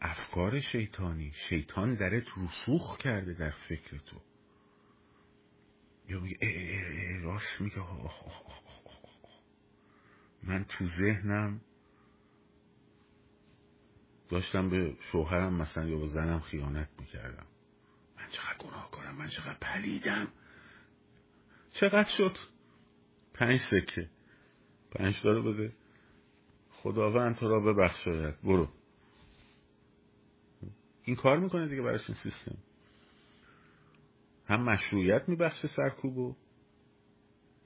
افکار 0.00 0.60
شیطانی. 0.60 1.32
شیطان 1.48 1.94
درت 1.94 2.26
رسوخ 2.36 2.98
کرده 2.98 3.34
در 3.34 3.50
فکر 3.50 3.98
تو. 3.98 4.20
یا 6.08 6.20
میگه 6.20 6.38
راست 7.22 7.60
میگه. 7.60 7.76
من 10.42 10.64
تو 10.64 10.86
ذهنم 10.86 11.60
داشتم 14.28 14.70
به 14.70 14.96
شوهرم 15.12 15.54
مثلا 15.54 15.84
یا 15.84 15.98
به 15.98 16.06
زنم 16.06 16.40
خیانت 16.40 16.88
می‌کردم. 16.98 17.46
من 18.16 18.28
چقدر 18.30 18.56
گناه 18.58 18.90
کنم 18.90 19.14
من 19.14 19.28
چقدر 19.28 19.56
پلیدم. 19.60 20.28
چقدر 21.72 22.08
شد؟ 22.16 22.36
پنج 23.34 23.60
سکه. 23.60 24.10
پنج 24.90 25.20
داره 25.24 25.40
بده. 25.40 25.72
خداوند 26.70 27.36
تو 27.36 27.48
را 27.48 27.60
ببخشاید. 27.60 28.40
برو. 28.42 28.68
این 31.04 31.16
کار 31.16 31.38
می‌کنه 31.38 31.68
دیگه 31.68 31.82
براش 31.82 32.10
این 32.10 32.18
سیستم. 32.22 32.58
هم 34.46 34.62
مشروعیت 34.62 35.28
میبخشه 35.28 35.68
سرکوبو 35.68 36.36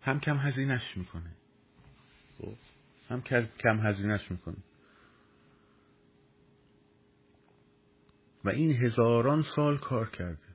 هم 0.01 0.21
کم 0.21 0.37
هزینش 0.37 0.97
می‌کنه. 0.97 1.37
خب؟ 2.39 2.55
هم 3.09 3.23
کم 3.59 3.81
هزینش 3.87 4.31
می‌کنه. 4.31 4.57
و 8.45 8.49
این 8.49 8.73
هزاران 8.73 9.43
سال 9.57 9.79
کار 9.79 10.11
کرده. 10.11 10.53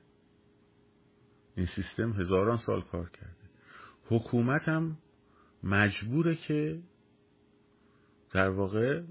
این 1.56 1.66
سیستم 1.66 2.12
هزاران 2.12 2.56
سال 2.56 2.82
کار 2.82 3.10
کرده. 3.10 3.48
حکومت 4.04 4.68
هم 4.68 4.98
مجبوره 5.62 6.36
که 6.36 6.78
در 8.32 8.48
واقع 8.48 9.02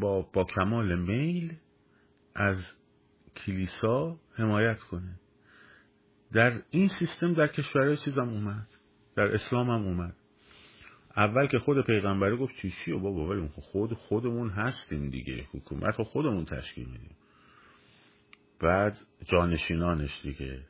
با, 0.00 0.22
با 0.32 0.44
کمال 0.44 0.98
میل 0.98 1.56
از 2.34 2.56
کلیسا 3.36 4.16
حمایت 4.32 4.78
کنه. 4.78 5.20
در 6.32 6.62
این 6.70 6.88
سیستم 6.98 7.34
در 7.34 7.46
کشورهای 7.46 7.96
چیزم 7.96 8.28
اومد. 8.28 8.68
در 9.16 9.34
اسلام 9.34 9.70
هم 9.70 9.86
اومد. 9.86 10.16
اول 11.16 11.46
که 11.46 11.58
خود 11.58 11.86
پیغمبره 11.86 12.36
گفت 12.36 12.54
چیشی 12.62 12.92
و 12.92 12.98
بابا 12.98 13.26
ولی 13.26 13.48
خود 13.48 13.94
خودمون 13.94 14.50
هستیم 14.50 15.10
دیگه. 15.10 15.46
حکومت 15.52 15.98
رو 15.98 16.04
خودمون 16.04 16.44
تشکیل 16.44 16.88
میدیم. 16.88 17.16
بعد 18.60 18.98
جانشینانش 19.24 20.20
دیگه. 20.22 20.62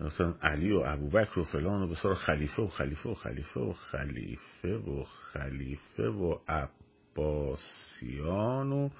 مثلا 0.00 0.34
علی 0.42 0.72
و 0.72 0.82
ابوبکر 0.86 1.38
و 1.38 1.44
فلان 1.44 1.82
و 1.82 1.88
بسار 1.88 2.14
خلیفه 2.14 2.62
و 2.62 2.68
خلیفه 2.68 3.10
و 3.10 3.14
خلیفه 3.14 3.60
و 3.60 3.72
خلیفه 3.72 4.76
و 4.76 5.04
خلیفه 5.04 6.08
و 6.08 6.38
عباسیان 7.18 8.72
و 8.72 8.90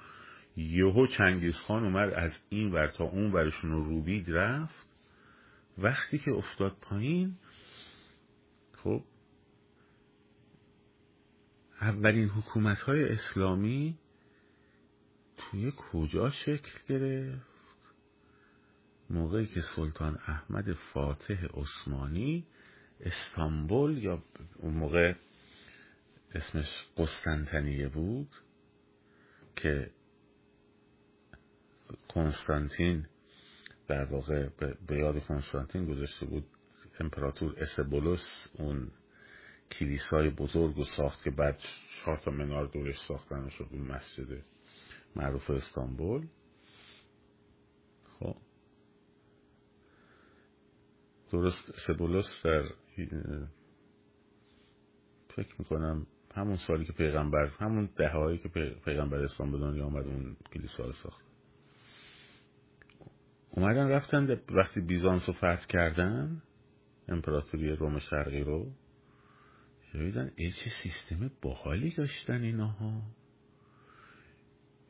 یهو 0.57 1.07
چنگیز 1.07 1.55
خان 1.55 1.83
اومد 1.83 2.13
از 2.13 2.31
این 2.49 2.71
ور 2.71 2.87
تا 2.87 3.03
اون 3.03 3.31
ورشون 3.31 3.71
رو 3.71 3.83
روبید 3.83 4.31
رفت. 4.31 4.87
وقتی 5.77 6.17
که 6.17 6.31
افتاد 6.31 6.77
پایین 6.81 7.35
خب 8.83 9.03
اولین 11.81 12.29
حکومت 12.29 12.81
های 12.81 13.09
اسلامی 13.09 13.97
توی 15.37 15.71
کجا 15.91 16.29
شکل 16.29 16.71
گرفت؟ 16.89 17.56
موقعی 19.09 19.45
که 19.45 19.61
سلطان 19.75 20.17
احمد 20.27 20.73
فاتح 20.73 21.45
عثمانی 21.53 22.45
استانبول 22.99 23.97
یا 23.97 24.23
اون 24.55 24.73
موقع 24.73 25.13
اسمش 26.35 26.85
قسطنطنیه 26.97 27.87
بود 27.87 28.29
که 29.55 29.91
کنستانتین 32.07 33.05
در 33.87 34.05
واقع 34.05 34.49
به 34.87 34.97
یاد 34.97 35.23
کنستانتین 35.23 35.85
گذاشته 35.85 36.25
بود 36.25 36.45
امپراتور 36.99 37.55
اسبولوس 37.57 38.47
اون 38.53 38.91
کلیسای 39.71 40.29
بزرگ 40.29 40.77
و 40.77 40.85
ساخت 40.97 41.23
که 41.23 41.31
بعد 41.31 41.59
چهار 42.03 42.17
تا 42.17 42.31
منار 42.31 42.65
دورش 42.65 42.95
ساختن 43.07 43.49
شد 43.49 43.67
اون 43.71 43.81
مسجد 43.81 44.43
معروف 45.15 45.49
استانبول. 45.49 46.27
خب. 48.19 48.35
درست 51.31 51.71
سبولوس 51.87 52.25
در 52.43 52.63
فکر 55.29 55.55
می‌کنم 55.59 56.07
همون 56.35 56.55
سالی 56.55 56.85
که 56.85 56.93
پیغمبر 56.93 57.45
همون 57.45 57.89
دههایی 57.97 58.37
که 58.37 58.49
پیغمبر 58.85 59.17
اسلام 59.17 59.51
به 59.51 59.57
دنیا 59.57 59.85
آمد 59.85 60.07
اون 60.07 60.37
کلیسا 60.53 60.85
رو 60.85 60.91
ساخت. 60.91 61.25
اومدن 63.49 63.87
رفتن 63.87 64.39
وقتی 64.49 64.81
بیزانس 64.81 65.27
رو 65.27 65.33
فتح 65.33 65.65
کردن 65.69 66.41
امپراتوری 67.07 67.75
روم 67.75 67.99
شرقی 67.99 68.43
رو 68.43 68.71
شایدن 69.91 70.31
ای 70.35 70.51
چه 70.51 70.69
سیستم 70.83 71.31
باحالی 71.41 71.91
داشتن 71.91 72.41
ایناها. 72.41 73.01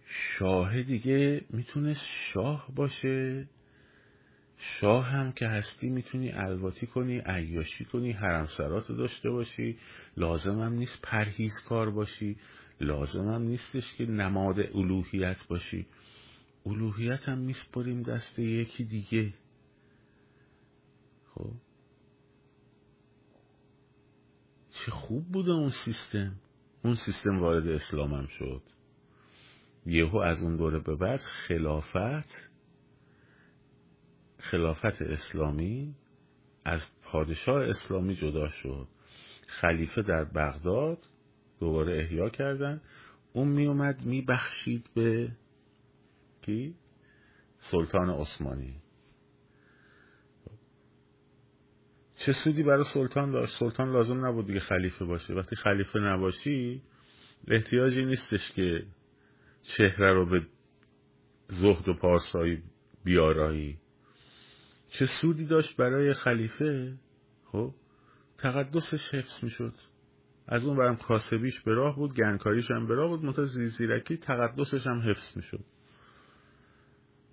شاه 0.06 0.84
دیگه 0.84 1.46
می‌تونست 1.50 2.06
شاه 2.34 2.68
باشه. 2.76 3.48
شاه 4.58 5.06
هم 5.06 5.32
که 5.32 5.48
هستی 5.48 5.90
می‌تونی 5.90 6.32
الواتی 6.32 6.88
کنی 6.88 7.22
عیاشی 7.26 7.86
کنی 7.86 8.12
حرمسرات 8.12 8.92
داشته 8.92 9.30
باشی. 9.30 9.78
لازم 10.18 10.60
هم 10.60 10.74
نیست 10.74 11.02
پرهیز 11.04 11.54
کار 11.70 11.92
باشی. 11.92 12.38
لازم 12.82 13.28
هم 13.28 13.42
نیستش 13.42 13.94
که 13.98 14.06
نماد 14.06 14.60
الوهیت 14.60 15.48
باشی. 15.48 15.88
الوهیت 16.66 17.30
هم 17.30 17.38
میسپریم 17.38 18.04
دست 18.04 18.40
یکی 18.40 18.84
دیگه. 18.84 19.34
خب؟ 21.34 21.52
چه 24.72 24.92
خوب 24.92 25.32
بوده 25.32 25.52
اون 25.52 25.72
سیستم. 25.86 26.36
اون 26.84 26.96
سیستم 26.96 27.40
وارد 27.40 27.68
اسلام 27.68 28.14
هم 28.14 28.28
شد. 28.28 28.62
یهو 29.86 30.18
از 30.18 30.42
اون 30.42 30.58
دوره 30.58 30.80
به 30.80 30.96
بعد 30.96 31.20
خلافت 31.20 32.47
خلافت 34.40 35.02
اسلامی 35.02 35.96
از 36.66 36.82
پادشاه 37.04 37.64
اسلامی 37.64 38.16
جدا 38.16 38.50
شد. 38.50 38.88
خلیفه 39.48 40.02
در 40.02 40.24
بغداد 40.24 40.98
دوباره 41.60 42.00
احیا 42.04 42.30
کردن 42.30 42.82
اون 43.34 43.48
میومد 43.48 44.06
میبخشید 44.06 44.90
به 44.96 45.32
کی؟ 46.42 46.76
سلطان 47.60 48.10
عثمانی. 48.10 48.76
چه 52.16 52.34
سودی 52.34 52.64
برای 52.64 52.86
سلطان 52.94 53.32
داشت؟ 53.32 53.60
سلطان 53.60 53.92
لازم 53.92 54.26
نبود 54.26 54.48
دیگه 54.48 54.60
خلیفه 54.60 55.06
باشه. 55.06 55.34
وقتی 55.34 55.56
خلیفه 55.56 56.00
نباشی 56.00 56.82
احتیاجی 57.48 58.06
نیستش 58.06 58.52
که 58.56 58.86
چهره 59.62 60.14
رو 60.14 60.26
به 60.26 60.42
زهد 61.48 61.90
و 61.90 61.94
پارسایی 61.94 62.64
بیارایی. 63.04 63.78
چه 64.90 65.06
سودی 65.22 65.46
داشت 65.46 65.78
برای 65.78 66.14
خلیفه؟ 66.14 66.98
خب 67.46 67.74
تقدسش 68.38 69.14
حفظ 69.14 69.44
می‌شد. 69.44 69.74
از 70.48 70.66
اون 70.66 70.78
برم 70.78 70.96
کاسبیش 70.96 71.62
به 71.62 71.74
راه 71.74 71.96
بود 71.96 72.14
گنکاریش 72.14 72.72
هم 72.72 72.88
به 72.88 72.96
راه 72.96 73.10
بود 73.10 73.26
متا 73.26 73.46
زیرزیرکی 73.46 74.18
تقدسش 74.18 74.88
هم 74.88 75.00
حفظ 75.10 75.36
می‌شد. 75.38 75.66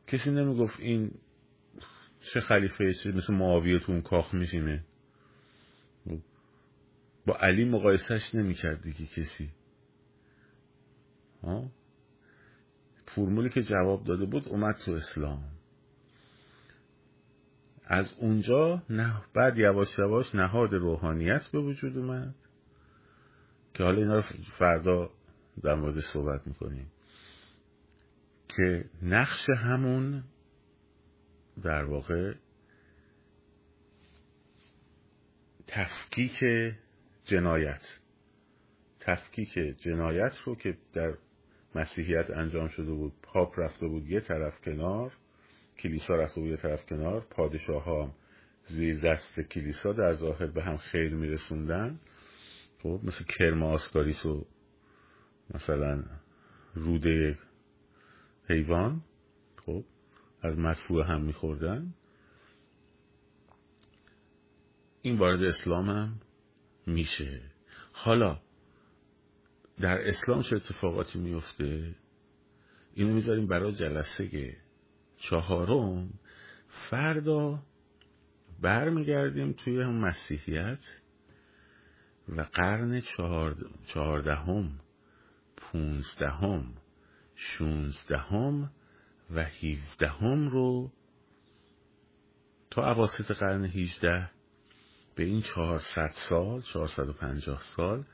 کسی 0.07 0.31
نمی‌گفت 0.31 0.81
این 0.81 1.11
چه 2.33 2.41
خلیفه 2.41 2.95
چه 2.95 3.13
مثل 3.13 3.35
معاویه 3.35 3.79
تو 3.79 3.93
اون 3.93 4.03
کاخ 4.03 4.35
میشینه؟ 4.35 4.85
با 7.27 7.37
علی 7.37 7.65
مقایسهش 7.65 8.35
نمی‌کرد 8.35 8.83
دیگه 8.83 9.07
کسی. 9.07 9.51
ها؟ 11.43 11.71
فرمولی 13.07 13.51
که 13.51 13.63
جواب 13.63 14.05
داده 14.05 14.25
بود 14.25 14.49
اومد 14.49 14.75
تو 14.87 14.93
اسلام. 14.93 15.54
از 17.87 18.15
اونجا 18.19 18.83
نه 18.91 19.23
بعد 19.35 19.59
یواش 19.59 19.99
یواش 19.99 20.35
نهاد 20.35 20.75
روحانیت 20.75 21.43
به 21.53 21.59
وجود 21.59 21.99
اومد 21.99 22.35
که 23.75 23.85
حالا 23.85 23.99
اینا 23.99 24.15
رو 24.15 24.23
فردا 24.59 25.11
در 25.63 25.75
مورد 25.75 26.01
صحبت 26.13 26.47
می‌کنیم. 26.47 26.91
که 28.49 28.85
نقش 29.03 29.49
همون 29.49 30.25
در 31.63 31.85
واقع 31.85 32.35
تفکیک 35.67 36.45
جنایت 37.25 37.83
تفکیک 39.01 39.55
جنایت 39.79 40.33
رو 40.45 40.55
که 40.55 40.79
در 40.93 41.15
مسیحیت 41.75 42.31
انجام 42.31 42.69
شده 42.69 42.93
بود 42.93 43.13
پاپ 43.23 43.59
رفته 43.59 43.87
بود 43.87 44.11
یه 44.11 44.21
طرف 44.21 44.61
کنار 44.61 45.13
کلیسا 45.79 46.15
رفته 46.15 46.41
بود 46.41 46.51
یه 46.51 46.57
طرف 46.57 46.87
کنار 46.87 47.27
پادشاه 47.31 47.85
ها 47.85 48.15
زیر 48.65 49.01
دست 49.01 49.41
کلیسا 49.41 49.93
در 49.93 50.15
ظاهر 50.15 50.47
به 50.47 50.63
هم 50.63 50.77
خیر 50.77 51.15
میرسوندن. 51.15 52.01
خب 52.83 53.01
مثل 53.05 53.25
کرم 53.25 53.63
آسکاریس 53.63 54.27
و 54.27 54.47
مثلا 55.55 56.05
روده 56.75 57.39
حیوان 58.49 59.03
خب 59.67 59.85
از 60.43 60.59
مدفوع 60.59 61.07
هم 61.07 61.23
میخوردن. 61.23 61.95
این 65.03 65.19
وارد 65.19 65.43
اسلام 65.43 65.89
هم 65.91 66.21
میشه. 66.87 67.41
حالا 67.93 68.41
در 69.81 70.09
اسلام 70.09 70.43
چه 70.43 70.57
اتفاقاتی 70.57 71.19
میفته 71.19 71.95
اینو 72.95 73.15
می‌ذاریم 73.15 73.47
برای 73.47 73.75
جلسه. 73.75 74.57
چهارم 75.19 76.11
فردا 76.91 77.63
برمیگردیم 78.61 79.53
توی 79.53 79.85
مسیحیت 79.85 80.85
و 82.29 82.41
قرن 82.41 83.03
چهاردهم 83.87 84.81
پونزدهم 85.57 86.75
شونزدهم 87.37 88.71
و 89.31 89.45
هیودهم 89.45 90.49
رو 90.49 90.91
تا 92.71 92.83
عواسط 92.83 93.31
قرن 93.31 93.65
هیجده 93.65 94.31
به 95.15 95.25
این 95.25 95.43
چهارصد 95.43 96.11
سال 96.29 96.63
چهارصد 96.63 97.09
و 97.09 97.13
پنجاه 97.13 97.63
سال 97.77 98.05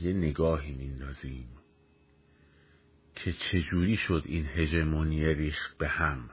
یه 0.00 0.12
نگاهی 0.12 0.72
میندازیم. 0.72 1.48
که 3.24 3.32
چجوری 3.32 3.96
شد 3.96 4.22
این 4.24 4.46
هژمونی 4.46 5.34
ریخت 5.34 5.78
به 5.78 5.88
هم؟ 5.88 6.30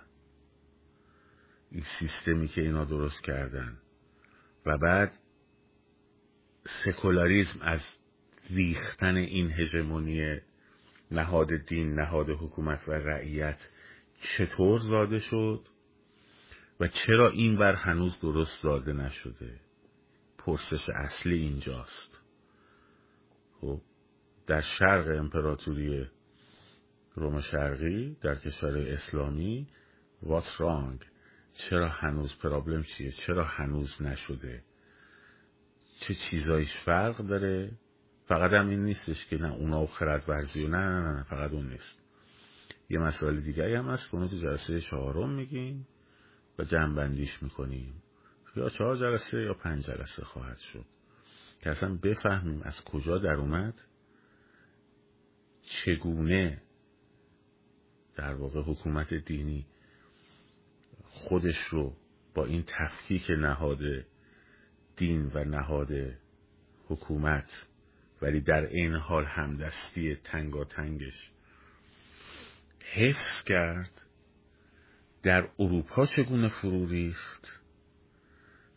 این 1.71 1.83
سیستمی 1.99 2.47
که 2.47 2.61
اینا 2.61 2.85
درست 2.85 3.23
کردن. 3.23 3.77
و 4.65 4.77
بعد 4.77 5.19
سکولاریزم 6.85 7.59
از 7.61 7.81
ریختن 8.49 9.15
این 9.15 9.51
هژمونی 9.51 10.39
نهاد 11.11 11.47
دین 11.67 11.93
نهاد 11.93 12.29
حکومت 12.29 12.87
و 12.87 12.91
رعیت 12.91 13.59
چطور 14.37 14.79
زاده 14.79 15.19
شد؟ 15.19 15.67
و 16.79 16.87
چرا 16.87 17.29
این 17.29 17.57
بر 17.57 17.75
هنوز 17.75 18.19
درست 18.21 18.61
زاده 18.61 18.93
نشده؟ 18.93 19.59
پرسش 20.37 20.89
اصلی 20.95 21.37
اینجاست. 21.37 22.21
خب 23.61 23.81
در 24.47 24.61
شرق 24.61 25.19
امپراتوری 25.19 26.07
روم 27.15 27.41
شرقی 27.41 28.17
در 28.21 28.35
کشور 28.35 28.77
اسلامی. 28.77 29.67
What's 30.23 30.59
wrong? 30.59 31.05
چرا 31.53 31.89
هنوز 31.89 32.37
پرابلم 32.37 32.83
چیه؟ 32.83 33.11
چرا 33.11 33.43
هنوز 33.43 34.01
نشده؟ 34.01 34.63
چه 35.99 36.13
چیزایش 36.13 36.77
فرق 36.77 37.17
داره؟ 37.17 37.71
فقط 38.25 38.51
هم 38.51 38.69
این 38.69 38.83
نیستش 38.83 39.25
که 39.25 39.37
نه 39.37 39.53
اونا 39.53 39.81
و 39.81 39.87
خرد 39.87 40.23
ورزی 40.27 40.63
و 40.63 40.67
نه 40.67 40.77
نه 40.77 41.11
نه 41.11 41.23
فقط 41.23 41.51
اون 41.51 41.69
نیست. 41.69 42.01
یه 42.89 42.99
مسئله 42.99 43.41
دیگه 43.41 43.77
هم 43.77 43.89
هست 43.89 44.09
که 44.09 44.15
اونو 44.15 44.27
تو 44.27 44.37
جلسه 44.37 44.81
چهارم 44.81 45.29
میگیم 45.29 45.87
و 46.59 46.63
جنبندیش 46.63 47.43
می‌کنیم. 47.43 48.03
یا 48.55 48.69
چهار 48.69 48.97
جلسه 48.97 49.41
یا 49.41 49.53
پنج 49.53 49.85
جلسه 49.85 50.23
خواهد 50.23 50.57
شد. 50.57 50.85
که 51.59 51.69
اصلا 51.69 51.95
بفهمیم 51.95 52.61
از 52.61 52.83
کجا 52.85 53.17
در 53.17 53.33
اومد 53.33 53.73
چگونه 55.61 56.61
در 58.15 58.33
واقع 58.33 58.61
حکومت 58.61 59.13
دینی 59.13 59.65
خودش 61.03 61.57
رو 61.69 61.95
با 62.33 62.45
این 62.45 62.63
تفکیک 62.67 63.29
نهاد 63.29 63.81
دین 64.97 65.31
و 65.33 65.43
نهاد 65.43 65.91
حکومت 66.87 67.49
ولی 68.21 68.41
در 68.41 68.65
این 68.65 68.95
حال 68.95 69.25
همدستی 69.25 70.15
تنگاتنگش 70.15 71.31
حفظ 72.93 73.43
کرد. 73.45 74.01
در 75.23 75.49
اروپا 75.59 76.05
چگونه 76.05 76.49
فرو 76.49 76.85
ریخت؟ 76.85 77.61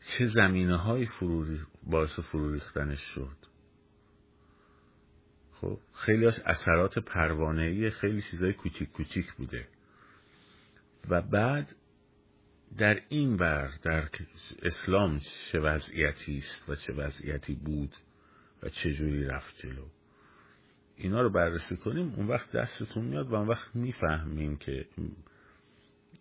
چه 0.01 0.27
زمینه 0.27 0.77
های 0.77 1.07
فرو 1.07 1.59
باعث 1.83 2.21
فرو 2.21 2.53
ریختنش 2.53 3.01
شد؟ 3.15 3.38
خب 5.61 5.79
خیلی 5.95 6.27
از 6.27 6.43
اثرات 6.47 6.99
پروانه‌ای 6.99 7.91
خیلی 7.91 8.23
چیزای 8.31 8.53
کوچیک 8.53 8.93
کوچیک 8.93 9.33
بوده. 9.33 9.69
و 11.09 11.23
بعد 11.23 11.75
در 12.79 13.01
این 13.09 13.37
ور 13.37 13.71
در 13.83 14.09
اسلام 14.63 15.21
چه 15.53 15.61
وضعیتی 15.61 16.39
است 16.39 16.69
و 16.69 16.75
چه 16.75 16.93
وضعیتی 16.93 17.55
بود 17.55 17.95
و 18.63 18.69
چه 18.69 18.93
جوری 18.93 19.25
رفت 19.25 19.57
جلو. 19.59 19.85
اینا 20.97 21.23
رو 21.23 21.31
بررسی 21.31 21.77
کنیم 21.77 22.15
اون 22.15 22.27
وقت 22.27 22.53
دستتون 22.53 23.05
میاد 23.05 23.31
و 23.31 23.35
اون 23.35 23.49
وقت 23.49 23.77
می‌فهمیم 23.77 24.57
که 24.57 24.87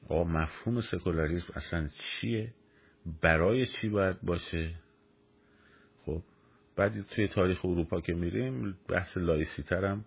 آقا 0.09 0.23
مفهوم 0.23 0.81
سکولاریسم 0.81 1.53
اصلا 1.55 1.87
چیه؟ 1.87 2.53
برای 3.21 3.65
چی 3.65 3.89
باید 3.89 4.21
باشه؟ 4.21 4.75
خب 6.05 6.23
بعد 6.77 7.01
توی 7.01 7.27
تاریخ 7.27 7.65
اروپا 7.65 8.01
که 8.01 8.13
میریم 8.13 8.77
بحث 8.87 9.17
لایسی 9.17 9.63
ترم 9.63 10.05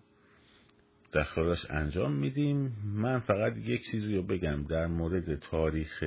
در 1.11 1.23
خلالش 1.23 1.65
انجام 1.69 2.11
میدیم. 2.11 2.75
من 2.83 3.19
فقط 3.19 3.57
یک 3.57 3.81
چیزی 3.91 4.15
رو 4.15 4.23
بگم 4.23 4.63
در 4.63 4.87
مورد 4.87 5.35
تاریخ 5.35 6.03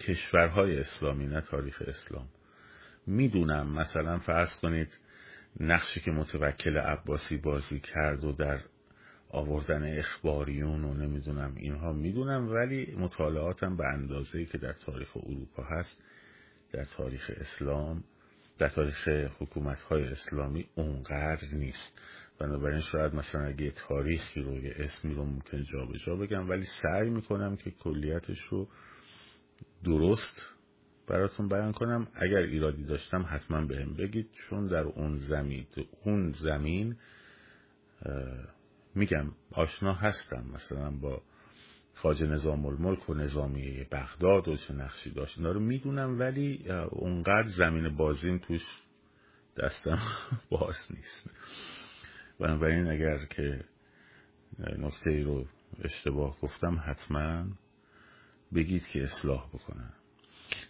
کشورهای 0.00 0.78
اسلامی 0.78 1.26
نه 1.26 1.40
تاریخ 1.40 1.82
اسلام. 1.86 2.28
می‌دونم 3.06 3.72
مثلا 3.72 4.18
فرض 4.18 4.60
کنید 4.62 4.98
نقشی 5.60 6.00
که 6.00 6.10
متوکل 6.10 6.78
عباسی 6.78 7.36
بازی 7.36 7.80
کرد 7.80 8.24
و 8.24 8.32
در 8.32 8.60
آوردن 9.30 9.98
اخباریون 9.98 10.84
و 10.84 10.94
نمی‌دونم 10.94 11.54
اینها 11.56 11.92
می‌دونم 11.92 12.48
ولی 12.48 12.94
مطالعاتم 12.98 13.76
به 13.76 13.84
اندازه 13.86 14.44
که 14.44 14.58
در 14.58 14.72
تاریخ 14.72 15.16
اروپا 15.16 15.62
هست 15.62 16.02
در 16.72 16.84
تاریخ 16.84 17.30
اسلام 17.36 18.04
در 18.58 18.68
تاریخ 18.68 19.08
حکومت 19.38 19.78
های 19.78 20.04
اسلامی 20.04 20.68
اونقدر 20.74 21.48
نیست. 21.52 22.00
بنابراین 22.38 22.80
شاید 22.80 23.14
مثلا 23.14 23.46
اگه 23.46 23.70
تاریخی 23.70 24.42
رو 24.42 24.58
یه 24.58 24.74
اسمی 24.78 25.14
رو 25.14 25.24
ممکن 25.24 25.62
جا 25.62 25.86
به 25.86 25.98
جا 25.98 26.16
بگم 26.16 26.48
ولی 26.48 26.66
سعی 26.82 27.10
می‌کنم 27.10 27.56
که 27.56 27.70
کلیتش 27.70 28.38
رو 28.50 28.68
درست 29.84 30.42
براتون 31.08 31.48
بیان 31.48 31.72
کنم. 31.72 32.08
اگر 32.14 32.36
ایرادی 32.38 32.84
داشتم 32.84 33.26
حتما 33.30 33.66
بهم 33.66 33.94
بگید 33.94 34.30
چون 34.48 34.66
در 34.66 34.82
اون 34.82 35.18
زمین 35.18 35.66
اون 36.04 36.32
زمین 36.32 36.96
میگم 38.94 39.32
آشنا 39.52 39.94
هستم. 39.94 40.44
مثلا 40.54 40.90
با 40.90 41.22
خاج 42.06 42.22
نظام 42.22 42.66
الملک 42.66 43.10
و 43.10 43.14
نظامی 43.14 43.86
بغداد 43.92 44.48
و 44.48 44.56
چه 44.56 44.74
نقشی 44.74 45.10
داشت. 45.10 45.38
رو 45.38 45.60
می‌دونم 45.60 46.18
ولی 46.18 46.70
اونقدر 46.90 47.48
زمین 47.48 47.96
بازیم 47.96 48.38
توش 48.38 48.60
دستم 49.56 49.98
باز 50.50 50.74
نیست. 50.90 51.30
بنابراین 52.40 52.90
اگر 52.90 53.24
که 53.24 53.64
نکته 54.58 55.10
ای 55.10 55.22
رو 55.22 55.44
اشتباه 55.84 56.38
گفتم 56.40 56.80
حتما 56.86 57.46
بگید 58.54 58.86
که 58.86 59.04
اصلاح 59.04 59.48
بکنم. 59.48 59.92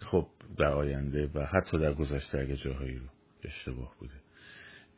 خب 0.01 0.27
در 0.59 0.73
آینده 0.73 1.31
و 1.35 1.47
حتی 1.47 1.79
در 1.79 1.95
گذشته 1.95 2.39
اگه 2.39 2.57
جاهایی 2.57 2.97
رو 2.99 3.07
اشتباه 3.45 3.95
بوده. 3.99 4.21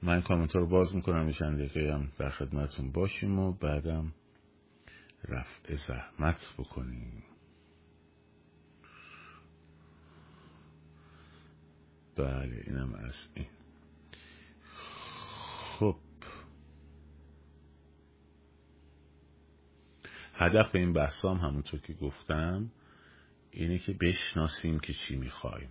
من 0.02 0.22
کامنت 0.22 0.56
رو 0.56 0.68
باز 0.68 0.94
می‌کنم. 0.94 1.32
چند 1.32 1.72
که 1.72 1.92
هم 1.92 2.12
در 2.18 2.30
خدمتون 2.30 2.92
باشیم 2.92 3.38
و 3.38 3.52
بعدم 3.52 4.12
رفع 5.24 5.76
زحمت 5.88 6.54
بکنیم. 6.58 7.22
بله 12.16 12.62
اینم 12.66 12.94
از 12.94 13.14
این. 13.34 13.46
خب. 15.78 15.96
هدف 20.34 20.74
این 20.74 20.92
بحثام 20.92 21.38
همونطور 21.38 21.80
که 21.80 21.92
گفتم 21.92 22.70
اینه 23.50 23.78
که 23.78 23.92
بشناسیم 23.92 24.80
که 24.80 24.92
چی 24.92 25.16
می‌خوایم 25.16 25.70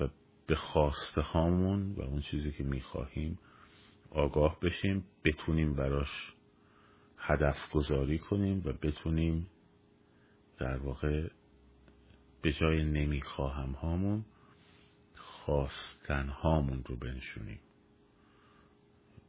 و 0.00 0.08
به 0.46 0.54
خواسته 0.54 1.20
هامون 1.20 1.92
و 1.92 2.00
اون 2.00 2.20
چیزی 2.20 2.52
که 2.52 2.64
می‌خواهیم 2.64 3.38
آگاه 4.10 4.60
بشیم 4.60 5.04
بتونیم 5.24 5.74
براش 5.74 6.34
هدف 7.26 7.56
گذاری 7.72 8.18
کنیم 8.18 8.62
و 8.64 8.72
بتونیم 8.72 9.46
در 10.58 10.76
واقع 10.76 11.28
به 12.42 12.52
جای 12.52 12.84
نمی‌خواهم 12.84 13.70
هامون 13.70 14.24
خواستن 15.14 16.28
هامون 16.28 16.84
رو 16.86 16.96
بنشونیم. 16.96 17.60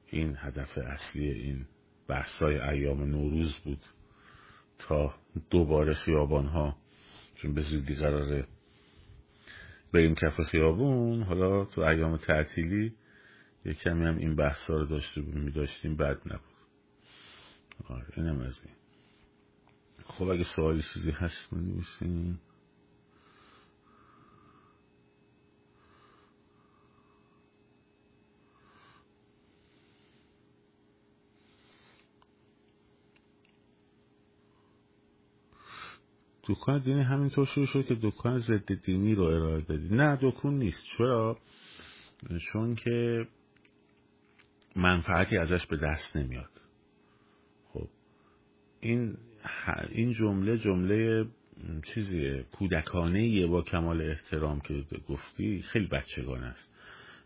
این 0.08 0.36
هدف 0.40 0.78
اصلی 0.78 1.30
این 1.30 1.66
بحثای 2.08 2.60
ایام 2.60 3.04
نوروز 3.04 3.56
بود 3.56 3.86
تا 4.80 5.14
دوباره 5.50 5.94
خیابان 5.94 6.46
ها 6.46 6.78
چون 7.36 7.54
به 7.54 7.62
زودی 7.62 7.96
قراره 7.96 8.48
بریم 9.94 10.16
کف 10.16 10.42
خیابون. 10.42 11.24
حالا 11.24 11.66
تو 11.66 11.82
ایام 11.82 12.18
تعطیلی 12.18 12.94
یه 13.66 13.74
کمی 13.74 14.06
هم 14.06 14.18
این 14.18 14.36
بحثا 14.36 14.74
رو 14.74 14.86
داشته 14.86 15.22
می 15.22 15.52
داشتیم 15.52 15.96
بد 15.96 16.18
نبود. 16.26 16.55
آره 17.84 18.06
اینم 18.18 18.40
از 18.40 18.60
این. 18.66 18.76
خب 20.08 20.24
اگه 20.24 20.44
سوالی 20.56 20.84
چیزی 20.94 21.12
هست 21.12 21.54
نویسیم 21.54 22.40
دکان 36.48 36.80
دینی 36.80 37.02
همینطور 37.02 37.46
شروع 37.46 37.66
شد 37.66 37.86
که 37.86 37.98
دکان 38.02 38.40
ضد 38.40 38.74
دینی 38.74 39.16
رو 39.16 39.24
ارائه 39.24 39.62
دادی. 39.62 39.88
نه 39.96 40.20
دکون 40.22 40.54
نیست. 40.54 40.84
چرا؟ 40.98 41.38
چون 42.52 42.76
که 42.76 43.28
منفعتی 44.76 45.38
ازش 45.38 45.66
به 45.66 45.78
دست 45.78 46.16
نمیاد. 46.16 46.55
این 48.86 49.18
این 49.92 50.14
جمله 50.14 50.58
جمله 50.58 51.26
چیزی 51.94 52.44
کودکانه 52.52 53.48
با 53.48 53.62
کمال 53.62 54.02
احترام 54.02 54.62
که 54.62 54.86
گفتی 55.10 55.62
خیلی 55.62 55.88
بچگان 55.88 56.44
است. 56.44 56.70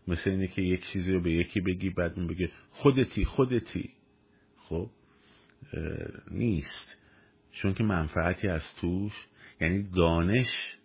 مثل 0.08 0.30
اینه 0.30 0.46
که 0.46 0.62
یک 0.62 0.80
چیزی 0.92 1.12
رو 1.12 1.20
به 1.20 1.32
یکی 1.32 1.60
بگی 1.60 1.90
بعد 1.90 2.12
اون 2.16 2.26
بگه 2.26 2.50
خودتی 2.70 3.24
خودتی. 3.24 3.90
خب؟ 4.56 4.90
نیست. 6.30 6.92
چون 7.52 7.74
که 7.74 7.84
منفعتی 7.84 8.48
از 8.48 8.62
توش 8.80 9.12
یعنی 9.60 9.82
دانش 9.82 10.78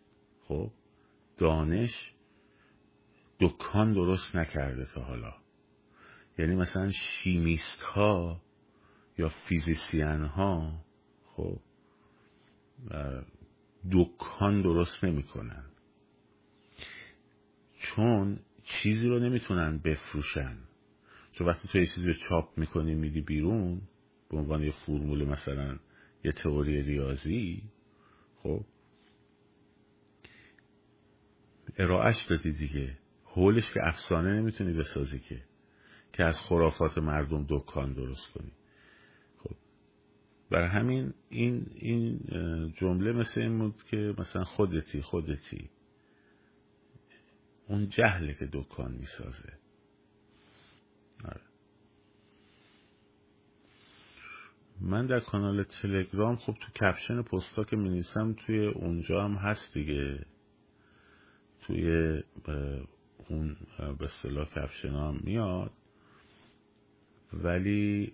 خب؟ 0.48 0.72
دانش 1.38 2.14
دکان 3.40 3.94
درست 3.94 4.36
نکرده 4.36 4.86
تا 4.96 5.02
حالا. 5.02 5.34
یعنی 6.38 6.56
مثلا 6.56 6.92
شیمیست 6.92 7.82
ها 7.82 8.42
یا 9.18 9.30
فیزیسین 9.30 10.24
ها 10.24 10.86
خب 11.26 11.60
دکان 13.92 14.62
درست 14.62 15.04
نمی‌کنن. 15.04 15.66
چون 17.80 18.40
چیزی 18.64 19.08
رو 19.08 19.20
نمی‌تونن 19.20 19.78
بفروشن. 19.78 20.58
چون 21.32 21.48
وقتی 21.48 21.68
تو 21.68 21.78
یه 21.78 21.86
چیزی 21.96 22.08
رو 22.08 22.14
چاپ 22.30 22.58
می‌کنی 22.58 22.96
میدی 22.96 23.22
بیرون 23.22 23.82
به 24.30 24.38
عنوان 24.38 24.64
یه 24.64 24.72
فرمول 24.72 25.26
مثلا 25.26 25.80
یه 26.24 26.32
تئوری 26.32 26.82
ریاضی 26.82 27.64
خب 28.44 28.66
ارائهش 31.78 32.26
دادی 32.30 32.52
دیگه. 32.52 32.98
حولش 33.24 33.72
که 33.74 33.80
افسانه 33.84 34.42
نمی‌تونی 34.42 34.74
بسازی 34.74 35.20
که 35.20 35.44
که 36.14 36.24
از 36.24 36.36
خرافات 36.40 36.98
مردم 36.98 37.46
دکان 37.50 37.94
درست 37.94 38.32
کنی. 38.34 38.52
برای 40.52 40.68
همین 40.68 41.14
این 41.30 41.68
این 41.76 42.20
جمله 42.78 43.12
مثل 43.12 43.42
این 43.42 43.60
بود 43.60 43.84
که 43.84 44.16
مثلا 44.18 44.44
خودتی 44.44 45.02
خودتی. 45.02 45.70
اون 47.68 47.90
جهله 47.90 48.34
که 48.34 48.50
دکان 48.54 48.92
می‌سازه. 48.92 49.54
آره. 51.26 51.42
من 54.82 55.06
در 55.06 55.20
کانال 55.20 55.64
تلگرام 55.64 56.36
خب 56.36 56.54
تو 56.54 56.72
کپشن 56.72 57.22
پستا 57.22 57.64
که 57.64 57.76
می 57.76 58.04
توی 58.46 58.66
اونجا 58.66 59.24
هم 59.24 59.36
هست 59.36 59.74
دیگه. 59.74 60.26
توی 61.62 62.22
اون 63.30 63.58
به 64.00 64.06
اصطلاح 64.06 64.46
کپشن 64.46 64.90
هم 64.90 65.20
میاد. 65.24 65.72
ولی 67.34 68.14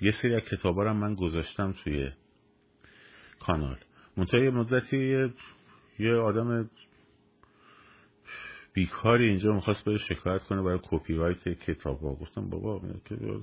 یه 0.00 0.12
سری 0.22 0.34
از 0.34 0.42
کتابا 0.42 0.82
رو 0.82 0.94
من 0.94 1.14
گذاشتم 1.14 1.72
توی 1.84 2.10
کانال. 3.40 3.78
منتها 4.16 4.40
یه 4.40 4.50
مدتی 4.50 5.30
یه, 5.98 6.14
آدم 6.14 6.70
بیکاری 8.72 9.28
اینجا 9.28 9.52
می‌خواست 9.52 9.84
بره 9.84 9.98
شکایت 9.98 10.42
کنه 10.42 10.62
برای 10.62 10.80
کپی 10.82 11.14
رایت 11.14 11.48
کتاب 11.48 12.00
ها 12.00 12.14
گفتم 12.14 12.50
بابا 12.50 12.80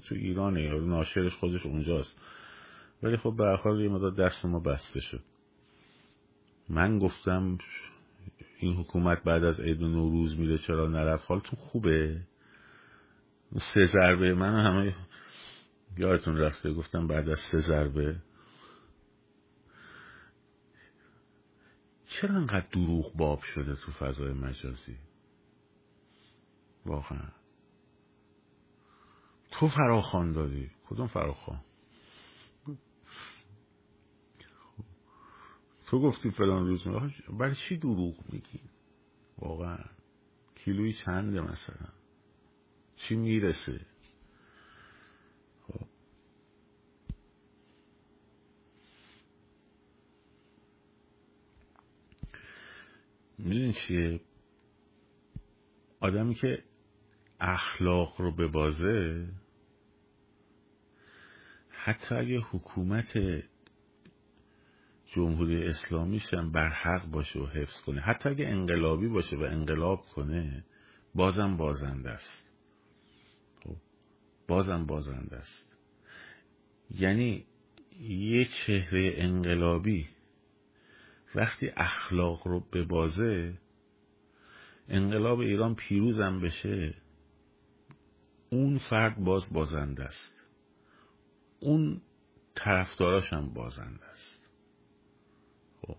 تو 0.07 0.15
ایرانه 0.15 0.79
ناشرش 0.79 1.33
خودش 1.33 1.65
اونجاست. 1.65 2.17
ولی 3.03 3.17
خب 3.17 3.35
به 3.37 3.57
حال 3.57 3.81
یه 3.81 3.89
مدت 3.89 4.19
دست 4.19 4.45
ما 4.45 4.59
بسته 4.59 4.99
شد. 4.99 5.23
من 6.69 6.99
گفتم 6.99 7.57
این 8.59 8.73
حکومت 8.73 9.23
بعد 9.23 9.43
از 9.43 9.59
عید 9.59 9.81
و 9.81 9.87
نوروز 9.87 10.39
میره 10.39 10.57
چرا 10.57 10.87
نرفت؟ 10.87 11.25
حالتون 11.27 11.59
خوبه. 11.59 12.21
سه 13.73 13.85
ضربه 13.85 14.33
من 14.33 14.65
همه 14.65 14.95
یادتون 15.97 16.37
رفته 16.37 16.73
گفتم 16.73 17.07
بعد 17.07 17.29
از 17.29 17.39
سه 17.51 17.59
ضربه. 17.59 18.21
چرا 22.05 22.35
انقدر 22.35 22.67
دروغ 22.71 23.17
باب 23.17 23.41
شده 23.41 23.75
تو 23.75 23.91
فضای 23.91 24.33
مجازی؟ 24.33 24.97
واقعا. 26.85 27.31
تو 29.51 29.69
فراخان 29.69 30.31
دادی 30.31 30.71
کدوم 30.85 31.07
فراخان 31.07 31.61
تو 35.85 35.99
گفتی 36.01 36.31
فلان 36.31 36.67
روز 36.67 36.83
برای 37.39 37.55
چی 37.69 37.77
دروغ 37.77 38.33
میگی؟ 38.33 38.59
واقعا. 39.37 39.85
کیلوی 40.55 40.93
چنده 40.93 41.41
مثلا. 41.41 41.89
چی 42.95 43.15
می‌رسه 43.15 43.85
خب 45.67 45.87
می‌دونی 53.43 53.73
چیه؟ 53.73 54.21
آدمی 55.99 56.35
که 56.35 56.63
اخلاق 57.39 58.21
رو 58.21 58.35
به 58.35 58.47
بازه 58.47 59.27
حتی 61.69 62.15
اگه 62.15 62.39
حکومت 62.39 63.43
جمهوری 65.05 65.63
اسلامیش 65.63 66.33
هم 66.33 66.51
بر 66.51 66.69
حق 66.69 67.05
باشه 67.05 67.39
و 67.39 67.45
حفظ 67.45 67.81
کنه 67.85 68.01
حتی 68.01 68.29
اگه 68.29 68.47
انقلابی 68.47 69.07
باشه 69.07 69.35
و 69.35 69.41
انقلاب 69.41 70.01
کنه 70.01 70.65
بازم 71.15 71.57
بازنده 71.57 72.09
است. 72.09 72.49
خب 73.63 73.75
بازم 74.47 74.85
بازنده 74.85 75.35
است. 75.35 75.77
یعنی 76.89 77.45
یه 78.09 78.45
چهره 78.45 79.13
انقلابی 79.15 80.07
وقتی 81.35 81.71
اخلاق 81.77 82.47
رو 82.47 82.59
به 82.71 82.83
بازه 82.83 83.57
انقلاب 84.87 85.39
ایران 85.39 85.75
پیروزم 85.75 86.41
بشه 86.41 86.95
اون 88.49 88.77
فرد 88.89 89.23
باز 89.23 89.53
بازنده 89.53 90.03
است. 90.03 90.43
اون 91.59 92.01
طرفداراش 92.55 93.33
هم 93.33 93.53
بازنده 93.53 94.05
است. 94.05 94.49
خب. 95.81 95.97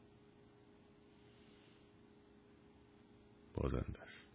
بازنده 3.55 4.03
است 4.03 4.31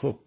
خب 0.00 0.18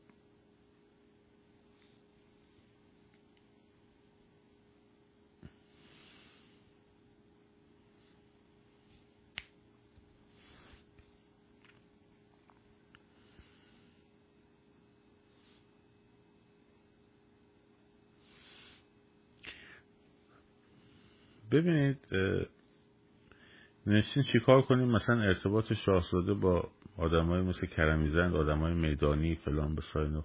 ببینید 21.52 21.98
نشین 23.88 24.24
چیکار 24.32 24.62
کنیم؟ 24.62 24.88
مثلا 24.88 25.22
ارتباط 25.22 25.74
شاهزاده 25.74 26.34
با 26.34 26.70
آدمای 26.98 27.42
مثل 27.42 27.68
کرمیزند 27.68 28.36
آدمای 28.36 28.74
میدانی 28.74 29.36
فلان 29.36 29.76
بساین 29.76 30.24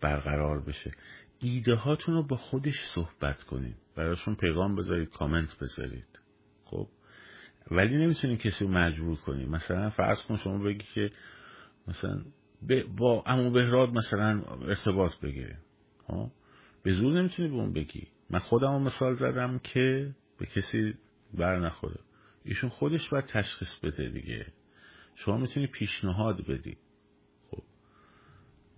برقرار 0.00 0.60
بشه. 0.60 0.92
ایده 1.40 1.74
هاتون 1.74 2.14
رو 2.14 2.26
با 2.26 2.36
خودش 2.36 2.74
صحبت 2.94 3.42
کنید. 3.42 3.76
براشون 3.96 4.34
پیغام 4.34 4.76
بذارید 4.76 5.10
کامنت 5.10 5.58
بذارید. 5.60 6.20
خب؟ 6.64 6.88
ولی 7.70 7.96
نمی‌تونید 7.96 8.40
کسی 8.40 8.64
رو 8.64 8.70
مجبور 8.70 9.16
کنید. 9.16 9.48
مثلا 9.48 9.90
فرض 9.90 10.22
کن 10.22 10.36
شما 10.36 10.58
بگی 10.58 10.84
که 10.94 11.10
مثلا 11.88 12.22
با 12.98 13.24
امو 13.26 13.50
بهراد 13.50 13.88
مثلا 13.88 14.42
ارتباط 14.62 15.20
بگیره 15.20 15.58
ها 16.08 16.30
به 16.82 16.92
زور 16.92 17.12
نمی‌تونی 17.12 17.48
به 17.48 17.54
اون 17.54 17.72
بگی. 17.72 18.08
من 18.30 18.38
خودم 18.38 18.82
مثال 18.82 19.14
زدم 19.14 19.58
که 19.58 20.14
به 20.44 20.50
کسی 20.50 20.94
بر 21.34 21.58
نخوره. 21.58 22.00
ایشون 22.44 22.70
خودش 22.70 23.08
باید 23.08 23.26
تشخیص 23.26 23.80
بده 23.82 24.08
دیگه. 24.08 24.46
شما 25.14 25.36
می‌تونی 25.36 25.66
پیشنهاد 25.66 26.46
بدی. 26.46 26.76
خب. 27.50 27.62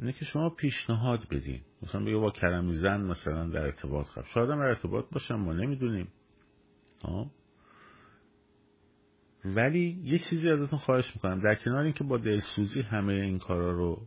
اینه 0.01 0.13
که 0.13 0.25
شما 0.25 0.51
پیشنهاد 0.51 1.29
بدین 1.31 1.61
مثلا 1.83 2.05
بگه 2.05 2.17
با 2.17 2.31
کرمی 2.31 2.73
زن 2.73 3.01
مثلا 3.01 3.49
در 3.49 3.63
ارتباط 3.63 4.07
خب. 4.07 4.25
شاید 4.35 4.49
در 4.49 4.55
ارتباط 4.55 5.05
باشم 5.11 5.35
ما 5.35 5.53
نمی‌دونیم. 5.53 6.09
ها 7.03 7.31
ولی 9.45 10.01
یه 10.05 10.19
چیزی 10.31 10.51
ازتون 10.51 10.79
خواهش 10.79 11.13
می‌کنم. 11.15 11.41
در 11.43 11.55
کنار 11.55 11.85
اینکه 11.85 12.05
با 12.05 12.19
دلسوزی 12.19 12.83
همه 12.83 13.13
این 13.13 13.39
کارا 13.39 13.73
رو 13.73 14.07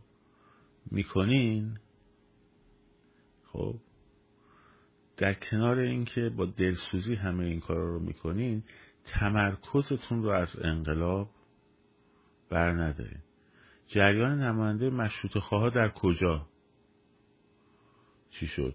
می‌کنین 0.90 1.78
خب 3.44 3.74
در 5.20 5.34
کنار 5.34 5.78
اینکه 5.78 6.28
با 6.28 6.46
دلسوزی 6.46 7.14
همه 7.14 7.44
این 7.44 7.60
کارا 7.60 7.86
رو 7.86 7.98
می‌کنین 7.98 8.62
تمرکزتون 9.04 10.22
رو 10.22 10.30
از 10.30 10.56
انقلاب 10.60 11.30
بر 12.50 12.70
ندارین. 12.70 13.22
جریان 13.86 14.42
نماینده 14.42 14.90
مشروط 14.90 15.38
خواه 15.38 15.70
در 15.70 15.88
کجا؟ 15.88 16.46
چی 18.30 18.46
شد؟ 18.46 18.74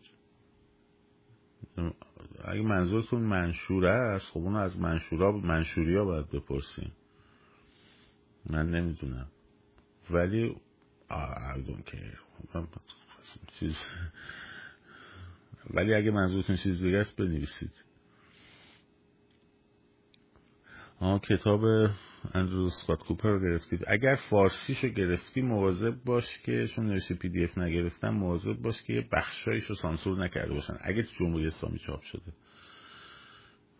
اگه 2.45 2.61
منظورتون 2.61 3.21
منشوره 3.21 3.89
است 3.89 4.25
خب 4.31 4.39
اونو 4.39 4.57
از 4.57 4.79
منشورا 4.79 5.31
منشوریا 5.31 6.05
باید 6.05 6.29
بپرسیم 6.29 6.91
من 8.49 8.69
نمی‌دونم. 8.69 9.27
ولی 10.09 10.55
آردون 11.09 11.83
که 11.85 11.97
چیز 13.59 13.75
ولی 15.73 15.93
اگه 15.93 16.11
منظورتون 16.11 16.55
چیز 16.55 16.83
دیگه 16.83 16.97
است 16.97 17.17
بنویسید. 17.17 17.85
آه 20.99 21.21
کتاب 21.21 21.61
اندرو 22.33 22.69
سکات 22.69 22.99
کوپر 22.99 23.29
رو 23.29 23.39
گرفتید. 23.39 23.83
اگر 23.87 24.15
فارسیشو 24.29 24.87
گرفتی 24.87 25.41
مواظب 25.41 25.95
باش 26.05 26.25
که 26.45 26.67
چون 26.75 26.85
نوشته 26.85 27.15
پی 27.15 27.29
دی 27.29 27.43
اف 27.43 27.57
نگرفتم 27.57 28.09
مواظب 28.09 28.53
باش 28.53 28.83
که 28.83 28.93
یه 28.93 29.07
بخشایش 29.11 29.63
رو 29.63 29.75
سانسور 29.75 30.23
نکرده 30.23 30.53
باشن 30.53 30.77
اگه 30.81 31.03
تو 31.03 31.09
جمهوری 31.19 31.47
اسلامی 31.47 31.79
چاپ 31.79 32.01
شده. 32.01 32.33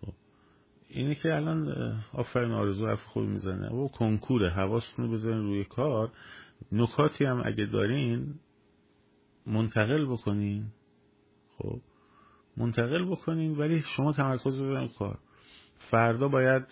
خب. 0.02 0.14
اینه 0.90 1.16
که 1.16 1.34
الان 1.34 1.68
آفرین 2.14 2.52
آرزو 2.52 2.88
حرف 2.88 3.04
خوبی 3.04 3.28
می‌زنه. 3.28 3.70
و 3.70 3.88
کنکوره 3.88 4.50
حواستون 4.50 5.06
رو 5.06 5.12
بذارین 5.12 5.44
روی 5.44 5.64
کار. 5.64 6.12
نکاتی 6.72 7.26
هم 7.26 7.44
اگه 7.46 7.66
دارین 7.66 8.34
منتقل 9.48 10.06
بکنین. 10.06 10.66
خب 11.58 11.82
منتقل 12.58 13.06
بکنین 13.06 13.58
ولی 13.58 13.82
شما 13.96 14.14
تمرکز 14.14 14.58
بذارین 14.58 14.90
کار. 15.00 15.20
فردا 15.92 16.28
باید 16.28 16.64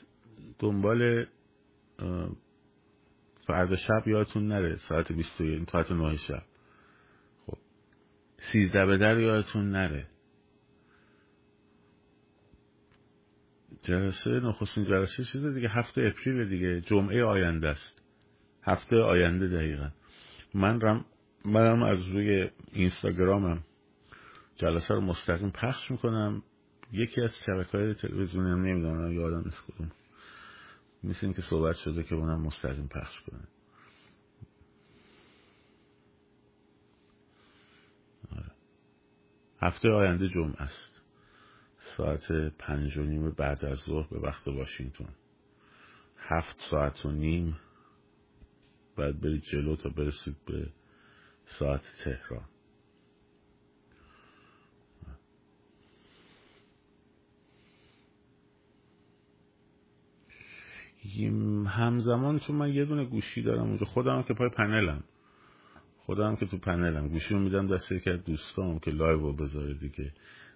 دنبال 0.60 1.26
فردا 3.48 3.76
شب 3.76 4.08
یادتون 4.08 4.48
نره 4.48 4.78
ساعت 4.78 5.12
21 5.12 5.70
ساعت 5.70 5.92
9 5.92 6.18
شب. 6.18 6.44
خب 7.46 7.58
13 8.52 8.86
به 8.86 8.98
در 8.98 9.20
یادتون 9.20 9.72
نره. 9.72 10.08
جلسه 13.82 14.30
نخستین 14.30 14.84
جلسه 14.84 15.24
چیز 15.32 15.46
دیگه 15.46 15.70
هفته 15.70 16.02
اپریل 16.02 16.50
دیگه 16.50 16.82
جمعه 16.82 17.24
آینده 17.24 17.68
است. 17.68 18.02
هفته 18.64 18.96
آینده 18.96 19.48
دقیقا. 19.48 19.90
من 20.54 20.82
رم 20.82 21.06
منم 21.46 21.84
از 21.84 22.10
روی 22.10 22.50
اینستاگرامم 22.72 23.64
جلسه 24.56 24.94
رو 24.94 25.02
مستقیم 25.02 25.52
پخش 25.52 25.92
می‌کنم. 25.92 26.44
یکی 26.92 27.22
از 27.22 27.32
شبکه 27.46 27.78
های 27.78 27.94
تلویزیونی 27.94 28.52
هم 28.52 28.66
نمی‌دونم 28.66 29.12
یادم 29.12 29.44
نیست 29.46 29.64
کدوم. 29.68 29.92
مثل 31.04 31.20
اینکه 31.22 31.42
صحبت 31.42 31.76
شده 31.76 32.04
که 32.04 32.16
اونم 32.16 32.42
مستقیم 32.42 32.88
پخش 32.88 33.22
کنه. 33.22 33.48
آره. 38.36 38.52
هفته 39.62 39.90
آینده 39.90 40.30
جمعه 40.30 40.62
است. 40.62 41.02
ساعت 41.98 42.32
پنج 42.60 42.98
و 42.98 43.04
نیم 43.04 43.32
بعد 43.32 43.66
از 43.66 43.78
ظهر 43.78 44.08
به 44.08 44.20
وقت 44.20 44.48
واشنگتن. 44.48 45.16
هفت 46.18 46.56
ساعت 46.70 47.06
و 47.06 47.12
نیم 47.12 47.60
بعد 48.98 49.22
برید 49.22 49.44
جلو 49.44 49.76
تا 49.76 49.90
برسید 49.90 50.36
به 50.46 50.70
ساعت 51.60 51.82
تهران. 52.04 52.53
همزمان 61.68 62.40
چون 62.40 62.56
من 62.56 62.74
یه 62.74 62.86
دونه 62.86 63.06
گوشی 63.06 63.42
دارم 63.42 63.62
اونجا. 63.62 63.86
خودم 63.86 64.24
که 64.24 64.34
پای 64.34 64.50
پنلم. 64.50 65.04
خودم 65.98 66.36
که 66.36 66.46
تو 66.46 66.58
پنلم. 66.58 67.08
گوشی 67.08 67.34
رو 67.34 67.40
میدم 67.40 67.76
دست 67.76 67.92
یکی 67.92 68.10
از 68.10 68.24
دوستام 68.24 68.80
که 68.80 68.92
live 68.92 69.20
رو 69.20 69.34
بذاره 69.34 69.74
دیگه. 69.74 70.14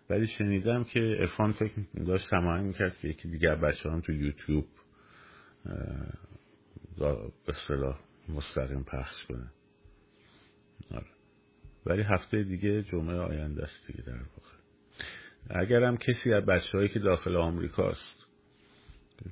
ولی 0.10 0.28
شنیدم 0.28 0.84
که 0.84 1.16
عرفان 1.20 1.52
فکر 1.52 1.74
داشت 2.06 2.30
تمام 2.30 2.64
می‌کرد 2.64 2.98
که 2.98 3.08
یکی 3.08 3.30
دیگه 3.30 3.56
بچه 3.56 3.90
هم 3.92 4.02
تو 4.02 4.12
یوتیوب 4.12 4.66
به 6.98 7.18
اصطلاح 7.48 8.00
مستقیم 8.30 8.84
پخش 8.84 9.26
کنه. 9.28 9.52
آره. 10.92 11.08
ولی 11.86 12.02
هفته 12.02 12.44
دیگه 12.44 12.84
جمعه 12.84 13.16
آینده 13.16 13.64
است 13.64 13.88
دیگه 13.88 14.02
در 14.02 14.14
واقع. 14.14 14.58
اگرم 15.50 15.98
کسی 15.98 16.34
از 16.34 16.46
بچه 16.46 16.78
هایی 16.78 16.90
که 16.90 17.00
داخل 17.00 17.36
آمریکاست 17.36 18.26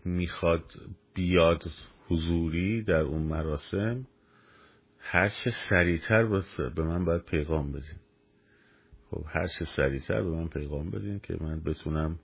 می‌خواد 0.06 0.64
بیاد 1.16 1.64
حضوری 2.08 2.84
در 2.84 3.02
اون 3.02 3.22
مراسم 3.22 4.08
هر 5.00 5.30
چه 5.30 5.52
سریعتر 5.70 6.44
به 6.76 6.84
من 6.84 7.06
باید 7.06 7.22
پیغام 7.22 7.72
بدین. 7.72 8.00
خب 9.12 9.24
هر 9.28 9.48
چه 9.48 9.66
سریعتر 9.76 10.22
به 10.22 10.30
من 10.30 10.48
پیغام 10.48 10.90
بدین 10.90 11.20
که 11.20 11.38
من 11.42 11.60
بتونم 11.60 12.20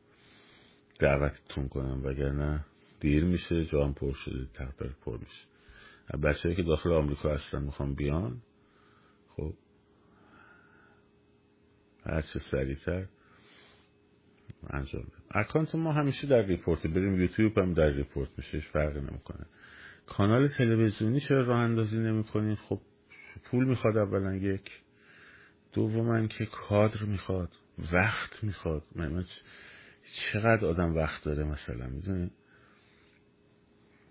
دعوتتون 0.99 1.67
کنم 1.67 2.05
وگرنه 2.05 2.65
دیر 2.99 3.23
میشه 3.23 3.65
جام 3.65 3.93
پر 3.93 4.13
شده 4.13 4.47
تقدر 4.53 4.89
پر 5.05 5.17
میشه. 5.17 5.47
بچه 6.23 6.55
که 6.55 6.63
داخل 6.63 6.91
آمریکا 6.91 7.33
هستن 7.33 7.61
می‌خوام 7.61 7.95
بیان 7.95 8.41
خب 9.35 9.53
هر 12.05 12.21
چه 12.21 12.39
سریعتر 12.39 13.05
اینجام 14.69 15.03
account 15.31 15.75
ما 15.75 15.93
همیشه 15.93 16.27
در 16.27 16.41
report 16.41 16.87
بریم 16.87 17.21
یوتیوب 17.21 17.57
هم 17.57 17.73
در 17.73 17.89
report 17.89 18.29
میشه 18.37 18.59
فرقی 18.59 18.99
نمی‌کنه. 18.99 19.45
کانال 20.05 20.47
تلویزیونی 20.47 21.19
چرا 21.19 21.43
راه 21.43 21.59
اندازی 21.59 21.97
نمی‌کنین 21.97 22.55
خب 22.55 22.81
پول 23.43 23.65
می‌خواد 23.65 23.97
اولا 23.97 24.35
یک. 24.35 24.81
دوما 25.73 26.27
که 26.27 26.45
کادر 26.45 27.03
می‌خواد 27.03 27.49
وقت 27.93 28.43
می‌خواد. 28.43 28.83
چقدر 30.33 30.65
آدم 30.65 30.95
وقت 30.95 31.23
داره 31.23 31.43
مثلا 31.43 31.87
می‌دونی؟ 31.87 32.31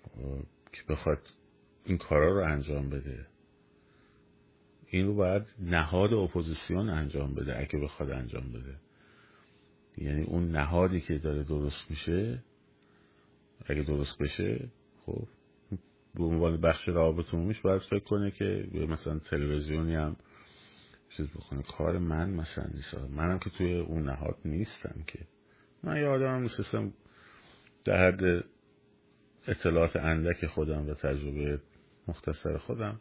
خب، 0.03 0.43
که 0.73 0.83
بخواد 0.89 1.19
این 1.85 1.99
کارا 1.99 2.35
رو 2.35 2.53
انجام 2.53 2.91
بده. 2.91 3.27
این 4.87 5.07
رو 5.07 5.15
باید 5.15 5.43
نهاد 5.59 6.13
اپوزیسیون 6.13 6.89
انجام 6.89 7.35
بده 7.35 7.59
اگه 7.59 7.79
بخواد 7.79 8.11
انجام 8.11 8.53
بده. 8.53 8.75
یعنی 9.99 10.23
اون 10.23 10.51
نهادی 10.51 11.01
که 11.01 11.19
داره 11.19 11.43
درست 11.43 11.91
میشه 11.91 12.43
اگه 13.67 13.83
درست 13.83 14.19
بشه 14.19 14.69
خب 15.07 15.27
به 16.15 16.25
عنوان 16.25 16.61
بخش 16.61 16.89
روابط 16.89 17.35
عمومیش 17.35 17.61
باید 17.61 17.83
فکر 17.83 18.05
کنه 18.05 18.31
که 18.31 18.69
مثلا 18.89 19.19
تلویزیونی 19.19 19.95
هم 19.95 20.17
چیز 21.17 21.27
بکنه 21.29 21.63
کار 21.63 21.99
من 21.99 22.31
مثلا 22.31 22.67
نیست. 22.75 22.95
منم 22.95 23.39
که 23.39 23.51
توی 23.51 23.79
اون 23.79 24.03
نهاد 24.03 24.37
نیستم 24.45 25.05
که. 25.07 25.19
من 25.83 25.97
یه 25.97 26.07
آدم 26.07 26.49
هم 26.73 26.93
در 27.85 28.09
حد 28.09 28.45
اطلاعات 29.49 29.97
اندک 29.97 30.47
خودم 30.47 30.89
و 30.89 30.95
تجربه 30.95 31.61
مختصر 32.09 32.59
خودم. 32.59 33.01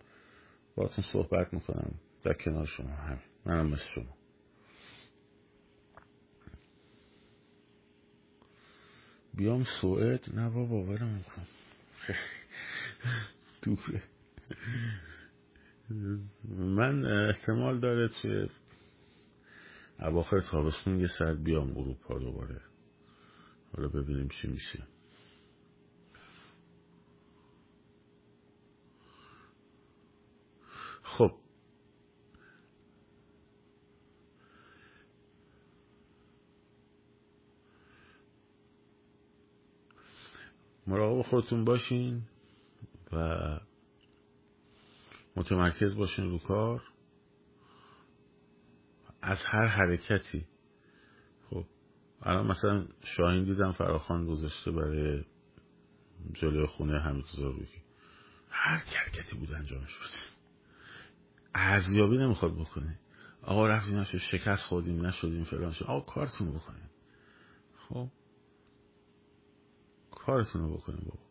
باهاتون 0.75 1.05
صحبت 1.13 1.53
می‌کنم 1.53 1.91
در 2.23 2.33
کنار 2.33 2.65
شما. 2.65 2.95
همین. 2.95 3.19
منم 3.45 3.67
مثل 3.67 3.83
شما. 3.95 4.18
بیام 9.39 9.63
سوئد؟ 9.81 10.35
نه 10.35 10.49
بابا 10.49 10.83
ولم 10.83 11.23
کن. 11.23 11.45
دوره 13.61 14.03
من 16.49 17.05
احتمال 17.05 17.79
داره 17.79 18.07
توی 18.07 18.49
اواخر 19.99 20.39
تابستون 20.39 20.99
یه 20.99 21.07
سر 21.19 21.35
بیام 21.35 21.77
اروپا 21.77 22.19
دوباره. 22.19 22.61
حالا 23.75 23.87
ببینیم 23.87 24.27
چی 24.27 24.47
میشه 24.47 24.83
خب 31.03 31.31
مراقب 40.89 41.21
خودتون 41.21 41.65
باشین 41.65 42.21
و 43.11 43.37
متمرکز 45.35 45.95
باشین 45.95 46.29
رو 46.29 46.37
کار. 46.37 46.83
از 49.21 49.37
هر 49.45 49.67
حرکتی. 49.67 50.45
خب 51.49 51.65
الان 52.21 52.47
مثلا 52.47 52.85
شاهین 53.03 53.43
دیدم 53.43 53.71
فراخان 53.71 54.25
گذاشته 54.25 54.71
برای 54.71 55.23
جلوی 56.33 56.65
خونه 56.67 56.99
حمیدرضا 56.99 57.49
روحی. 57.49 57.67
هر 58.49 58.77
حرکتی 58.77 59.35
بود 59.35 59.53
انجامش 59.53 59.95
بود 59.97 60.09
ارزیابی 61.55 62.17
نمی‌خواد 62.17 62.55
بکنه. 62.55 62.99
آقا 63.41 63.67
رفتیم 63.67 63.97
نشد 63.97 64.17
شکست 64.17 64.61
خوردیم 64.61 65.05
نشدیم 65.05 65.43
فلان 65.43 65.71
شد. 65.71 65.85
آقا 65.85 66.13
کارتون 66.13 66.51
بکنیم. 66.51 66.89
خب 67.75 68.07
کارتون 70.29 70.61
رو 70.61 70.77
بکنیم 70.77 71.05
بابا. 71.05 71.29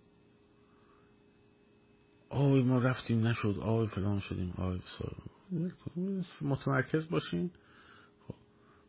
آی 2.29 2.63
ما 2.63 2.79
رفتیم 2.79 3.27
نشد. 3.27 3.59
آی 3.63 3.87
فلان 3.87 4.21
شدیم. 4.21 4.55
آی 4.57 4.81
متمرکز 6.43 7.09
باشین. 7.09 7.51
خب. 8.29 8.35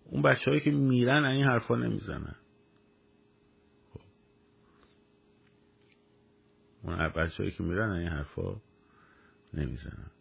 اون 0.06 0.22
بچه 0.22 0.52
هایی 0.52 0.62
که 0.62 0.72
میرن 0.72 1.26
این 1.26 1.46
حرفا 1.46 1.76
نمی‌زنن. 1.76 2.36
خب. 3.94 4.02
اون 6.84 7.10
بچه 7.10 7.44
هایی 7.44 7.52
که 7.52 7.64
میرن 7.64 7.90
این 7.90 8.08
حرفا 8.08 8.62
نمی‌زنن. 9.54 10.12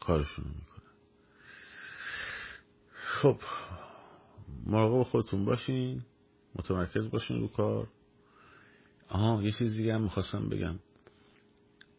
کارشون 0.00 0.44
می‌کنن. 0.44 0.92
خب. 3.22 3.38
مراقب 4.66 5.02
خودتون 5.02 5.44
باشین. 5.44 6.02
متمرکز 6.54 7.10
باشین 7.10 7.40
رو 7.40 7.48
کار. 7.48 7.88
آها 9.08 9.42
یه 9.42 9.52
چیز 9.52 9.76
دیگه 9.76 9.94
هم 9.94 10.02
می‌خواستم 10.02 10.48
بگم. 10.48 10.78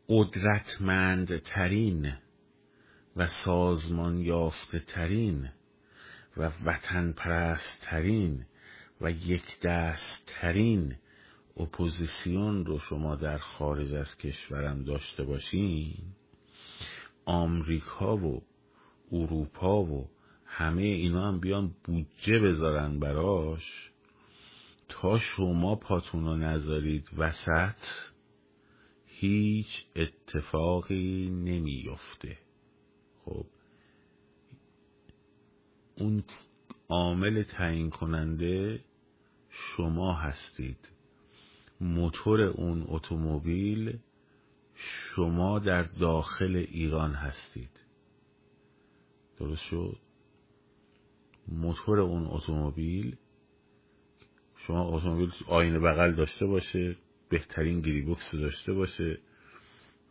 قدرتمندترین 0.10 2.14
و 3.16 3.28
سازمان 3.46 4.18
یافته 4.18 4.80
ترین 4.80 5.50
و 6.38 6.52
وطن 6.66 7.12
پرست 7.12 7.82
ترین 7.82 8.46
و 9.02 9.12
یک 9.12 9.60
دست 9.64 10.32
ترین 10.42 10.96
اپوزیسیون 11.58 12.66
رو 12.66 12.80
شما 12.80 13.16
در 13.16 13.38
خارج 13.38 13.94
از 13.94 14.18
کشورم 14.18 14.84
داشته 14.84 15.24
باشین. 15.24 15.96
آمریکا 17.26 18.18
و 18.18 18.44
اروپا 19.12 19.84
و 19.84 20.10
همه 20.46 20.82
اینا 20.82 21.28
هم 21.28 21.40
بیان 21.40 21.76
بودجه 21.84 22.40
بذارن 22.40 23.00
براش. 23.00 23.92
تا 24.90 25.20
شما 25.20 25.76
پاتون 25.76 26.26
رو 26.26 26.38
نذارید 26.38 27.10
وسط 27.18 27.78
هیچ 29.06 29.68
اتفاقی 29.96 31.30
نمیفته 31.30 32.38
خب 33.26 33.46
اون 35.98 36.24
عامل 36.90 37.44
تعیین 37.44 37.90
کننده 37.90 38.84
شما 39.50 40.14
هستید. 40.14 40.90
موتور 41.82 42.42
اون 42.42 42.86
اتومبیل 42.88 44.00
شما 44.76 45.60
در 45.60 45.84
داخل 45.84 46.56
ایران 46.56 47.14
هستید. 47.14 47.70
درست 49.40 49.64
شد؟ 49.64 49.98
موتور 51.48 52.00
اون 52.00 52.28
اتومبیل 52.28 53.18
شما 54.68 54.98
اتومبیل 54.98 55.32
آینه 55.48 55.80
بغل 55.80 56.16
داشته 56.16 56.46
باشه 56.46 56.96
بهترین 57.30 57.82
گیری 57.82 58.02
بوکس 58.02 58.32
داشته 58.32 58.74
باشه. 58.74 59.18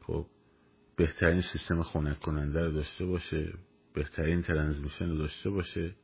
خب 0.03 0.27
بهترین 0.97 1.43
سیستم 1.53 1.83
خنک 1.83 2.21
کننده 2.21 2.61
رو 2.61 2.73
داشته 2.73 3.07
باشه 3.07 3.53
بهترین 3.95 4.43
ترانسمیشن 4.43 5.09
رو 5.09 5.17
داشته 5.17 5.51
باشه 5.51 5.95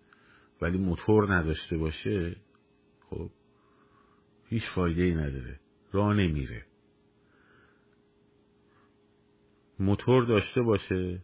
ولی 0.62 0.78
موتور 0.78 1.34
نداشته 1.34 1.76
باشه 1.76 2.36
خب 3.10 3.30
هیچ 4.48 4.62
فایده 4.74 5.02
ای 5.02 5.14
نداره. 5.14 5.60
راه 5.92 6.14
نمیره. 6.14 6.64
موتور 9.78 10.24
داشته 10.24 10.62
باشه 10.62 11.22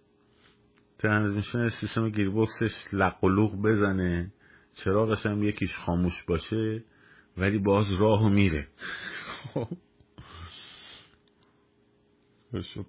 ترانسمیشن 0.99 1.69
سیستم 1.81 2.09
گیربکسش 2.09 2.73
لق 2.93 3.25
و 3.25 3.29
لوق 3.29 3.63
بزنه 3.63 4.33
چراغش 4.85 5.27
هم 5.27 5.43
یکیش 5.43 5.77
خاموش 5.77 6.25
باشه. 6.29 6.85
ولی 7.37 7.59
باز 7.59 7.93
راهو 7.93 8.29
میره. 8.29 8.69
خب. 9.55 9.69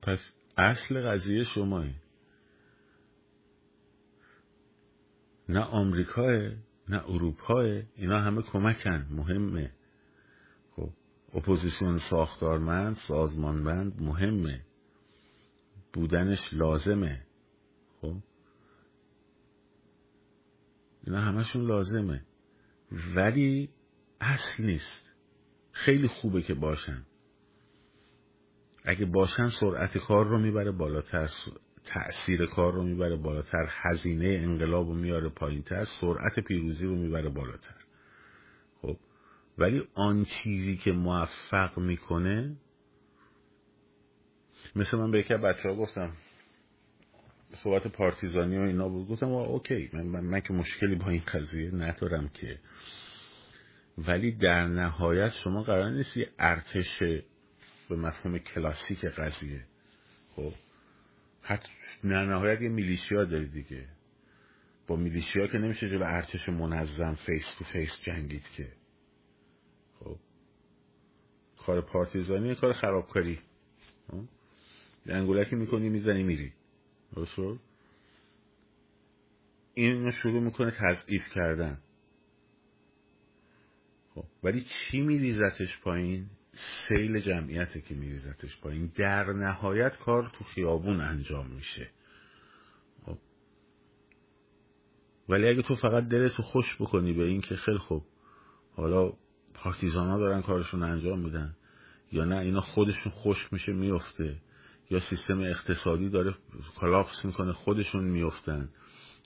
پس 0.02 0.20
اصل 0.58 1.02
قضیه 1.08 1.44
شماه 1.44 1.86
نه 5.50 5.60
آمریکاه 5.60 6.52
نه 6.90 7.04
اروپاه 7.10 7.82
اینا 7.96 8.20
همه 8.20 8.42
کمکن 8.42 9.08
مهمه. 9.12 9.72
خب 10.76 10.90
اپوزیسیون 11.34 12.00
ساختارمند 12.10 12.96
سازمانمند 13.08 14.02
مهمه. 14.02 14.62
بودنش 15.94 16.40
لازمه. 16.52 17.22
خب 18.02 18.16
اینا 21.04 21.22
همشون 21.22 21.68
لازمه. 21.68 22.22
ولی 23.16 23.70
اصل 24.22 24.64
نیست. 24.64 25.12
خیلی 25.72 26.08
خوبه 26.08 26.42
که 26.42 26.54
باشن. 26.54 27.06
اگه 28.86 29.06
باشن 29.06 29.50
سرعت 29.60 29.98
کار 29.98 30.28
رو 30.28 30.40
می‌بره 30.40 30.72
بالاتر 30.72 31.30
تأثیر 31.86 32.46
کار 32.46 32.74
رو 32.74 32.84
می‌بره 32.84 33.16
بالاتر 33.16 33.68
هزینه 33.70 34.28
انقلاب 34.28 34.88
رو 34.88 34.94
میاره 34.94 35.30
پایینتر 35.30 35.86
سرعت 36.02 36.40
پیروزی 36.40 36.86
رو 36.86 36.96
می‌بره 36.96 37.30
بالاتر. 37.30 37.76
خب 38.82 38.98
ولی 39.58 39.88
آن 39.94 40.26
چیزی 40.26 40.78
که 40.78 40.92
موفق 40.92 41.80
می‌کنه 41.80 42.58
مثل 44.76 44.98
من 44.98 45.12
به 45.12 45.20
یکی 45.20 45.34
بچه 45.34 45.70
ها 45.70 45.76
گفتم 45.76 46.14
صحبت 47.64 47.88
پارتیزانی 47.88 48.58
و 48.58 48.62
اینا 48.62 48.90
بود. 48.90 49.08
گفتم 49.08 49.28
اوکی 49.28 49.90
من, 49.94 50.04
من, 50.04 50.20
من 50.20 50.40
که 50.40 50.54
مشکلی 50.54 50.96
با 50.96 51.10
این 51.10 51.22
قضیه 51.34 51.76
ندارم 51.76 52.30
که 52.30 52.60
ولی 53.98 54.32
در 54.32 54.68
نهایت 54.68 55.32
شما 55.44 55.64
قرار 55.64 55.92
نیست 55.92 56.18
یه 56.18 56.30
ارتش 56.40 56.98
به 57.90 57.96
مفهوم 57.96 58.38
کلاسیک 58.38 59.06
قضیه. 59.06 59.66
خب. 60.36 60.54
حتی 61.42 61.70
در 62.04 62.26
نهایت 62.26 62.62
یه 62.62 62.70
militia 62.70 63.26
داری 63.26 63.48
دیگه. 63.48 63.86
با 64.88 64.96
militia 64.96 65.48
که 65.48 65.58
نمیشه 65.58 65.98
به 65.98 66.06
ارتش 66.06 66.50
منظم 66.50 67.14
face 67.14 67.46
to 67.58 67.66
face 67.66 68.00
جنگید 68.06 68.50
که. 68.58 68.72
خب. 70.00 70.18
کار 71.58 71.82
پارتیزانی 71.82 72.56
کار 72.56 72.74
خرابکاری. 72.74 73.40
خب؟ 74.08 74.24
انگولکی 75.06 75.56
می‌کنی 75.56 75.90
می‌زنی 75.90 76.24
میری. 76.24 76.54
درست 77.16 77.40
این 79.74 80.12
شروع 80.12 80.42
می‌کنه 80.42 80.72
تضعیف 80.72 81.30
کردن. 81.36 81.78
خب 84.18 84.26
ولی 84.44 84.62
چی 84.62 85.02
میریزتش 85.02 85.82
پایین؟ 85.84 86.30
سیل 86.88 87.20
جمعیته 87.20 87.82
که 87.82 87.96
میریزتش 87.96 88.62
پایین. 88.62 88.92
در 88.96 89.34
نهایت 89.34 89.98
کار 89.98 90.32
تو 90.34 90.44
خیابون 90.44 91.02
انجام 91.02 91.48
میشه. 91.48 91.90
خب. 93.06 93.18
ولی 95.30 95.48
اگه 95.48 95.62
تو 95.62 95.76
فقط 95.76 96.08
دلتو 96.08 96.44
خوش 96.44 96.76
بکنی 96.80 97.14
به 97.14 97.24
این 97.24 97.42
که 97.42 97.56
خیلی 97.56 97.78
خوب 97.78 98.04
حالا 98.76 99.14
پارتیزان 99.54 100.10
ها 100.10 100.18
دارن 100.20 100.42
کارشون 100.42 100.84
انجام 100.84 101.20
میدن 101.20 101.56
یا 102.12 102.26
نه 102.26 102.38
اینا 102.38 102.62
خودشون 102.62 103.12
خوش 103.12 103.54
میشه 103.54 103.74
میفته 103.74 104.38
یا 104.90 105.00
سیستم 105.00 105.40
اقتصادی 105.40 106.10
داره 106.10 106.36
collapse 106.80 107.26
می‌کنه 107.26 107.54
خودشون 107.54 108.04
میفتن 108.04 108.70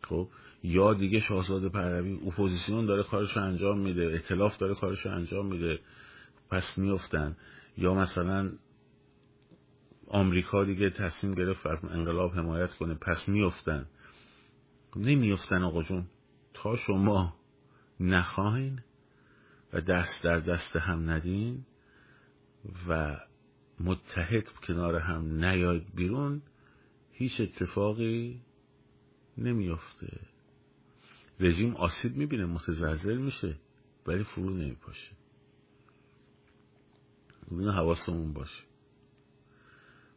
خب. 0.03 0.30
یا 0.63 0.93
دیگه 0.93 1.19
شاهزاده 1.19 1.69
پهلوی 1.69 2.13
اپوزیسیون 2.27 2.85
داره 2.85 3.03
کارش 3.03 3.38
انجام 3.38 3.79
میده 3.79 4.11
ائتلاف 4.13 4.57
داره 4.57 4.75
کارش 4.75 5.05
انجام 5.05 5.45
میده 5.45 5.79
پس 6.49 6.77
میفتن 6.77 7.38
یا 7.77 7.93
مثلا 7.93 8.51
آمریکا 10.07 10.63
دیگه 10.63 10.89
تصمیم 10.89 11.33
گرفت 11.33 11.65
انقلاب 11.67 12.33
حمایت 12.33 12.73
کنه 12.73 12.93
پس 12.93 13.27
میفتن 13.27 13.85
نمیفتن 14.95 15.63
آقا 15.63 15.83
جون. 15.83 16.07
تا 16.53 16.75
شما 16.75 17.33
نخواین 17.99 18.79
و 19.73 19.81
دست 19.81 20.23
در 20.23 20.39
دست 20.39 20.75
هم 20.75 21.09
ندین 21.09 21.65
و 22.88 23.17
متحد 23.79 24.47
کنار 24.67 24.95
هم 24.95 25.45
نیاید 25.45 25.95
بیرون 25.95 26.41
هیچ 27.11 27.41
اتفاقی 27.41 28.41
نمیافته. 29.38 30.30
رژیم 31.41 31.76
آسیب 31.76 32.18
می‌بینه 32.18 32.45
متزلزل 32.45 33.18
میشه 33.18 33.55
ولی 34.07 34.23
فرو 34.23 34.49
نمیپاشه. 34.49 35.11
اینو 37.51 37.72
حواسمون 37.72 38.34
باشه. 38.34 38.63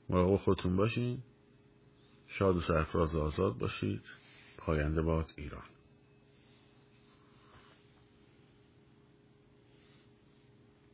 مراقب 0.09 0.37
خودتون 0.37 0.77
باشین. 0.77 1.23
شاد 2.27 2.57
و 2.57 2.61
سرفراز 2.61 3.15
آزاد 3.15 3.59
باشید. 3.59 4.03
پاینده 4.59 5.03
باد 5.03 5.31
ایران. 5.37 5.74